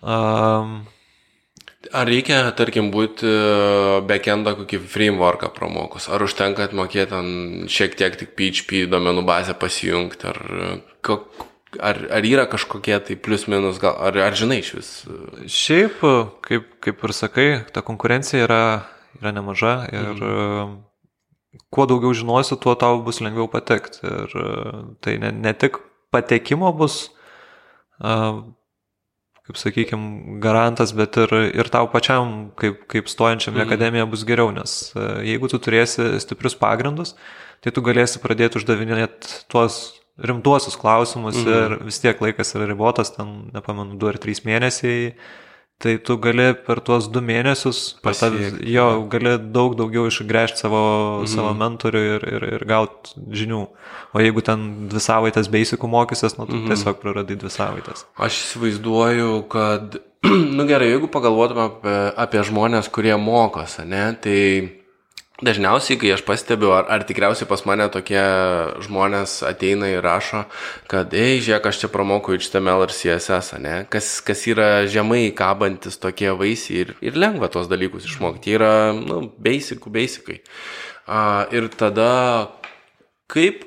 Um, 0.00 0.74
Ar 1.92 2.08
reikia, 2.08 2.38
tarkim, 2.56 2.90
būti 2.94 3.28
backendą 4.08 4.54
kokį 4.60 4.80
frameworką 4.88 5.50
pramokus? 5.56 6.08
Ar 6.08 6.22
užtenka 6.24 6.68
atmokėti 6.68 7.20
šiek 7.72 7.98
tiek 7.98 8.16
tik 8.20 8.32
PHP 8.38 8.86
domenų 8.92 9.26
bazę 9.28 9.56
pasijungti? 9.58 10.30
Ar 10.30 10.40
Ar, 11.82 11.98
ar 12.14 12.22
yra 12.22 12.44
kažkokie 12.46 12.94
tai 13.02 13.16
plius 13.18 13.48
minus, 13.50 13.80
gal, 13.82 13.96
ar, 13.98 14.14
ar 14.28 14.36
žinai 14.38 14.60
iš 14.62 14.68
vis? 14.76 14.90
Šiaip, 15.50 16.02
kaip, 16.46 16.68
kaip 16.84 17.02
ir 17.02 17.14
sakai, 17.16 17.46
ta 17.74 17.82
konkurencija 17.82 18.44
yra, 18.46 18.60
yra 19.18 19.32
nemaža 19.34 19.72
ir 19.90 20.12
mhm. 20.12 20.76
kuo 21.74 21.88
daugiau 21.90 22.14
žinosi, 22.14 22.58
tuo 22.62 22.76
tau 22.78 23.00
bus 23.02 23.18
lengviau 23.24 23.48
patekti. 23.50 24.04
Ir 24.06 24.36
tai 25.02 25.16
ne, 25.22 25.32
ne 25.34 25.54
tik 25.58 25.80
patekimo 26.14 26.70
bus, 26.78 27.08
kaip 29.44 29.58
sakykime, 29.60 30.38
garantas, 30.40 30.94
bet 30.96 31.18
ir, 31.20 31.32
ir 31.52 31.68
tau 31.72 31.88
pačiam, 31.92 32.50
kaip, 32.60 32.86
kaip 32.90 33.10
stojančiam 33.12 33.52
į 33.54 33.60
mhm. 33.60 33.66
akademiją, 33.66 34.06
bus 34.12 34.24
geriau, 34.28 34.52
nes 34.54 34.78
jeigu 35.26 35.50
tu 35.52 35.60
turėsi 35.60 36.14
stiprius 36.24 36.56
pagrindus, 36.60 37.12
tai 37.64 37.72
tu 37.74 37.84
galėsi 37.84 38.22
pradėti 38.22 38.60
uždavinėti 38.60 39.44
tuos 39.52 39.98
rimtuosius 40.20 40.78
klausimus 40.78 41.36
mhm. 41.40 41.54
ir 41.54 41.76
vis 41.90 42.00
tiek 42.02 42.20
laikas 42.22 42.54
yra 42.56 42.68
ribotas, 42.70 43.12
ten, 43.16 43.50
nepamenu, 43.54 43.98
2 44.00 44.14
ar 44.14 44.20
3 44.22 44.44
mėnesiai, 44.46 45.10
tai 45.82 45.98
tu 45.98 46.16
gali 46.22 46.52
per 46.66 46.80
tuos 46.84 47.08
2 47.12 47.22
mėnesius, 47.24 47.80
Pasiekti, 48.04 48.50
ta, 48.56 48.68
jo, 48.70 48.86
gali 49.12 49.34
daug 49.52 49.74
daugiau 49.78 50.06
išgręžti 50.08 50.64
savo, 50.64 50.84
mhm. 51.22 51.30
savo 51.34 51.50
mentorių 51.60 52.04
ir, 52.14 52.26
ir, 52.36 52.46
ir 52.58 52.64
gauti 52.68 53.26
žinių. 53.40 53.60
O 54.14 54.22
jeigu 54.22 54.44
ten 54.46 54.64
dvi 54.92 55.02
savaitės 55.02 55.50
beisikų 55.52 55.90
mokysies, 55.90 56.38
nu, 56.38 56.46
tu 56.48 56.56
mhm. 56.60 56.70
tiesiog 56.72 57.02
praradai 57.02 57.36
dvi 57.40 57.52
savaitės. 57.52 58.06
Aš 58.14 58.40
įsivaizduoju, 58.46 59.34
kad, 59.52 59.98
nu 60.56 60.68
gerai, 60.70 60.92
jeigu 60.94 61.10
pagalvotume 61.12 61.68
apie, 61.68 61.98
apie 62.26 62.46
žmonės, 62.48 62.88
kurie 62.94 63.16
mokosi, 63.20 63.84
ne, 63.90 64.06
tai 64.24 64.40
Dažniausiai, 65.44 65.98
kai 66.00 66.12
aš 66.14 66.22
pastebiu, 66.24 66.70
ar, 66.72 66.86
ar 66.88 67.02
tikriausiai 67.04 67.48
pas 67.50 67.60
mane 67.68 67.84
tokie 67.92 68.22
žmonės 68.86 69.42
ateina 69.44 69.90
ir 69.90 70.00
rašo, 70.04 70.44
kad, 70.88 71.12
ei, 71.12 71.42
žiūrėk, 71.44 71.68
aš 71.68 71.82
čia 71.82 71.90
pramokau 71.92 72.36
HTML 72.38 72.86
ir 72.86 72.94
CSS, 72.94 73.58
ne? 73.60 73.74
Kas, 73.92 74.08
kas 74.24 74.46
yra 74.48 74.68
žemai 74.88 75.26
kabantis 75.36 76.00
tokie 76.00 76.32
vaisiai 76.38 76.86
ir, 76.86 76.94
ir 77.04 77.18
lengva 77.20 77.50
tos 77.52 77.68
dalykus 77.68 78.08
išmokti. 78.08 78.54
Jie 78.54 78.58
yra, 78.60 78.72
nu, 78.96 79.20
basicų, 79.44 79.92
basikai. 79.98 80.38
A, 81.04 81.44
ir 81.52 81.68
tada, 81.76 82.12
kaip, 83.28 83.66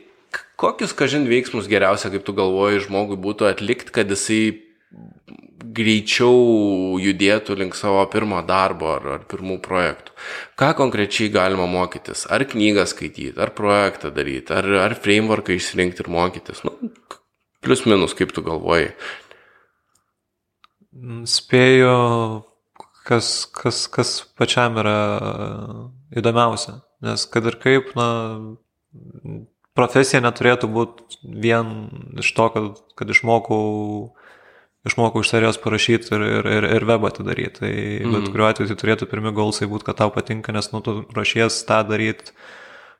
kokius, 0.58 0.98
kažin, 0.98 1.30
veiksmus 1.30 1.70
geriausia, 1.70 2.10
kaip 2.14 2.26
tu 2.26 2.34
galvoji, 2.38 2.88
žmogui 2.88 3.20
būtų 3.22 3.52
atlikti, 3.52 3.94
kad 3.94 4.10
jisai 4.10 4.67
greičiau 5.78 6.98
judėtų 7.02 7.58
link 7.60 7.78
savo 7.78 8.02
pirmo 8.12 8.40
darbo 8.48 8.90
ar, 8.96 9.08
ar 9.18 9.24
pirmų 9.30 9.60
projektų. 9.66 10.16
Ką 10.60 10.72
konkrečiai 10.80 11.30
galima 11.34 11.68
mokytis? 11.70 12.26
Ar 12.34 12.46
knygą 12.50 12.88
skaityti, 12.90 13.38
ar 13.42 13.54
projektą 13.58 14.12
daryti, 14.16 14.54
ar, 14.58 14.68
ar 14.88 14.98
frameworką 14.98 15.56
išsirinkti 15.56 16.04
ir 16.04 16.12
mokytis? 16.14 16.64
Nu, 16.68 16.74
plius 17.66 17.86
minus, 17.90 18.18
kaip 18.18 18.34
tu 18.36 18.44
galvoji. 18.46 18.92
Spėju, 21.30 21.94
kas, 23.08 23.32
kas, 23.54 23.86
kas 23.94 24.16
pačiam 24.40 24.80
yra 24.82 24.98
įdomiausia. 26.18 26.82
Nes 27.06 27.28
kad 27.30 27.46
ir 27.46 27.60
kaip, 27.62 27.94
na, 27.98 28.08
profesija 29.78 30.22
neturėtų 30.26 30.70
būti 30.74 31.20
vien 31.46 31.74
iš 32.18 32.32
to, 32.38 32.48
kad, 32.54 32.82
kad 32.98 33.14
išmokau 33.14 33.62
išmokau 34.88 35.24
iš 35.24 35.32
serijos 35.34 35.58
parašyti 35.64 36.14
ir, 36.16 36.26
ir, 36.28 36.50
ir, 36.60 36.68
ir 36.78 36.86
webą 36.88 37.10
atidaryti. 37.10 37.64
Tai 37.64 37.72
mm. 37.72 38.14
bet 38.14 38.30
kuriuo 38.34 38.50
atveju 38.52 38.72
tai 38.72 38.78
turėtų 38.84 39.10
pirmi 39.10 39.34
golsai 39.36 39.70
būti, 39.72 39.88
kad 39.90 40.00
tau 40.04 40.14
patinka, 40.14 40.54
nes 40.56 40.70
nu, 40.74 40.84
tu 40.86 41.00
ruošies 41.16 41.64
tą 41.68 41.82
daryti 41.88 42.36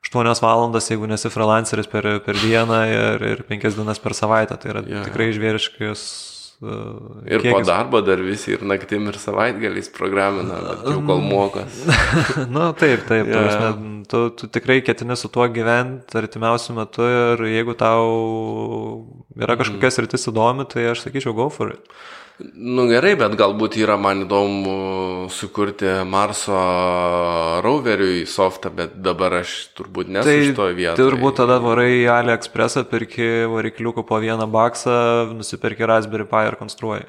8 0.06 0.42
valandas, 0.42 0.88
jeigu 0.90 1.08
nesi 1.10 1.30
freelanceris 1.32 1.88
per, 1.90 2.06
per 2.24 2.38
dieną 2.38 2.82
ir, 2.88 3.24
ir 3.34 3.44
5 3.48 3.78
dienas 3.78 4.02
per 4.02 4.14
savaitę. 4.16 4.58
Tai 4.58 4.74
yra 4.74 4.84
yeah. 4.86 5.06
tikrai 5.08 5.30
žvėriškas. 5.36 6.04
Uh, 6.58 7.22
ir 7.22 7.38
kiekis. 7.38 7.52
po 7.54 7.60
darbo 7.62 8.00
dar 8.02 8.18
visi 8.18 8.50
ir 8.50 8.64
naktim 8.66 9.04
ir 9.06 9.14
savaitgaliais 9.22 9.92
programina, 9.94 10.56
jau 10.82 10.96
kol 11.06 11.20
mokas. 11.22 11.84
Na 12.40 12.46
nu, 12.50 12.64
taip, 12.74 13.04
taip. 13.06 13.30
Yeah. 13.30 13.44
Prasme, 13.46 14.00
tu, 14.10 14.24
tu 14.34 14.48
tikrai 14.50 14.80
ketini 14.82 15.14
su 15.14 15.30
tuo 15.30 15.46
gyventi 15.54 16.18
artimiausiu 16.18 16.74
metu 16.74 17.06
ir 17.06 17.44
jeigu 17.46 17.76
tau 17.78 18.08
yra 19.38 19.54
mhm. 19.54 19.60
kažkokias 19.62 20.00
rytis 20.02 20.26
įdomi, 20.32 20.66
tai 20.66 20.88
aš 20.90 21.06
sakyčiau, 21.06 21.36
go 21.38 21.46
for 21.46 21.70
it. 21.76 21.94
Nu 22.38 22.84
gerai, 22.86 23.16
bet 23.18 23.32
galbūt 23.34 23.80
yra 23.80 23.96
man 23.98 24.22
įdomu 24.22 24.74
sukurti 25.34 25.90
Marso 26.06 26.58
roveriui 27.64 28.20
softą, 28.30 28.70
bet 28.70 28.94
dabar 29.02 29.40
aš 29.40 29.54
turbūt 29.74 30.12
nesu 30.14 30.30
tai, 30.30 30.36
iš 30.44 30.52
to 30.54 30.68
vietos. 30.70 31.00
Tai 31.00 31.08
turbūt 31.10 31.40
tada 31.40 31.58
varai 31.64 31.88
į 31.96 32.04
AliExpressą, 32.14 32.84
perki 32.90 33.26
varikliukų 33.50 34.06
po 34.06 34.20
vieną 34.22 34.46
baksą, 34.54 34.98
nusipirki 35.34 35.88
Raspberry 35.90 36.28
Pi 36.30 36.44
ir 36.46 36.58
konstruoji. 36.60 37.08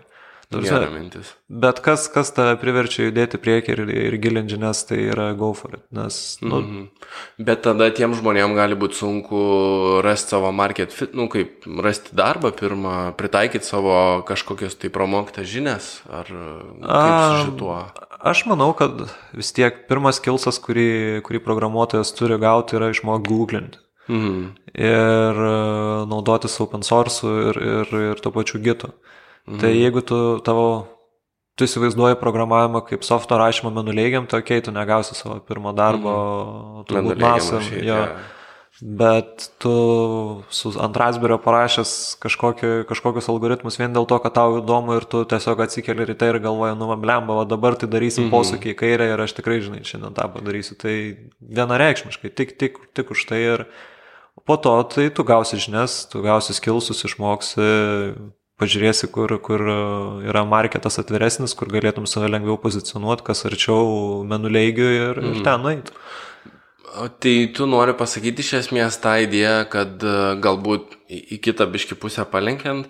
Gera 0.49 0.89
mintis. 0.89 1.35
Bet 1.45 1.77
kas, 1.85 2.07
kas 2.09 2.31
tave 2.33 2.55
priverčia 2.57 3.03
judėti 3.05 3.37
priekį 3.37 3.73
ir, 3.75 3.81
ir 4.09 4.15
gilinti 4.17 4.55
žinias, 4.55 4.79
tai 4.89 4.97
yra 5.11 5.27
go 5.37 5.51
for 5.53 5.75
it. 5.77 5.83
Nes, 5.93 6.39
nu... 6.41 6.55
mm 6.57 6.69
-hmm. 6.69 6.87
Bet 7.45 7.61
tada 7.61 7.89
tiem 7.93 8.15
žmonėm 8.17 8.55
gali 8.57 8.75
būti 8.75 8.97
sunku 8.97 10.01
rasti 10.01 10.33
savo 10.33 10.51
market 10.51 10.93
fit, 10.93 11.13
nu 11.13 11.27
kaip 11.29 11.67
rasti 11.83 12.15
darbą 12.15 12.51
pirmą, 12.51 13.13
pritaikyti 13.13 13.65
savo 13.65 14.23
kažkokias 14.25 14.75
tai 14.75 14.89
promoktą 14.89 15.43
žinias, 15.43 16.01
ar 16.09 16.25
kaip 16.25 17.21
su 17.21 17.45
šituo. 17.45 17.85
Aš 18.19 18.45
manau, 18.45 18.73
kad 18.73 18.91
vis 19.33 19.51
tiek 19.53 19.87
pirmas 19.87 20.19
kilsas, 20.19 20.59
kurį, 20.59 21.21
kurį 21.21 21.39
programuotojas 21.39 22.13
turi 22.13 22.37
gauti, 22.37 22.75
yra 22.75 22.89
išmokti 22.89 23.29
googlinti. 23.29 23.77
Mhm. 24.09 24.45
ir 24.73 25.35
e, 25.37 26.05
naudotis 26.09 26.59
open 26.59 26.81
source 26.83 27.27
ir, 27.27 27.55
ir, 27.55 27.99
ir 28.11 28.15
to 28.15 28.31
pačiu 28.31 28.59
gitu. 28.59 28.87
Mhm. 28.87 29.18
Tai 29.57 29.71
jeigu 29.73 30.03
tu 30.05 30.17
tavo, 30.45 30.65
tu 31.57 31.65
įsivaizduoji 31.65 32.19
programavimą 32.21 32.83
kaip 32.87 33.05
softo 33.07 33.39
rašymą 33.39 33.71
menuleigiam, 33.73 34.27
tai 34.29 34.43
okei, 34.43 34.59
okay, 34.59 34.65
tu 34.65 34.75
negausi 34.75 35.17
savo 35.17 35.39
pirmo 35.41 35.73
darbo, 35.73 36.11
mhm. 36.13 36.83
turbūt 36.91 37.23
nasam. 37.23 37.65
Jo. 37.79 38.03
Yeah. 38.03 38.35
Bet 38.79 39.49
tu 39.59 39.71
su 40.49 40.71
ant 40.79 40.95
Raspberry 40.95 41.35
parašęs 41.43 41.91
kažkokį, 42.23 42.69
kažkokius 42.87 43.27
algoritmus 43.27 43.75
vien 43.75 43.91
dėl 43.91 44.07
to, 44.07 44.15
kad 44.23 44.37
tau 44.37 44.61
įdomu 44.61 44.95
ir 44.95 45.07
tu 45.09 45.25
tiesiog 45.27 45.65
atsikeli 45.65 46.05
ryte 46.07 46.29
ir 46.31 46.39
galvoji, 46.39 46.77
nu, 46.79 46.87
blemba, 47.01 47.41
o 47.41 47.47
dabar 47.49 47.75
tai 47.75 47.89
darysim 47.91 48.27
mm 48.27 48.29
-hmm. 48.29 48.37
posūkį 48.37 48.71
į 48.71 48.77
kairę 48.79 49.09
ir 49.11 49.19
aš 49.19 49.35
tikrai, 49.35 49.59
žinai, 49.65 49.83
šiandien 49.83 50.15
tą 50.15 50.29
padarysiu. 50.31 50.77
Tai 50.79 50.95
vienareikšmiškai, 51.41 52.29
tik, 52.29 52.55
tik, 52.57 52.79
tik 52.93 53.11
už 53.11 53.25
tai 53.27 53.41
ir 53.41 53.65
po 54.45 54.55
to 54.55 54.83
tai 54.83 55.09
tu 55.09 55.23
gausi 55.23 55.57
žinias, 55.57 56.07
tu 56.07 56.21
gausi 56.21 56.53
skilsus, 56.53 57.03
išmoksi, 57.03 58.15
pažiūrėsi, 58.59 59.09
kur, 59.13 59.33
kur 59.43 59.63
yra 60.27 60.43
marketas 60.47 60.99
atviresnis, 61.01 61.55
kur 61.57 61.71
galėtum 61.71 62.07
save 62.09 62.29
lengviau 62.31 62.59
pozicionuoti, 62.61 63.25
kas 63.29 63.45
arčiau 63.49 64.25
menuleigių 64.27 64.89
ir, 64.95 65.21
mm 65.21 65.29
ir 65.29 65.37
mhm. 65.39 65.45
ten 65.47 65.63
nueiti. 65.65 65.95
Tai 67.23 67.35
tu 67.55 67.67
nori 67.69 67.93
pasakyti 67.93 68.43
iš 68.43 68.53
esmės 68.63 68.97
tą 68.99 69.13
idėją, 69.23 69.61
kad 69.71 70.01
e, 70.03 70.15
galbūt 70.41 70.95
į 71.09 71.37
kitą 71.45 71.67
biški 71.69 71.95
pusę 72.01 72.25
palenkiant, 72.27 72.89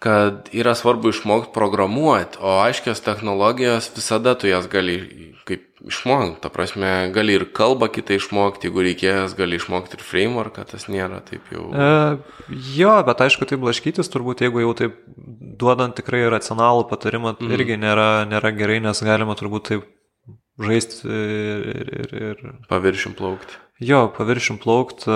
kad 0.00 0.48
yra 0.56 0.72
svarbu 0.74 1.12
išmokti 1.12 1.52
programuoti, 1.52 2.40
o 2.40 2.54
aiškios 2.62 3.02
technologijos 3.04 3.90
visada 3.96 4.32
tu 4.34 4.48
jas 4.48 4.68
gali 4.72 4.96
kaip 5.44 5.66
išmokti. 5.84 6.38
Ta 6.40 6.48
prasme, 6.52 7.10
gali 7.12 7.36
ir 7.36 7.44
kalbą 7.56 7.90
kitą 7.92 8.16
išmokti, 8.16 8.70
jeigu 8.70 8.84
reikės, 8.86 9.34
gali 9.36 9.58
išmokti 9.60 9.98
ir 9.98 10.04
frameworką, 10.06 10.64
tas 10.70 10.88
nėra 10.88 11.20
taip 11.26 11.52
jau. 11.52 11.66
E, 11.68 11.90
jo, 12.78 12.94
bet 13.06 13.20
aišku, 13.26 13.48
tai 13.50 13.60
blaškytis 13.60 14.08
turbūt, 14.12 14.40
jeigu 14.46 14.64
jau 14.64 14.72
taip 14.78 14.96
duodant 15.60 15.96
tikrai 15.96 16.22
racionalų 16.32 16.88
patarimą, 16.88 17.34
mm. 17.36 17.54
irgi 17.58 17.76
nėra, 17.84 18.10
nėra 18.30 18.54
gerai, 18.56 18.80
nes 18.84 19.04
galima 19.04 19.36
turbūt 19.36 19.68
taip 19.68 19.88
žaisti 20.60 21.04
ir, 21.12 21.92
ir, 22.00 22.16
ir... 22.24 22.42
Paviršim 22.72 23.16
plaukti. 23.20 23.60
Jo, 23.84 24.06
paviršim 24.16 24.60
plaukti. 24.64 25.12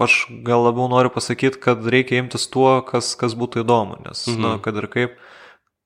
Aš 0.00 0.26
gal 0.46 0.64
labiau 0.64 0.88
noriu 0.88 1.12
pasakyti, 1.12 1.60
kad 1.60 1.84
reikia 1.84 2.22
imtis 2.22 2.46
tuo, 2.50 2.80
kas, 2.86 3.12
kas 3.18 3.36
būtų 3.36 3.62
įdomu, 3.64 3.98
nes, 4.06 4.24
mhm. 4.30 4.40
na, 4.40 4.52
kad 4.64 4.78
ir 4.80 4.88
kaip, 4.92 5.18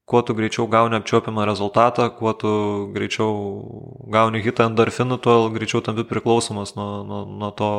kuo 0.07 0.23
tu 0.23 0.37
greičiau 0.39 0.69
gauni 0.71 1.01
apčiopiamą 1.01 1.47
rezultatą, 1.49 2.07
kuo 2.15 2.31
tu 2.39 2.53
greičiau 2.95 3.33
gauni 4.15 4.43
hitą 4.45 4.71
endorfinų, 4.71 5.19
tuo 5.23 5.39
greičiau 5.55 5.83
tampi 5.83 6.07
priklausomas 6.07 6.77
nuo, 6.79 7.03
nuo, 7.07 7.23
nuo 7.27 7.51
to 7.59 7.71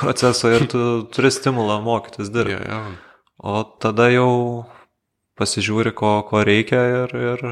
proceso 0.00 0.48
ir 0.48 0.64
tu 0.72 0.84
turi 1.12 1.32
stimulą 1.34 1.82
mokytis 1.84 2.32
dirbti. 2.32 2.56
Ja, 2.64 2.80
ja. 2.80 2.94
O 3.44 3.60
tada 3.82 4.08
jau 4.08 4.64
pasižiūri, 5.36 5.92
ko, 5.92 6.22
ko 6.24 6.40
reikia 6.46 6.80
ir, 7.04 7.18
ir 7.20 7.48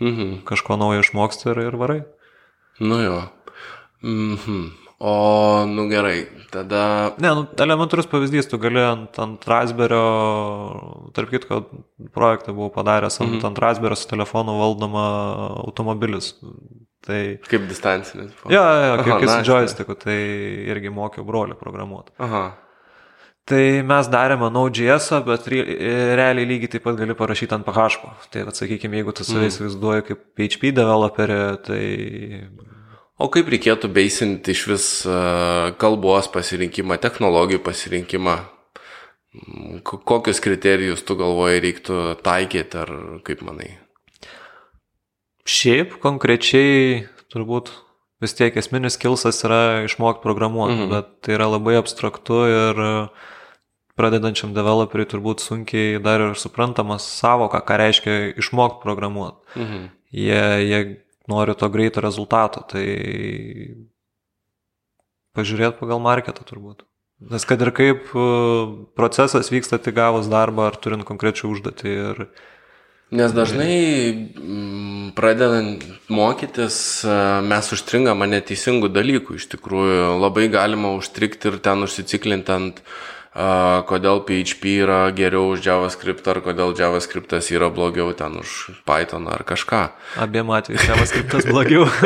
Mhm. 0.00 0.44
Kažko 0.46 0.76
naujo 0.78 1.02
išmoksti 1.02 1.50
ir, 1.50 1.58
ir 1.58 1.76
varai. 1.76 2.02
Nu 2.80 3.00
jo. 3.02 3.22
Mhm. 4.02 4.87
O, 4.98 5.64
nu 5.64 5.86
gerai, 5.86 6.26
tada. 6.50 7.14
Ne, 7.22 7.30
nu, 7.30 7.46
elementarus 7.62 8.08
pavyzdys, 8.10 8.48
tu 8.50 8.58
gali 8.58 8.82
ant, 8.82 9.18
ant 9.22 9.44
Raspberry, 9.46 9.98
tarp 11.14 11.30
kitko, 11.30 11.60
projektą 12.10 12.54
buvau 12.56 12.72
padaręs 12.74 13.20
ant, 13.22 13.36
mhm. 13.36 13.44
ant 13.46 13.60
Raspberry 13.62 13.96
su 13.96 14.08
telefonu 14.10 14.56
valdoma 14.58 15.04
automobilis. 15.62 16.32
Tai... 17.06 17.20
Kaip 17.46 17.68
distancinis. 17.70 18.32
Jo, 18.50 18.62
jo, 18.62 18.96
kaip, 19.04 19.12
kaip 19.22 19.30
su 19.30 19.52
joysticku, 19.52 19.94
tai 20.02 20.16
irgi 20.74 20.90
mokiau 20.90 21.22
brolį 21.28 21.54
programuoti. 21.60 22.16
Aha. 22.18 22.48
Tai 23.48 23.62
mes 23.86 24.10
darėme 24.12 24.50
Node.js, 24.52 25.06
bet 25.24 25.46
realiai 25.48 26.44
lygiai 26.44 26.74
taip 26.74 26.84
pat 26.84 26.98
gali 26.98 27.14
parašyti 27.16 27.54
ant 27.56 27.64
PHP. 27.64 28.10
Tai 28.34 28.42
atsakykime, 28.50 28.98
jeigu 28.98 29.14
tu 29.14 29.24
save 29.24 29.46
mm. 29.46 29.52
įsivaizduoji 29.54 30.08
kaip 30.10 30.26
PHP 30.36 30.74
developerį, 30.76 31.38
tai... 31.70 31.84
O 33.18 33.26
kaip 33.34 33.48
reikėtų 33.50 33.90
beisinti 33.90 34.54
iš 34.54 34.60
vis 34.70 34.86
kalbos 35.82 36.28
pasirinkimą, 36.30 37.00
technologijų 37.02 37.64
pasirinkimą? 37.66 38.36
Kokius 39.82 40.40
kriterijus 40.42 41.02
tu 41.06 41.16
galvoji 41.18 41.60
reiktų 41.64 41.98
taikyti 42.24 42.78
ar 42.78 42.92
kaip 43.26 43.42
manai? 43.46 43.74
Šiaip 45.48 45.98
konkrečiai 46.02 47.08
turbūt 47.32 47.72
vis 48.22 48.34
tiek 48.38 48.54
esminis 48.58 48.98
kilsas 49.00 49.42
yra 49.46 49.82
išmokti 49.86 50.22
programuoti, 50.22 50.74
mm 50.74 50.80
-hmm. 50.84 50.94
bet 50.94 51.10
tai 51.22 51.34
yra 51.34 51.50
labai 51.50 51.76
abstraktu 51.78 52.38
ir 52.52 52.80
pradedančiam 53.98 54.54
developeriui 54.54 55.10
turbūt 55.10 55.42
sunkiai 55.42 55.98
dar 56.02 56.20
ir 56.20 56.34
suprantamas 56.38 57.02
savoka, 57.02 57.60
ką 57.60 57.78
reiškia 57.82 58.34
išmokti 58.38 58.82
programuoti. 58.82 59.38
Mhm. 59.56 59.88
Jie, 60.12 60.44
jie 60.70 60.80
nori 61.28 61.54
to 61.54 61.68
greito 61.72 62.02
rezultato, 62.04 62.64
tai 62.66 62.84
pažiūrėti 65.36 65.78
pagal 65.80 66.02
marketą 66.02 66.46
turbūt. 66.48 66.84
Nes 67.28 67.44
kad 67.46 67.62
ir 67.62 67.72
kaip 67.74 68.12
e, 68.14 68.28
procesas 68.98 69.50
vyksta 69.50 69.80
tik 69.82 69.96
gavus 69.96 70.30
darbą 70.30 70.68
ar 70.70 70.78
turint 70.78 71.06
konkrečią 71.06 71.50
užduotį. 71.50 71.94
Ir... 72.12 72.22
Nes 73.18 73.34
dažnai 73.34 73.74
mm, 74.14 75.10
pradedant 75.18 75.82
mokytis 76.12 76.78
e, 77.02 77.18
mes 77.42 77.70
užstringame 77.74 78.30
neteisingų 78.30 78.92
dalykų. 78.94 79.38
Iš 79.40 79.48
tikrųjų 79.56 80.14
labai 80.22 80.46
galima 80.52 80.94
užstrikti 80.94 81.50
ir 81.50 81.58
ten 81.64 81.82
užsiciklinti 81.88 82.54
ant 82.54 82.82
uh, 82.84 83.17
kodėl 83.88 84.22
PHP 84.26 84.72
yra 84.82 85.00
geriau 85.14 85.52
už 85.54 85.62
JavaScript, 85.62 86.26
ar 86.26 86.40
kodėl 86.42 86.74
JavaScriptas 86.78 87.52
yra 87.54 87.70
blogiau 87.70 88.10
ten 88.16 88.40
už 88.40 88.82
Python 88.88 89.28
ar 89.30 89.44
kažką. 89.46 89.88
Abiem 90.18 90.50
atvejais 90.50 90.88
JavaScriptas 90.88 91.46
blogiau. 91.46 91.86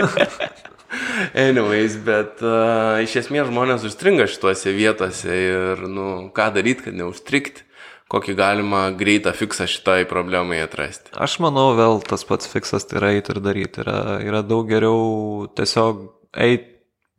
Anyways, 1.32 1.96
bet 2.04 2.42
uh, 2.44 3.00
iš 3.00 3.22
esmės 3.22 3.48
žmonės 3.48 3.86
užstringa 3.88 4.26
šituose 4.28 4.74
vietose 4.76 5.32
ir, 5.32 5.86
nu, 5.88 6.28
ką 6.36 6.50
daryti, 6.52 6.88
kad 6.88 6.98
neužstrikti, 6.98 7.64
kokį 8.12 8.34
galima 8.36 8.82
greitą 8.92 9.32
fiksą 9.32 9.64
šitai 9.70 10.02
problemai 10.10 10.60
atrasti. 10.60 11.14
Aš 11.16 11.38
manau, 11.40 11.70
vėl 11.78 12.02
tas 12.04 12.26
pats 12.28 12.50
fiksas 12.50 12.84
tai 12.84 13.00
yra 13.00 13.14
eiti 13.16 13.32
ir 13.32 13.40
daryti. 13.40 13.80
Yra, 13.86 14.18
yra 14.20 14.42
daug 14.44 14.68
geriau 14.68 15.48
tiesiog 15.56 16.04
eiti 16.36 16.68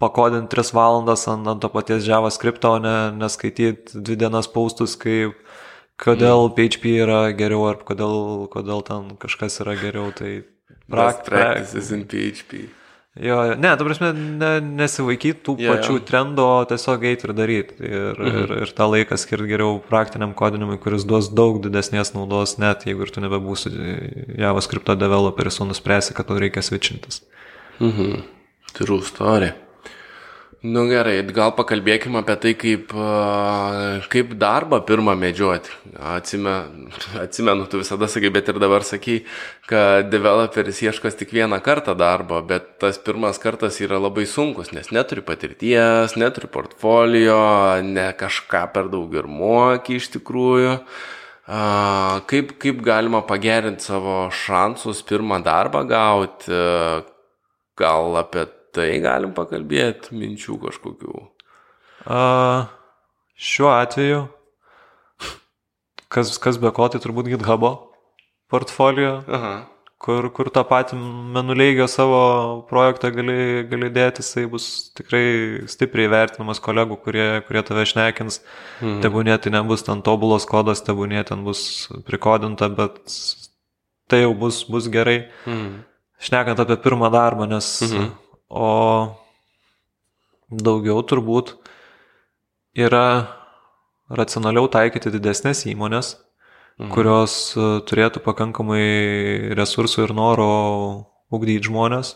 pakodinti 0.04 0.52
3 0.52 0.76
valandas 0.76 1.26
ant, 1.32 1.48
ant 1.48 1.64
to 1.64 1.72
paties 1.72 2.06
JavaScript, 2.08 2.68
o 2.68 2.76
ne 2.84 2.96
neskaityti 3.16 4.04
dvi 4.04 4.20
dienas 4.26 4.52
paustus, 4.52 4.98
kaip 5.00 5.40
kodėl 6.04 6.50
mm. 6.50 6.56
PHP 6.60 6.96
yra 7.08 7.24
geriau 7.38 7.68
ar 7.72 7.82
kodėl, 7.88 8.48
kodėl 8.54 8.86
ten 8.86 9.12
kažkas 9.22 9.62
yra 9.64 9.78
geriau. 9.80 10.12
Tai 10.16 10.32
prak, 10.92 11.26
practices 11.28 11.92
in 11.96 12.08
PHP. 12.10 12.68
Jo, 13.22 13.38
ne, 13.62 13.70
tu 13.78 13.86
prasme, 13.86 14.08
ne, 14.42 14.54
nesivaikyti 14.82 15.44
tų 15.46 15.54
yeah. 15.62 15.76
pačių 15.76 16.00
trendų, 16.08 16.46
o 16.50 16.64
tiesiog 16.66 17.04
eiti 17.06 17.28
ir 17.28 17.34
daryti. 17.38 17.76
Ir, 17.78 18.18
mm 18.18 18.26
-hmm. 18.26 18.40
ir, 18.42 18.54
ir 18.66 18.72
tą 18.74 18.88
laiką 18.90 19.18
skirti 19.22 19.52
geriau 19.52 19.76
praktiniam 19.90 20.34
kodinimui, 20.34 20.80
kuris 20.82 21.06
duos 21.06 21.30
daug 21.30 21.62
didesnės 21.62 22.16
naudos, 22.18 22.58
net 22.58 22.88
jeigu 22.90 23.06
ir 23.06 23.14
tu 23.14 23.22
nebebūsi 23.22 23.70
JavaScript 24.42 24.96
developeris, 24.98 25.62
o 25.62 25.70
nuspręsi, 25.70 26.14
kad 26.18 26.26
tau 26.26 26.40
reikia 26.42 26.66
switchintis. 26.66 27.22
Mhm. 27.80 28.24
True 28.74 29.02
story. 29.06 29.54
Nu 30.64 30.86
gerai, 30.88 31.18
gal 31.36 31.50
pakalbėkime 31.58 32.22
apie 32.22 32.36
tai, 32.40 32.52
kaip, 32.56 32.94
kaip 34.14 34.30
darbą 34.40 34.78
pirmą 34.88 35.12
medžioti. 35.20 35.74
Atsimenu, 36.00 36.88
atsimenu, 37.20 37.66
tu 37.68 37.82
visada 37.82 38.08
sakai, 38.08 38.32
bet 38.32 38.48
ir 38.48 38.62
dabar 38.64 38.86
sakai, 38.88 39.18
kad 39.68 40.08
developeris 40.08 40.80
ieškos 40.86 41.20
tik 41.20 41.36
vieną 41.36 41.60
kartą 41.66 41.98
darbo, 42.00 42.40
bet 42.48 42.78
tas 42.80 42.96
pirmas 42.96 43.42
kartas 43.44 43.82
yra 43.84 44.00
labai 44.00 44.24
sunkus, 44.24 44.72
nes 44.72 44.88
neturi 44.96 45.26
patirties, 45.28 46.16
neturi 46.16 46.48
portfolio, 46.56 47.44
ne 47.84 48.08
kažką 48.16 48.64
per 48.72 48.88
daug 48.96 49.20
ir 49.20 49.28
moki 49.28 50.00
iš 50.00 50.14
tikrųjų. 50.16 50.80
Kaip, 52.32 52.56
kaip 52.64 52.84
galima 52.88 53.26
pagerinti 53.28 53.84
savo 53.92 54.30
šansus 54.32 55.04
pirmą 55.12 55.44
darbą 55.44 55.84
gauti, 55.92 56.56
gal 57.76 58.22
apie 58.24 58.48
tai 58.48 58.63
galim 58.76 59.34
pakalbėti, 59.34 60.16
minčių 60.18 60.58
kažkokių. 60.66 61.28
A, 62.06 62.70
šiuo 63.38 63.70
atveju, 63.72 64.24
kas, 66.14 66.38
kas 66.38 66.58
be 66.62 66.72
ko, 66.76 66.88
tai 66.88 67.02
turbūt 67.04 67.30
GitHub 67.32 67.66
portfolio, 68.52 69.24
Aha. 69.28 69.54
kur, 70.04 70.28
kur 70.36 70.50
tą 70.54 70.62
patį 70.68 70.98
menuleigio 71.34 71.88
savo 71.90 72.20
projektą 72.70 73.10
gali, 73.16 73.64
gali 73.70 73.90
dėti, 73.94 74.22
jisai 74.22 74.44
bus 74.52 74.68
tikrai 74.98 75.24
stipriai 75.72 76.12
vertinamas 76.12 76.62
kolegų, 76.64 77.00
kurie, 77.06 77.28
kurie 77.48 77.64
tave 77.66 77.86
šnekins. 77.90 78.42
Mhm. 78.82 79.00
Tebūnė 79.06 79.40
tai 79.42 79.56
nebus 79.56 79.86
ten 79.88 80.04
tobulos 80.06 80.46
kodas, 80.50 80.84
tebūnė 80.86 81.24
ten 81.30 81.46
bus 81.48 81.88
prikodinta, 82.06 82.70
bet 82.70 83.02
tai 84.12 84.26
jau 84.26 84.36
bus, 84.38 84.64
bus 84.70 84.92
gerai. 84.92 85.24
Mhm. 85.48 85.82
Šnekant 86.24 86.62
apie 86.62 86.78
pirmą 86.80 87.10
darbą, 87.12 87.48
nes 87.50 87.68
mhm. 87.84 88.12
O 88.54 88.70
daugiau 90.54 91.02
turbūt 91.10 91.56
yra 92.78 93.06
racionaliau 94.14 94.70
taikyti 94.70 95.10
didesnės 95.16 95.64
įmonės, 95.72 96.14
mhm. 96.78 96.92
kurios 96.94 97.36
e, 97.58 97.66
turėtų 97.90 98.22
pakankamai 98.26 98.86
resursų 99.58 100.06
ir 100.08 100.14
noro 100.18 100.52
ugdyti 101.34 101.70
žmonės, 101.70 102.16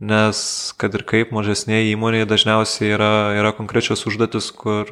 nes 0.00 0.42
kad 0.80 0.96
ir 0.96 1.04
kaip 1.08 1.32
mažesnėje 1.36 1.94
įmonėje 1.94 2.28
dažniausiai 2.28 2.92
yra, 2.96 3.12
yra 3.40 3.54
konkrečios 3.56 4.04
užduotis, 4.08 4.50
kur 4.56 4.88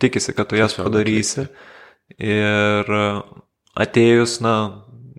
tikisi, 0.00 0.32
kad 0.36 0.48
tu 0.48 0.60
jas 0.60 0.76
padarysi. 0.76 1.48
Ir 2.16 2.88
atėjus, 3.78 4.40
na, 4.44 4.54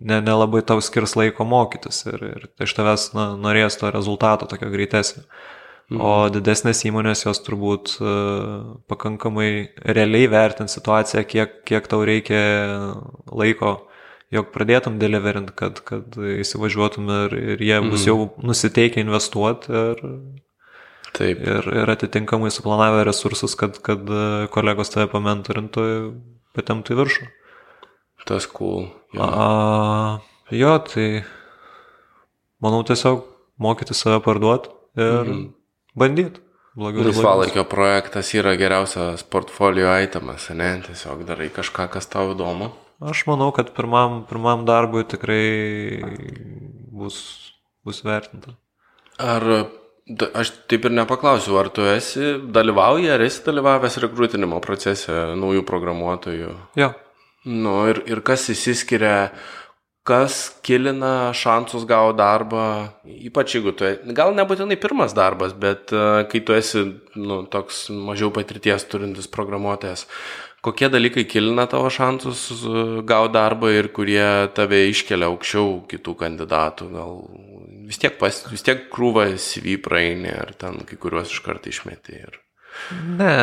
nelabai 0.01 0.61
ne 0.61 0.67
tau 0.67 0.81
skirs 0.81 1.15
laiko 1.19 1.45
mokytis 1.47 2.05
ir, 2.09 2.23
ir 2.25 2.45
iš 2.65 2.73
tavęs 2.77 3.11
na, 3.17 3.31
norės 3.39 3.77
to 3.79 3.91
rezultato 3.93 4.47
tokio 4.49 4.71
greitesnio. 4.73 5.25
Mhm. 5.91 6.01
O 6.07 6.11
didesnės 6.31 6.85
įmonės 6.87 7.25
jos 7.25 7.41
turbūt 7.43 7.97
uh, 7.99 8.77
pakankamai 8.87 9.49
realiai 9.83 10.29
vertint 10.31 10.71
situaciją, 10.71 11.25
kiek, 11.27 11.57
kiek 11.67 11.89
tau 11.91 12.05
reikia 12.07 12.39
laiko, 13.27 13.73
jog 14.31 14.53
pradėtum 14.53 14.95
deliverint, 15.01 15.51
kad, 15.59 15.81
kad 15.83 16.15
įsivažiuotum 16.15 17.11
ir, 17.25 17.35
ir 17.55 17.65
jie 17.67 17.81
bus 17.89 18.05
mhm. 18.05 18.07
jau 18.07 18.47
nusiteikę 18.47 19.03
investuoti 19.03 19.75
ir, 19.75 20.05
Taip. 21.11 21.43
ir, 21.43 21.67
ir 21.83 21.91
atitinkamai 21.91 22.53
suplanavę 22.55 23.03
resursus, 23.03 23.57
kad, 23.59 23.75
kad 23.83 24.07
kolegos 24.55 24.93
tave 24.93 25.11
pamentorintų, 25.11 25.83
patemtų 26.55 26.95
į 26.95 27.01
viršų. 27.01 27.29
Tas 28.31 28.47
cool. 28.47 28.87
Jo. 29.11 29.23
A, 29.23 30.19
jo, 30.55 30.75
tai 30.87 31.07
manau 32.63 32.83
tiesiog 32.87 33.25
mokyti 33.61 33.97
save 33.97 34.21
parduoti 34.23 34.71
ir 34.95 35.25
mhm 35.25 35.49
bandyti. 35.95 36.39
Laisvalaikio 36.75 37.65
projektas 37.67 38.29
yra 38.39 38.53
geriausias 38.55 39.25
portfolio 39.27 39.91
itemas, 39.99 40.47
ne? 40.55 40.77
Tiesiog 40.85 41.25
darai 41.27 41.49
kažką, 41.51 41.89
kas 41.91 42.07
tau 42.07 42.31
įdomu. 42.31 42.69
Aš 43.03 43.25
manau, 43.27 43.49
kad 43.51 43.73
pirmam, 43.75 44.21
pirmam 44.29 44.63
darbui 44.63 45.03
tikrai 45.09 45.99
bus, 46.95 47.17
bus 47.83 47.99
vertinta. 48.07 48.55
Ar 49.19 49.43
aš 50.31 50.53
taip 50.71 50.87
ir 50.87 50.95
nepaklausiu, 50.95 51.57
ar 51.59 51.67
tu 51.75 51.83
esi 51.91 52.37
dalyvauji, 52.55 53.11
ar 53.11 53.25
esi 53.25 53.43
dalyvavęs 53.49 53.99
rekrūtinimo 54.05 54.63
procese 54.63 55.33
naujų 55.35 55.65
programuotojų? 55.67 56.55
Jo. 56.79 56.93
Nu, 57.49 57.73
ir, 57.89 58.03
ir 58.05 58.21
kas 58.25 58.49
įsiskiria 58.53 59.31
kas 60.05 60.47
kilina 60.65 61.31
šansus 61.37 61.85
gauti 61.89 62.17
darbą, 62.17 62.65
ypač 63.05 63.55
jeigu 63.57 63.73
tu, 63.77 63.89
gal 64.17 64.33
nebūtinai 64.37 64.77
pirmas 64.81 65.13
darbas, 65.13 65.53
bet 65.53 65.93
uh, 65.93 66.23
kai 66.29 66.41
tu 66.45 66.55
esi 66.57 66.81
nu, 67.17 67.43
toks 67.53 67.87
mažiau 67.93 68.31
patirties 68.33 68.87
turintis 68.89 69.29
programuotojas, 69.29 70.07
kokie 70.65 70.89
dalykai 70.93 71.27
kilina 71.29 71.67
tavo 71.69 71.89
šansus 71.93 72.65
gauti 73.09 73.35
darbą 73.37 73.71
ir 73.73 73.91
kurie 73.93 74.25
tave 74.57 74.83
iškelia 74.89 75.29
aukščiau 75.29 75.83
kitų 75.91 76.17
kandidatų, 76.17 76.89
gal 76.97 77.17
vis 77.89 78.01
tiek, 78.01 78.17
pas, 78.17 78.43
vis 78.49 78.65
tiek 78.65 78.87
krūva 78.93 79.27
CV 79.37 79.77
praeini 79.83 80.33
ar 80.33 80.53
ten 80.57 80.81
kai 80.87 80.97
kuriuos 81.01 81.33
iš 81.33 81.41
karto 81.45 81.69
išmeti. 81.69 82.21
Ir... 82.25 82.41
Ne, 83.19 83.33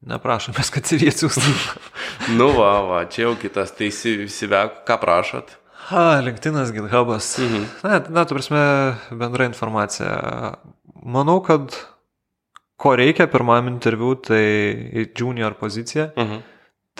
Neprašomės, 0.00 0.70
kad 0.72 0.86
CV 0.88 1.10
atsiųstum. 1.10 1.56
nu, 2.38 2.48
va, 2.56 2.72
va, 2.88 3.00
čia 3.12 3.26
jau 3.26 3.34
kitas, 3.40 3.74
tai 3.76 3.90
įsivek, 3.90 4.80
ką 4.88 4.96
prašot. 5.02 5.58
Ha, 5.90 6.20
LinkedInas, 6.24 6.72
GitHubas. 6.72 7.34
Mhm. 7.42 7.66
Na, 7.84 7.98
na, 8.08 8.24
tu 8.24 8.36
prasme, 8.38 8.62
bendra 9.20 9.48
informacija. 9.50 10.14
Manau, 11.04 11.40
kad 11.44 11.76
ko 12.80 12.94
reikia 12.96 13.28
pirmam 13.28 13.68
interviu, 13.68 14.14
tai 14.16 15.04
junior 15.18 15.58
pozicija. 15.60 16.14
Mhm. 16.16 16.40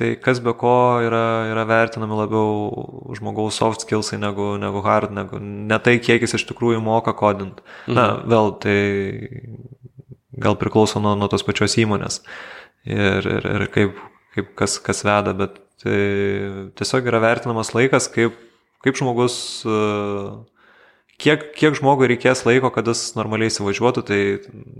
Tai 0.00 0.12
kas 0.22 0.38
be 0.40 0.52
ko 0.56 1.00
yra, 1.04 1.50
yra 1.50 1.64
vertinami 1.68 2.16
labiau 2.20 3.10
žmogaus 3.16 3.56
soft 3.58 3.82
skillsai 3.84 4.20
negu, 4.20 4.54
negu 4.60 4.80
hard, 4.84 5.12
negu 5.12 5.40
ne 5.40 5.76
tai, 5.82 5.98
kiek 6.00 6.22
jis 6.24 6.36
iš 6.38 6.46
tikrųjų 6.52 6.84
moka 6.84 7.16
kodint. 7.16 7.64
Mhm. 7.88 7.96
Na, 7.96 8.06
vėl 8.28 8.54
tai 8.60 8.78
gal 10.40 10.56
priklauso 10.60 11.00
nuo, 11.00 11.16
nuo 11.16 11.28
tos 11.28 11.44
pačios 11.44 11.76
įmonės. 11.80 12.20
Uh, 12.20 12.59
ir, 12.88 13.26
ir, 13.26 13.50
ir 13.56 13.66
kaip, 13.74 13.98
kaip 14.36 14.54
kas, 14.58 14.78
kas 14.82 15.04
veda, 15.06 15.34
bet 15.36 15.58
tai 15.80 15.98
tiesiog 16.76 17.08
yra 17.08 17.20
vertinamas 17.22 17.72
laikas, 17.74 18.08
kaip, 18.12 18.36
kaip 18.84 18.98
žmogus, 19.00 19.36
kiek, 21.20 21.46
kiek 21.56 21.76
žmogui 21.78 22.10
reikės 22.12 22.44
laiko, 22.48 22.70
kad 22.74 22.88
jis 22.90 23.14
normaliai 23.16 23.50
įsivažiuotų, 23.52 24.04
tai 24.08 24.20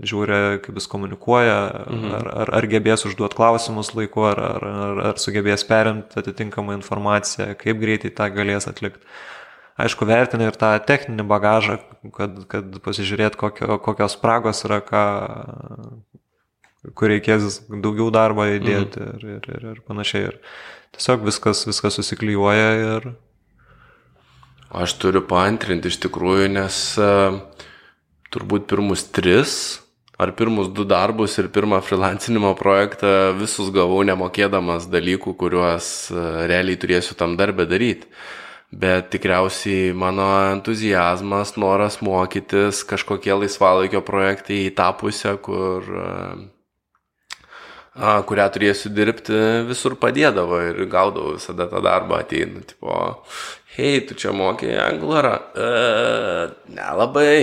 žiūri, 0.07 0.39
kaip 0.65 0.77
jis 0.77 0.89
komunikuoja, 0.91 1.57
mhm. 1.87 2.15
ar, 2.19 2.31
ar, 2.43 2.53
ar 2.61 2.69
gebės 2.71 3.05
užduoti 3.09 3.37
klausimus 3.37 3.93
laiku, 3.97 4.25
ar, 4.29 4.41
ar, 4.55 4.69
ar, 4.85 5.03
ar 5.11 5.21
sugebės 5.21 5.65
perimti 5.67 6.21
atitinkamą 6.21 6.77
informaciją, 6.79 7.51
kaip 7.61 7.81
greitai 7.81 8.13
tą 8.17 8.29
galės 8.33 8.69
atlikti. 8.71 9.05
Aišku, 9.81 10.05
vertina 10.05 10.45
ir 10.45 10.57
tą 10.59 10.75
techninį 10.85 11.23
bagažą, 11.29 11.79
kad, 12.13 12.41
kad 12.51 12.75
pasižiūrėt, 12.85 13.37
kokio, 13.39 13.79
kokios 13.81 14.13
spragos 14.17 14.61
yra, 14.67 14.81
ką, 14.85 15.05
kur 16.97 17.11
reikės 17.11 17.61
daugiau 17.69 18.09
darbo 18.13 18.45
įdėti 18.49 19.01
mm. 19.01 19.17
ir, 19.17 19.27
ir, 19.35 19.49
ir, 19.55 19.67
ir 19.75 19.83
panašiai. 19.87 20.31
Ir 20.31 20.39
tiesiog 20.97 21.27
viskas, 21.27 21.65
viskas 21.69 21.99
susiklyjuoja 21.99 22.71
ir... 22.79 23.11
Aš 24.71 24.93
turiu 25.03 25.19
paantrinti 25.27 25.89
iš 25.91 25.97
tikrųjų, 26.05 26.45
nes 26.53 26.75
uh, 26.95 27.41
turbūt 28.31 28.69
pirmus 28.71 29.03
tris 29.11 29.55
ar 30.21 30.31
pirmus 30.37 30.69
du 30.71 30.85
darbus 30.87 31.35
ir 31.41 31.49
pirmą 31.51 31.81
freelancinimo 31.83 32.53
projektą 32.55 33.33
visus 33.35 33.67
gavau 33.75 33.99
nemokėdamas 34.07 34.87
dalykų, 34.87 35.33
kuriuos 35.35 35.89
uh, 36.13 36.45
realiai 36.47 36.79
turėsiu 36.79 37.17
tam 37.19 37.35
darbę 37.35 37.67
daryti. 37.67 38.07
Bet 38.71 39.09
tikriausiai 39.11 39.91
mano 39.91 40.29
entuzijazmas, 40.53 41.57
noras 41.59 41.99
mokytis, 41.99 42.85
kažkokie 42.87 43.35
laisvalaikio 43.35 43.99
projektai 44.07 44.61
į 44.69 44.73
tą 44.77 44.87
pusę, 44.95 45.33
kur 45.43 45.89
a, 45.91 46.13
kurią 47.99 48.45
turėsiu 48.55 48.91
dirbti, 48.95 49.35
visur 49.67 49.97
padėdavo 49.99 50.61
ir 50.69 50.85
gaudavau 50.91 51.35
visada 51.35 51.67
tą 51.67 51.81
darbą 51.83 52.21
ateinu, 52.23 52.63
tipo, 52.63 52.95
hei, 53.75 53.99
tu 54.07 54.15
čia 54.15 54.31
mokė 54.31 54.77
anglarą, 54.79 55.35
e, 55.51 56.47
nelabai, 56.71 57.35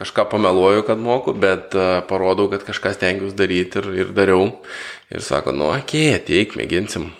kažką 0.00 0.26
pameluoju, 0.32 0.82
kad 0.88 0.98
moku, 0.98 1.34
bet 1.38 1.76
e, 1.78 2.02
parodau, 2.10 2.48
kad 2.50 2.66
kažkas 2.66 2.98
tengiuosi 2.98 3.38
daryti 3.38 3.78
ir, 3.78 3.90
ir 4.02 4.14
dariau. 4.16 4.50
Ir 5.12 5.22
sako, 5.22 5.52
nu, 5.54 5.68
okei, 5.70 6.08
okay, 6.08 6.18
ateik, 6.18 6.56
mėginsim. 6.58 7.12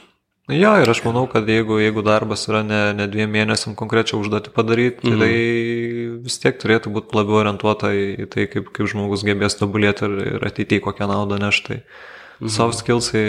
Jo, 0.50 0.72
ir 0.82 0.90
aš 0.90 1.04
manau, 1.04 1.28
kad 1.30 1.46
jeigu, 1.46 1.76
jeigu 1.78 2.02
darbas 2.02 2.48
yra 2.48 2.64
ne, 2.66 2.80
ne 2.98 3.06
dviem 3.08 3.30
mėnesiam 3.30 3.76
konkrečią 3.78 4.18
užduotį 4.18 4.50
padaryti, 4.56 5.06
-hmm. 5.06 5.20
tai 5.22 6.24
vis 6.24 6.40
tiek 6.42 6.58
turėtų 6.58 6.90
būti 6.96 7.14
labiau 7.14 7.38
orientuota 7.44 7.92
į 7.94 8.26
tai, 8.32 8.48
kaip, 8.50 8.72
kaip 8.74 8.90
žmogus 8.90 9.22
gebės 9.22 9.54
tobulėti 9.60 10.08
ir, 10.08 10.16
ir 10.34 10.48
ateityje 10.50 10.82
kokią 10.82 11.06
naudą 11.12 11.38
neštai. 11.38 11.78
Tai 11.84 12.10
Mhm. 12.40 12.50
Soft 12.52 12.78
skillsai 12.82 13.24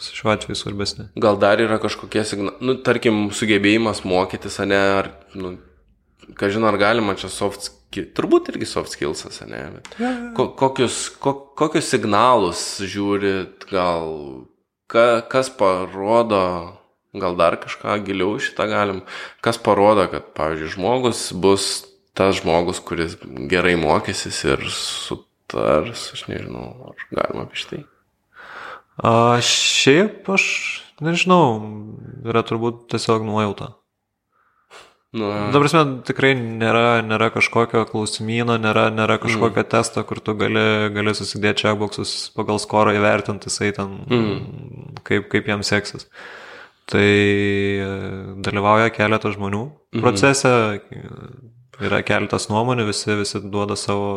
šiuo 0.00 0.32
atveju 0.32 0.58
svarbesni. 0.58 1.08
Gal 1.16 1.38
dar 1.40 1.60
yra 1.62 1.78
kažkokie 1.82 2.24
signalai, 2.24 2.58
nu, 2.60 2.76
tarkim, 2.84 3.26
sugebėjimas 3.34 4.04
mokytis, 4.08 4.58
ne, 4.68 4.82
ar, 5.00 5.10
nu, 5.34 5.56
ką 6.36 6.50
žinai, 6.52 6.70
ar 6.72 6.80
galima 6.80 7.16
čia 7.18 7.30
soft 7.32 7.68
skills, 7.68 8.12
turbūt 8.16 8.50
irgi 8.52 8.68
soft 8.68 8.92
skillsas, 8.92 9.40
ne, 9.48 9.62
bet 9.78 9.90
ja, 10.00 10.10
ja. 10.10 10.30
Ko, 10.36 10.50
kokius, 10.58 11.06
ko, 11.22 11.34
kokius 11.58 11.90
signalus 11.92 12.64
žiūrit, 12.84 13.68
gal, 13.72 14.10
ka, 14.92 15.22
kas 15.32 15.50
parodo, 15.52 16.44
gal 17.16 17.36
dar 17.38 17.56
kažką 17.62 17.98
giliau 18.04 18.36
šitą 18.42 18.68
galim, 18.68 19.02
kas 19.44 19.60
parodo, 19.62 20.08
kad, 20.12 20.32
pavyzdžiui, 20.36 20.74
žmogus 20.76 21.28
bus 21.32 21.68
tas 22.16 22.38
žmogus, 22.40 22.80
kuris 22.80 23.18
gerai 23.50 23.74
mokysis 23.76 24.38
ir 24.48 24.62
sutars, 24.72 26.08
aš 26.16 26.24
nežinau, 26.30 26.70
ar 26.88 27.06
galima 27.12 27.44
apie 27.44 27.60
šitai. 27.60 27.82
A, 28.96 29.36
šiaip 29.44 30.28
aš 30.32 30.44
nežinau, 31.04 31.58
yra 32.24 32.44
turbūt 32.46 32.86
tiesiog 32.92 33.26
nuojauta. 33.26 33.74
Nu, 35.16 35.28
Dabar 35.48 35.64
prasme, 35.64 35.82
tikrai 36.04 36.32
nėra, 36.36 37.00
nėra 37.06 37.30
kažkokio 37.32 37.84
klausimyno, 37.88 38.58
nėra, 38.60 38.88
nėra 38.92 39.16
kažkokio 39.22 39.62
mm. 39.62 39.68
testo, 39.72 40.02
kur 40.08 40.20
tu 40.20 40.34
gali, 40.36 40.64
gali 40.92 41.14
susidėti 41.16 41.64
checkboxus 41.64 42.16
pagal 42.36 42.60
skorą 42.60 42.92
įvertinti, 42.98 43.48
jisai 43.48 43.70
ten, 43.76 43.94
mm. 44.04 44.98
kaip, 45.06 45.30
kaip 45.32 45.48
jam 45.48 45.64
seksis. 45.64 46.08
Tai 46.90 47.06
e, 47.06 47.86
dalyvauja 48.44 48.90
keletas 48.94 49.38
žmonių 49.38 49.62
mm. 49.64 50.02
procese, 50.04 50.52
yra 51.86 52.02
keletas 52.06 52.50
nuomonių, 52.52 52.88
visi, 52.90 53.08
visi 53.16 53.40
duoda 53.46 53.78
savo 53.78 54.10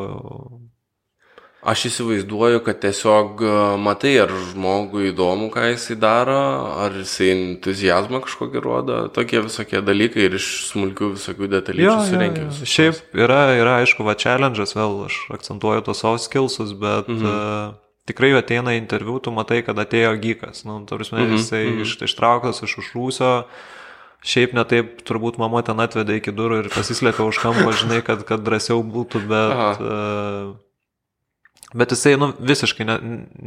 Aš 1.59 1.89
įsivaizduoju, 1.89 2.61
kad 2.63 2.77
tiesiog 2.79 3.41
e, 3.43 3.53
matai, 3.83 4.13
ar 4.23 4.31
žmogui 4.31 5.09
įdomu, 5.09 5.49
ką 5.51 5.65
jisai 5.73 5.97
daro, 5.99 6.37
ar 6.79 6.93
jisai 6.95 7.33
entuzijazmą 7.33 8.21
kažkokį 8.23 8.61
rodo, 8.63 8.99
tokie 9.11 9.41
visokie 9.43 9.81
dalykai 9.83 10.29
ir 10.29 10.37
iš 10.39 10.47
smulkių 10.69 11.09
visokių 11.17 11.49
detalyčių 11.51 11.97
surenkia. 12.07 12.45
Šiaip 12.63 13.01
yra, 13.11 13.41
yra, 13.59 13.73
aišku, 13.81 14.05
va, 14.07 14.15
challenge'as, 14.15 14.71
vėl 14.77 14.95
aš 15.09 15.17
akcentuoju 15.35 15.83
tos 15.89 15.99
savo 16.05 16.21
skillsus, 16.23 16.71
bet 16.79 17.11
mhm. 17.11 17.27
uh, 17.27 17.75
tikrai 18.07 18.31
ateina 18.39 18.77
interviu, 18.79 19.17
tu 19.19 19.35
matai, 19.35 19.59
kad 19.67 19.83
atėjo 19.83 20.15
gykas, 20.23 20.63
nu, 20.63 20.79
tarsi 20.87 21.17
mhm. 21.17 21.35
jisai 21.35 21.65
mhm. 21.65 21.83
iš, 21.83 21.97
ištrauktas 22.07 22.63
iš 22.69 22.77
užrūsio. 22.85 23.33
Šiaip 24.23 24.55
netaip 24.55 25.03
turbūt 25.07 25.35
mama 25.39 25.59
ten 25.63 25.79
atvedė 25.79 26.21
iki 26.21 26.31
durų 26.35 26.63
ir 26.63 26.71
pasislėpė 26.71 27.27
už 27.27 27.43
kampo, 27.43 27.67
žinai, 27.83 27.99
kad, 27.99 28.23
kad 28.23 28.47
drąsiau 28.47 28.79
būtų, 28.95 29.27
bet... 29.27 29.83
Uh, 29.83 30.57
Bet 31.73 31.91
jisai 31.93 32.15
nu, 32.17 32.31
visiškai 32.39 32.85
ne, 32.87 32.95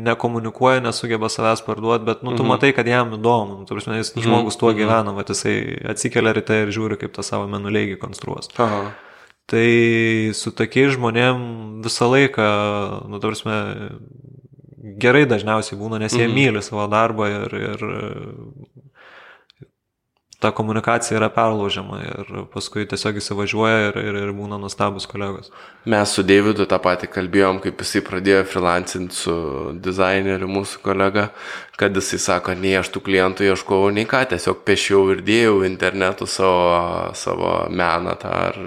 nekomunikuoja, 0.06 0.82
nesugeba 0.84 1.26
savęs 1.32 1.64
parduoti, 1.66 2.06
bet 2.06 2.20
nu, 2.22 2.36
tu 2.36 2.44
mhm. 2.44 2.52
matai, 2.54 2.70
kad 2.76 2.86
jam 2.86 3.16
įdomu. 3.16 3.62
Nu, 3.62 3.66
prasme, 3.66 3.98
jis, 3.98 4.12
mhm. 4.14 4.26
žmogus 4.28 4.58
tuo 4.60 4.70
mhm. 4.70 4.78
gyvena, 4.78 5.14
bet 5.16 5.32
jisai 5.34 5.56
atsikelia 5.94 6.36
ryte 6.38 6.60
ir 6.62 6.70
žiūri, 6.74 7.00
kaip 7.00 7.14
tą 7.16 7.26
savo 7.26 7.48
menuleigį 7.50 7.98
konstruos. 8.02 8.52
Aha. 8.62 8.92
Tai 9.50 9.68
su 10.38 10.52
tokiais 10.54 10.94
žmonėm 10.94 11.42
visą 11.82 12.06
laiką, 12.12 12.46
nu, 13.10 13.18
tarsi, 13.22 13.56
gerai 15.02 15.24
dažniausiai 15.26 15.78
būna, 15.80 15.98
nes 16.02 16.14
jie 16.14 16.28
mhm. 16.28 16.38
myli 16.38 16.62
savo 16.62 16.86
darbą 16.92 17.26
ir, 17.30 17.58
ir 17.58 17.84
ta 20.42 20.50
komunikacija 20.50 21.16
yra 21.20 21.28
perlaužiama 21.30 22.00
ir 22.02 22.32
paskui 22.50 22.82
tiesiog 22.90 23.20
įsivažiuoja 23.20 23.88
ir, 23.88 23.98
ir, 24.02 24.18
ir 24.24 24.32
būna 24.34 24.58
nustabus 24.58 25.06
kolegos. 25.06 25.52
Mes 25.86 26.14
su 26.16 26.24
Davidu 26.26 26.66
tą 26.66 26.80
patį 26.82 27.08
kalbėjom, 27.14 27.60
kaip 27.62 27.84
jisai 27.84 28.02
pradėjo 28.08 28.42
freelancinti 28.50 29.14
su 29.14 29.36
dizaineriu 29.84 30.50
mūsų 30.50 30.82
kolega, 30.82 31.28
kad 31.78 31.94
jisai 31.94 32.18
sako, 32.26 32.58
nei 32.58 32.74
aš 32.80 32.90
tų 32.90 33.04
klientų 33.06 33.46
ieškojau, 33.52 33.94
nei 33.94 34.08
ką, 34.10 34.24
tiesiog 34.34 34.66
pešiau 34.66 35.06
ir 35.14 35.22
dėjau 35.26 35.62
internetu 35.68 36.26
savo, 36.26 37.12
savo 37.18 37.54
meną 37.70 38.18
tą 38.18 38.36
ar, 38.50 38.62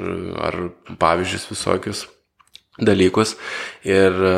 ar 0.48 0.62
pavyzdžius 1.02 1.50
visokius 1.52 2.08
dalykus 2.80 3.36
ir 3.88 4.16
e, 4.16 4.34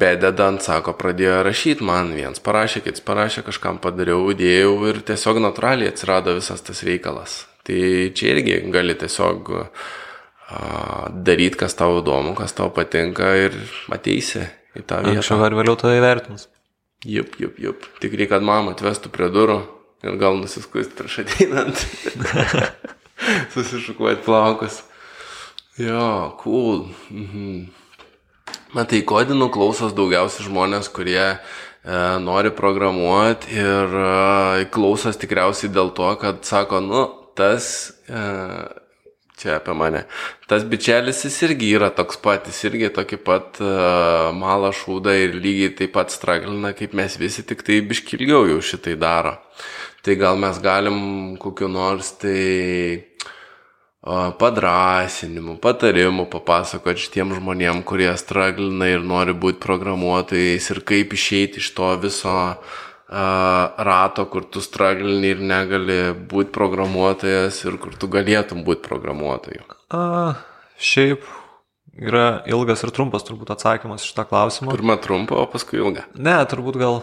bededant, 0.00 0.60
sako, 0.64 0.96
pradėjo 0.98 1.40
rašyti 1.46 1.86
man, 1.86 2.12
viens 2.16 2.42
parašė, 2.44 2.82
kitas 2.84 3.04
parašė, 3.06 3.46
kažkam 3.46 3.80
padariau, 3.82 4.26
įdėjau 4.34 4.74
ir 4.90 5.00
tiesiog 5.08 5.40
natūraliai 5.46 5.92
atsirado 5.92 6.36
visas 6.36 6.64
tas 6.64 6.84
veikalas. 6.84 7.40
Tai 7.68 7.80
čia 8.16 8.34
irgi 8.34 8.60
gali 8.72 8.96
tiesiog 8.96 9.50
daryti, 11.12 11.58
kas 11.60 11.76
tau 11.76 11.98
įdomu, 12.00 12.32
kas 12.36 12.54
tau 12.56 12.70
patinka 12.72 13.34
ir 13.36 13.56
ateisi 13.92 14.46
į 14.78 14.84
tą 14.88 15.02
vietą. 15.04 15.18
Anksčiau 15.18 15.42
ar 15.44 15.56
vėliau 15.58 15.76
tai 15.80 15.98
įvertins. 15.98 16.48
Jup, 17.06 17.36
jup, 17.38 17.58
jup. 17.62 17.84
Tik 18.02 18.16
reikia, 18.16 18.36
kad 18.36 18.46
mama 18.46 18.72
atvestų 18.74 19.12
prie 19.14 19.28
durų 19.30 19.60
ir 20.02 20.16
gal 20.18 20.38
nusiskust 20.40 20.96
prieš 20.98 21.20
ateinant. 21.24 21.84
Susišukuoti 23.54 24.24
plaukus. 24.24 24.80
Jo, 25.78 26.34
cool. 26.42 26.88
Mhm. 27.14 27.68
Matai, 28.74 28.98
kodinų 29.06 29.46
klausos 29.54 29.94
daugiausiai 29.96 30.48
žmonės, 30.48 30.90
kurie 30.92 31.20
e, 31.22 31.38
nori 32.20 32.50
programuoti 32.52 33.54
ir 33.56 33.94
e, 34.02 34.66
klausos 34.74 35.16
tikriausiai 35.22 35.70
dėl 35.72 35.94
to, 35.96 36.08
kad 36.20 36.42
sako, 36.44 36.82
nu, 36.84 37.04
tas, 37.38 37.70
e, 38.10 38.24
čia 39.38 39.54
apie 39.56 39.76
mane, 39.78 40.02
tas 40.50 40.66
bičelis 40.68 41.22
jis 41.24 41.38
irgi 41.46 41.70
yra 41.78 41.88
toks 41.94 42.18
pat, 42.20 42.50
jis 42.50 42.58
irgi 42.68 42.90
tokį 42.98 43.20
pat 43.24 43.62
e, 43.62 43.72
malą 44.36 44.74
šūdą 44.76 45.14
ir 45.14 45.38
lygiai 45.38 45.76
taip 45.78 45.94
pat 45.94 46.12
straglina, 46.12 46.74
kaip 46.76 46.98
mes 46.98 47.16
visi, 47.22 47.46
tik 47.46 47.62
tai 47.64 47.78
biškilgiau 47.86 48.50
jau 48.50 48.58
šitai 48.72 48.98
daro. 48.98 49.38
Tai 50.02 50.18
gal 50.18 50.42
mes 50.42 50.58
galim 50.60 50.98
kokiu 51.40 51.70
nors 51.70 52.12
tai 52.18 53.07
padrasinimų, 54.02 55.56
patarimų 55.62 56.28
papasakoti 56.30 57.02
šitiem 57.02 57.34
žmonėm, 57.38 57.82
kurie 57.86 58.10
straglina 58.16 58.86
ir 58.92 59.02
nori 59.02 59.34
būti 59.34 59.58
programuotojais 59.62 60.70
ir 60.70 60.82
kaip 60.86 61.16
išeiti 61.16 61.58
iš 61.58 61.72
to 61.74 61.90
viso 62.02 62.36
rato, 63.08 64.26
kur 64.28 64.44
tu 64.44 64.60
straglini 64.60 65.32
ir 65.32 65.40
negali 65.40 65.98
būti 66.14 66.52
programuotojas 66.54 67.64
ir 67.64 67.78
kur 67.80 67.96
tu 67.96 68.08
galėtum 68.12 68.62
būti 68.64 68.84
programuotoju. 68.84 69.64
A, 69.90 70.36
šiaip 70.78 71.24
yra 71.98 72.42
ilgas 72.46 72.84
ir 72.84 72.92
trumpas 72.94 73.24
turbūt 73.26 73.50
atsakymas 73.56 74.04
iš 74.04 74.12
tą 74.14 74.28
klausimą. 74.28 74.76
Pirma 74.76 74.98
trumpa, 75.00 75.40
o 75.40 75.48
paskui 75.50 75.80
ilga. 75.80 76.04
Ne, 76.14 76.36
turbūt 76.46 76.78
gal 76.78 77.00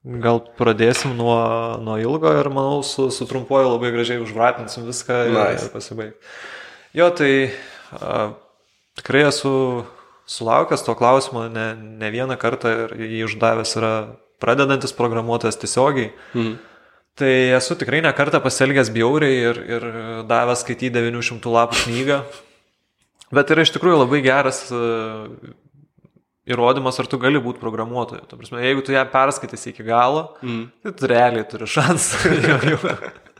Gal 0.00 0.38
pradėsim 0.56 1.12
nuo, 1.18 1.36
nuo 1.84 1.98
ilgo 2.00 2.30
ir 2.40 2.48
manau 2.48 2.80
su, 2.86 3.10
su 3.12 3.26
trumpuoju 3.28 3.74
labai 3.74 3.90
gražiai 3.92 4.22
užvratinsim 4.24 4.86
viską 4.88 5.18
ir, 5.28 5.34
nice. 5.36 5.66
ir 5.66 5.74
pasibaig. 5.74 6.30
Jo, 6.96 7.10
tai 7.12 7.32
a, 7.92 8.30
tikrai 8.96 9.26
esu 9.28 9.52
sulaukęs 10.30 10.86
to 10.86 10.94
klausimo 10.96 11.44
ne, 11.52 11.74
ne 11.76 12.10
vieną 12.14 12.38
kartą 12.40 12.72
ir 12.86 12.96
jį 12.96 13.22
uždavęs 13.28 13.76
yra 13.76 13.92
pradedantis 14.40 14.96
programuotojas 14.96 15.60
tiesiogiai. 15.60 16.14
Mhm. 16.32 16.56
Tai 17.20 17.32
esu 17.58 17.76
tikrai 17.76 18.00
ne 18.00 18.12
kartą 18.16 18.40
pasielgęs 18.40 18.88
bjauriai 18.94 19.40
ir, 19.50 19.64
ir 19.68 19.88
davęs 20.30 20.62
skaityti 20.64 20.94
900 20.96 21.52
lapų 21.52 21.82
knygą. 21.84 22.22
Bet 23.36 23.52
yra 23.52 23.66
iš 23.66 23.74
tikrųjų 23.76 24.00
labai 24.00 24.22
geras 24.24 24.62
įrodymas, 26.52 26.98
ar 27.00 27.08
tu 27.10 27.18
gali 27.20 27.40
būti 27.42 27.62
programuotoju. 27.62 28.26
Ta 28.28 28.38
prasme, 28.38 28.60
jeigu 28.64 28.84
tu 28.84 28.94
ją 28.94 29.04
perskaitysi 29.10 29.72
iki 29.72 29.86
galo, 29.86 30.30
mm. 30.42 30.62
tai 30.84 30.94
tu 30.98 31.10
realiai 31.10 31.46
turi 31.48 31.68
šansą. 31.70 32.20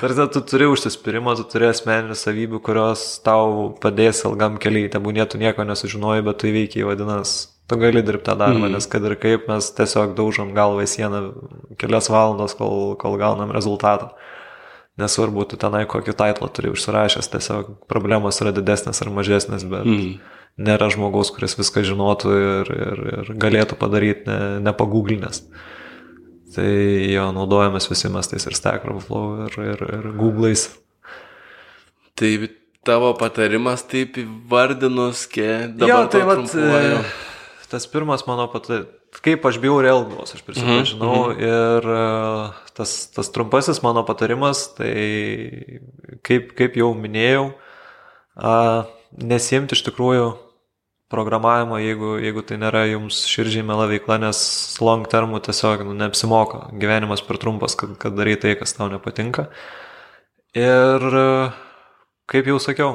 Tarsi 0.00 0.26
tu 0.32 0.40
turi 0.48 0.66
užsispyrimą, 0.72 1.36
tu 1.38 1.44
turi 1.52 1.68
asmeninių 1.68 2.16
savybių, 2.18 2.60
kurios 2.64 3.04
tau 3.24 3.70
padės 3.82 4.24
ilgam 4.26 4.56
keliai. 4.62 4.90
Tebūnė 4.92 5.28
tu 5.30 5.40
nieko 5.40 5.66
nesužinoji, 5.68 6.24
bet 6.26 6.40
tu 6.40 6.50
įveikiai 6.50 6.88
vadinasi. 6.88 7.50
Tu 7.70 7.78
gali 7.78 8.02
dirbti 8.04 8.26
tą 8.26 8.34
darbą, 8.40 8.66
mm. 8.66 8.74
nes 8.74 8.88
kad 8.90 9.04
ir 9.06 9.14
kaip 9.20 9.46
mes 9.48 9.68
tiesiog 9.76 10.16
daužom 10.18 10.50
galvą 10.56 10.82
į 10.82 10.90
sieną 10.90 11.20
kelias 11.80 12.10
valandas, 12.12 12.56
kol, 12.58 12.96
kol 13.00 13.14
gaunam 13.20 13.54
rezultatą. 13.54 14.10
Nesvarbu, 15.00 15.46
tu 15.48 15.56
tenai 15.56 15.86
kokį 15.88 16.12
titlą 16.18 16.50
turi 16.52 16.72
užsirašęs, 16.74 17.30
tiesiog 17.32 17.70
problemos 17.88 18.42
yra 18.44 18.52
didesnės 18.56 19.04
ar 19.04 19.12
mažesnės, 19.14 19.64
bet... 19.68 19.88
Mm 19.88 20.32
nėra 20.60 20.88
žmogaus, 20.92 21.32
kuris 21.34 21.56
viską 21.58 21.84
žinotų 21.86 22.32
ir, 22.38 22.72
ir, 22.76 23.04
ir 23.22 23.32
galėtų 23.40 23.78
padaryti 23.80 24.28
ne, 24.28 24.38
nepagūglinės. 24.68 25.44
Tai 26.52 26.68
jo, 27.08 27.28
naudojamės 27.32 27.88
visi 27.88 28.10
mes 28.12 28.28
tais 28.28 28.44
ir 28.48 28.56
Stack 28.56 28.84
Overflow 28.84 29.46
ir, 29.46 29.60
ir, 29.72 29.84
ir 29.98 30.08
Google'ais. 30.18 30.66
Tai 32.18 32.32
tavo 32.84 33.12
patarimas 33.16 33.86
taip 33.88 34.18
įvardinus, 34.20 35.24
kiek 35.32 35.78
dabar 35.80 35.94
jo, 35.94 36.00
tai 36.12 36.24
vat. 36.28 36.52
E, 36.52 36.98
tas 37.72 37.88
pirmas 37.88 38.26
mano 38.28 38.50
patarimas, 38.52 38.90
kaip 39.24 39.44
aš 39.48 39.58
bijau 39.62 39.78
elgos, 39.80 40.34
aš 40.36 40.44
prisipažinau. 40.44 41.32
Mm 41.32 41.38
-hmm. 41.38 41.42
Ir 41.48 41.88
e, 41.96 42.72
tas, 42.76 43.06
tas 43.16 43.32
trumpasis 43.32 43.82
mano 43.82 44.04
patarimas, 44.04 44.66
tai 44.76 45.80
kaip, 46.22 46.52
kaip 46.58 46.76
jau 46.76 46.92
minėjau, 46.92 47.52
a, 48.36 48.84
nesimti 49.18 49.76
iš 49.76 49.84
tikrųjų 49.88 50.32
programavimo, 51.12 51.76
jeigu, 51.76 52.14
jeigu 52.24 52.42
tai 52.48 52.56
nėra 52.60 52.86
jums 52.88 53.18
širdžiai 53.28 53.64
mela 53.68 53.84
veikla, 53.90 54.16
nes 54.22 54.38
long 54.80 55.04
termų 55.12 55.42
tiesiog 55.44 55.84
nu, 55.84 55.96
neapsimoka. 55.98 56.70
Gyvenimas 56.80 57.20
per 57.26 57.40
trumpas, 57.42 57.76
kad, 57.76 57.98
kad 58.00 58.16
darai 58.16 58.38
tai, 58.40 58.54
kas 58.56 58.72
tau 58.78 58.88
nepatinka. 58.92 59.50
Ir 60.56 61.04
kaip 62.32 62.48
jau 62.48 62.56
sakiau, 62.60 62.94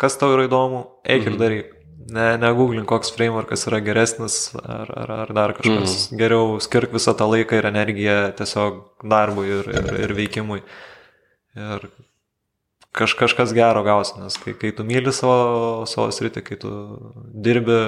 kas 0.00 0.18
tau 0.18 0.32
yra 0.34 0.48
įdomu, 0.48 0.82
eik 1.06 1.22
mhm. 1.22 1.30
ir 1.30 1.44
daryk. 1.44 1.76
Ne, 2.10 2.26
negooglink, 2.40 2.88
koks 2.90 3.12
frameworkas 3.14 3.68
yra 3.68 3.78
geresnis 3.84 4.36
ar, 4.58 4.88
ar, 4.88 5.10
ar 5.26 5.32
dar 5.36 5.52
kažkas. 5.54 6.08
Mhm. 6.08 6.18
Geriau 6.18 6.54
skirk 6.64 6.94
visą 6.96 7.14
tą 7.14 7.28
laiką 7.30 7.60
ir 7.60 7.68
energiją 7.70 8.20
tiesiog 8.40 8.80
darbui 9.06 9.46
ir, 9.60 9.68
ir, 9.70 9.90
ir 10.08 10.14
veikimui. 10.18 10.64
Ir 11.60 11.86
kaž, 12.96 13.14
kažkas 13.18 13.54
gero 13.56 13.82
gausi, 13.86 14.18
nes 14.20 14.36
kai, 14.40 14.54
kai 14.58 14.72
tu 14.76 14.86
myli 14.86 15.12
savo, 15.14 15.86
savo 15.90 16.10
sritį, 16.14 16.42
kai 16.46 16.58
tu 16.60 16.72
dirbi, 17.30 17.80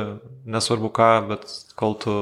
nesvarbu 0.47 0.93
ką, 0.95 1.13
bet 1.31 1.47
kol 1.79 1.97
tu 1.99 2.17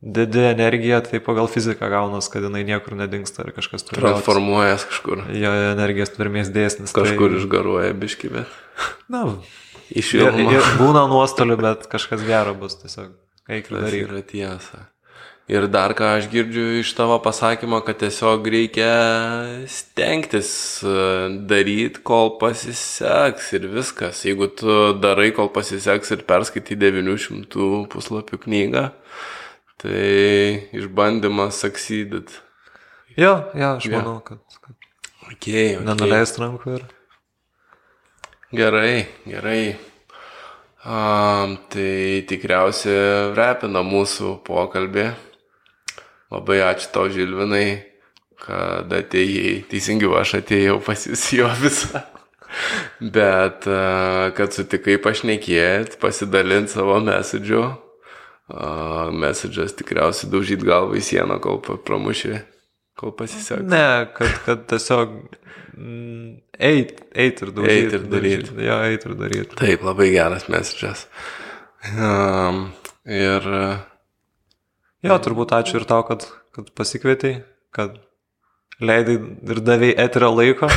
dedi 0.00 0.44
energiją, 0.48 1.02
tai 1.04 1.20
pagal 1.20 1.48
fiziką 1.52 1.90
gaunas, 1.92 2.30
kad 2.32 2.44
jinai 2.46 2.64
niekur 2.64 2.96
nedingsta 2.96 3.44
ar 3.44 3.52
kažkas 3.56 3.84
turi. 3.84 4.00
Transformuojas 4.00 4.86
kažkur. 4.88 5.26
Jo 5.36 5.52
energijos 5.74 6.14
tvirmės 6.14 6.52
dėsnis. 6.54 6.94
Kažkur 6.96 7.34
tai... 7.34 7.42
išgaruoja 7.42 7.96
biški, 8.00 8.32
bet. 8.32 8.54
Na, 9.12 9.26
iš 9.92 10.14
jo. 10.16 10.30
Būna 10.80 11.04
nuostolių, 11.10 11.58
bet 11.60 11.84
kažkas 11.92 12.24
gero 12.24 12.56
bus 12.56 12.80
tiesiog. 12.80 13.12
Eik 13.50 13.68
daryti. 13.68 14.06
Tai 14.06 14.06
yra 14.06 14.24
tiesa. 14.24 14.86
Ir 15.50 15.66
dar 15.66 15.96
ką 15.98 16.12
aš 16.14 16.28
girdžiu 16.30 16.78
iš 16.78 16.92
tavo 16.94 17.16
pasakymo, 17.24 17.80
kad 17.82 17.98
tiesiog 17.98 18.44
reikia 18.54 18.90
stengtis 19.66 20.52
e, 20.86 20.92
daryti, 21.50 22.04
kol 22.06 22.36
pasiseks 22.38 23.48
ir 23.58 23.66
viskas. 23.72 24.20
Jeigu 24.28 24.46
tu 24.54 24.76
darai, 25.02 25.32
kol 25.34 25.50
pasiseks 25.50 26.14
ir 26.14 26.22
perskaitai 26.28 26.78
900 26.78 27.88
puslapių 27.90 28.38
knygą, 28.44 28.84
tai 29.82 30.04
išbandymas 30.78 31.58
succeeded. 31.64 32.30
Jo, 33.18 33.34
jo, 33.50 33.72
aš 33.74 33.90
manau, 33.90 34.20
kad, 34.22 34.38
kad 34.62 34.78
Okay, 35.30 35.76
okay. 35.76 35.84
nenuleist 35.86 36.38
rankų 36.42 36.72
ir... 36.74 36.86
Gerai, 38.50 39.06
gerai. 39.22 39.76
Um, 40.80 41.52
tai 41.70 42.24
tikriausiai 42.26 43.34
repina 43.36 43.84
mūsų 43.86 44.32
pokalbį. 44.46 45.04
Labai 46.30 46.60
ačiū 46.62 46.92
tau, 46.94 47.08
Žilvinai, 47.10 47.80
kad 48.38 48.92
atėjai, 48.94 49.64
teisingiau 49.70 50.14
aš 50.20 50.36
atėjau 50.40 50.78
pas 50.84 51.06
jūs 51.08 51.24
į 51.34 51.44
ofisą. 51.48 52.04
Bet 53.00 53.66
uh, 53.70 54.30
kad 54.34 54.54
sutikai 54.54 54.96
pašnekėti, 55.02 55.98
pasidalinti 56.02 56.74
savo 56.74 56.98
message'u. 57.02 57.64
Uh, 58.50 59.10
message'as 59.14 59.76
tikriausiai 59.78 60.30
daužyti 60.32 60.66
galvą 60.66 60.98
į 60.98 61.04
sieną, 61.06 61.36
kol 61.42 61.60
pramuši, 61.62 62.40
kol 62.98 63.14
pasiseks. 63.18 63.62
Ne, 63.70 63.84
kad, 64.16 64.32
kad 64.46 64.64
tiesiog 64.72 65.12
mm, 65.76 66.32
eit, 66.58 66.96
eit 67.14 67.44
ir 67.46 67.52
daryti. 67.54 67.84
Eit 67.84 67.94
ir 67.94 68.08
daryt. 68.10 68.50
Jo, 68.66 68.80
eit 68.88 69.06
ir 69.06 69.14
daryti. 69.18 69.54
Taip, 69.60 69.86
labai 69.86 70.10
geras 70.16 70.50
message'as. 70.50 71.06
Um, 71.94 72.66
ir 73.06 73.46
Jo, 75.06 75.16
turbūt 75.22 75.54
ačiū 75.56 75.80
ir 75.80 75.86
tau, 75.88 76.02
kad, 76.04 76.26
kad 76.56 76.68
pasikvietei, 76.76 77.40
kad 77.72 77.96
leidai 78.84 79.16
ir 79.16 79.62
davėjai 79.64 79.96
eterio 80.04 80.32
laiko. 80.34 80.68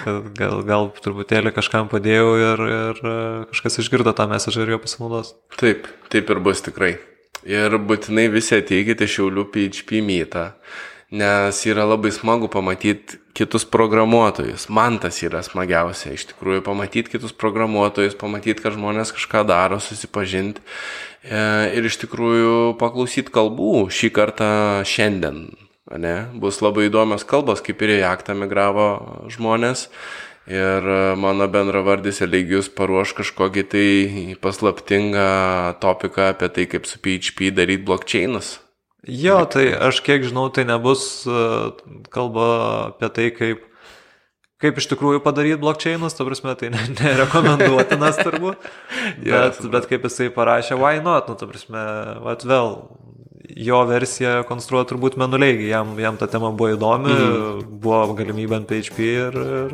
Gal, 0.00 0.62
gal 0.64 0.86
truputėlį 0.96 1.50
kažkam 1.52 1.90
padėjau 1.92 2.28
ir, 2.40 2.60
ir 2.72 3.00
e, 3.04 3.16
kažkas 3.50 3.82
išgirdo 3.82 4.14
tą 4.16 4.24
mesažą 4.30 4.62
ir 4.64 4.72
jo 4.72 4.78
pasinaudos. 4.80 5.34
Taip, 5.60 5.90
taip 6.08 6.32
ir 6.32 6.40
bus 6.40 6.64
tikrai. 6.64 6.94
Ir 7.44 7.76
būtinai 7.84 8.24
visi 8.32 8.56
ateikite 8.56 9.04
Šiaulių 9.04 9.44
PHP 9.52 10.00
mytą, 10.04 10.46
nes 11.12 11.60
yra 11.68 11.84
labai 11.84 12.14
smagu 12.16 12.48
pamatyti 12.48 13.19
kitus 13.36 13.64
programuotojus. 13.64 14.68
Man 14.72 14.98
tas 15.02 15.20
yra 15.24 15.42
smagiausia, 15.46 16.14
iš 16.16 16.28
tikrųjų, 16.32 16.64
pamatyti 16.66 17.14
kitus 17.14 17.34
programuotojus, 17.36 18.18
pamatyti, 18.20 18.60
kad 18.62 18.76
žmonės 18.76 19.14
kažką 19.16 19.44
daro, 19.48 19.80
susipažinti 19.82 20.62
e, 21.22 21.42
ir 21.76 21.86
iš 21.88 22.00
tikrųjų 22.04 22.54
paklausyti 22.80 23.32
kalbų 23.34 23.88
šį 23.94 24.12
kartą 24.16 24.50
šiandien. 24.88 25.48
Ne? 25.90 26.16
Bus 26.38 26.60
labai 26.62 26.86
įdomios 26.86 27.24
kalbos, 27.26 27.62
kaip 27.66 27.80
ir 27.82 27.96
į 27.98 28.02
aktą 28.10 28.36
migravo 28.38 28.90
žmonės. 29.32 29.88
Ir 30.50 30.86
e, 30.86 31.00
mano 31.20 31.46
bendravardis 31.50 32.22
Eligijus 32.24 32.70
paruoš 32.74 33.14
kažkokį 33.18 33.66
tai 33.70 33.86
paslaptingą 34.42 35.28
topiką 35.82 36.32
apie 36.34 36.50
tai, 36.50 36.66
kaip 36.70 36.88
su 36.90 36.98
PHP 37.02 37.52
daryti 37.54 37.86
blockchainus. 37.86 38.58
Jo, 39.08 39.40
tai 39.48 39.70
aš 39.72 40.02
kiek 40.04 40.24
žinau, 40.28 40.50
tai 40.52 40.66
nebus 40.68 41.24
e, 41.24 41.42
kalba 42.12 42.46
apie 42.90 43.08
tai, 43.16 43.28
kaip, 43.32 43.62
kaip 44.60 44.80
iš 44.80 44.90
tikrųjų 44.92 45.22
padaryti 45.24 45.60
blockchainus, 45.62 46.16
ta 46.16 46.26
prasme, 46.28 46.52
tai 46.60 46.68
ne- 46.74 46.88
nerekomenduotinas 46.98 48.20
turbūt. 48.26 48.66
Jo, 49.24 49.46
Bet, 49.48 49.62
bet 49.72 49.88
kaip 49.88 50.04
jisai 50.04 50.28
parašė, 50.34 50.76
why 50.80 51.00
not, 51.04 51.30
nu, 51.32 51.38
ta 51.40 51.48
prasme, 51.48 51.84
vat 52.26 52.44
vėl, 52.44 52.76
jo 53.56 53.78
versija 53.88 54.42
konstruoja 54.48 54.90
turbūt 54.92 55.16
menuleigi, 55.20 55.70
jam, 55.72 55.94
jam 56.00 56.20
ta 56.20 56.28
tema 56.30 56.52
buvo 56.52 56.74
įdomi, 56.74 57.14
mm. 57.14 57.62
buvo 57.80 58.02
galimybė 58.18 58.58
ant 58.60 58.68
PHP 58.68 59.08
ir, 59.14 59.38
ir 59.62 59.72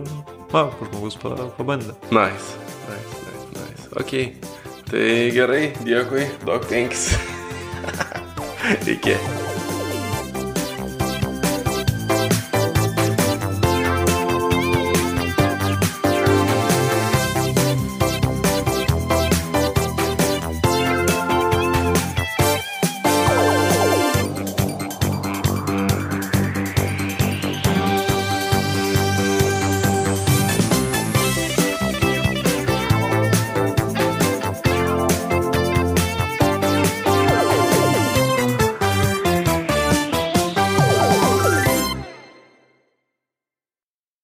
na, 0.54 0.68
žmogus 0.84 1.18
pa, 1.18 1.34
pabandė. 1.58 1.96
Nice, 2.14 2.54
nice, 2.86 3.24
nice, 3.26 3.50
nice. 3.58 3.90
Ok, 3.98 4.14
tai 4.92 5.10
gerai, 5.34 5.64
dėkui, 5.82 6.28
daug 6.46 6.70
thanks. 6.70 7.10
对。 8.84 9.45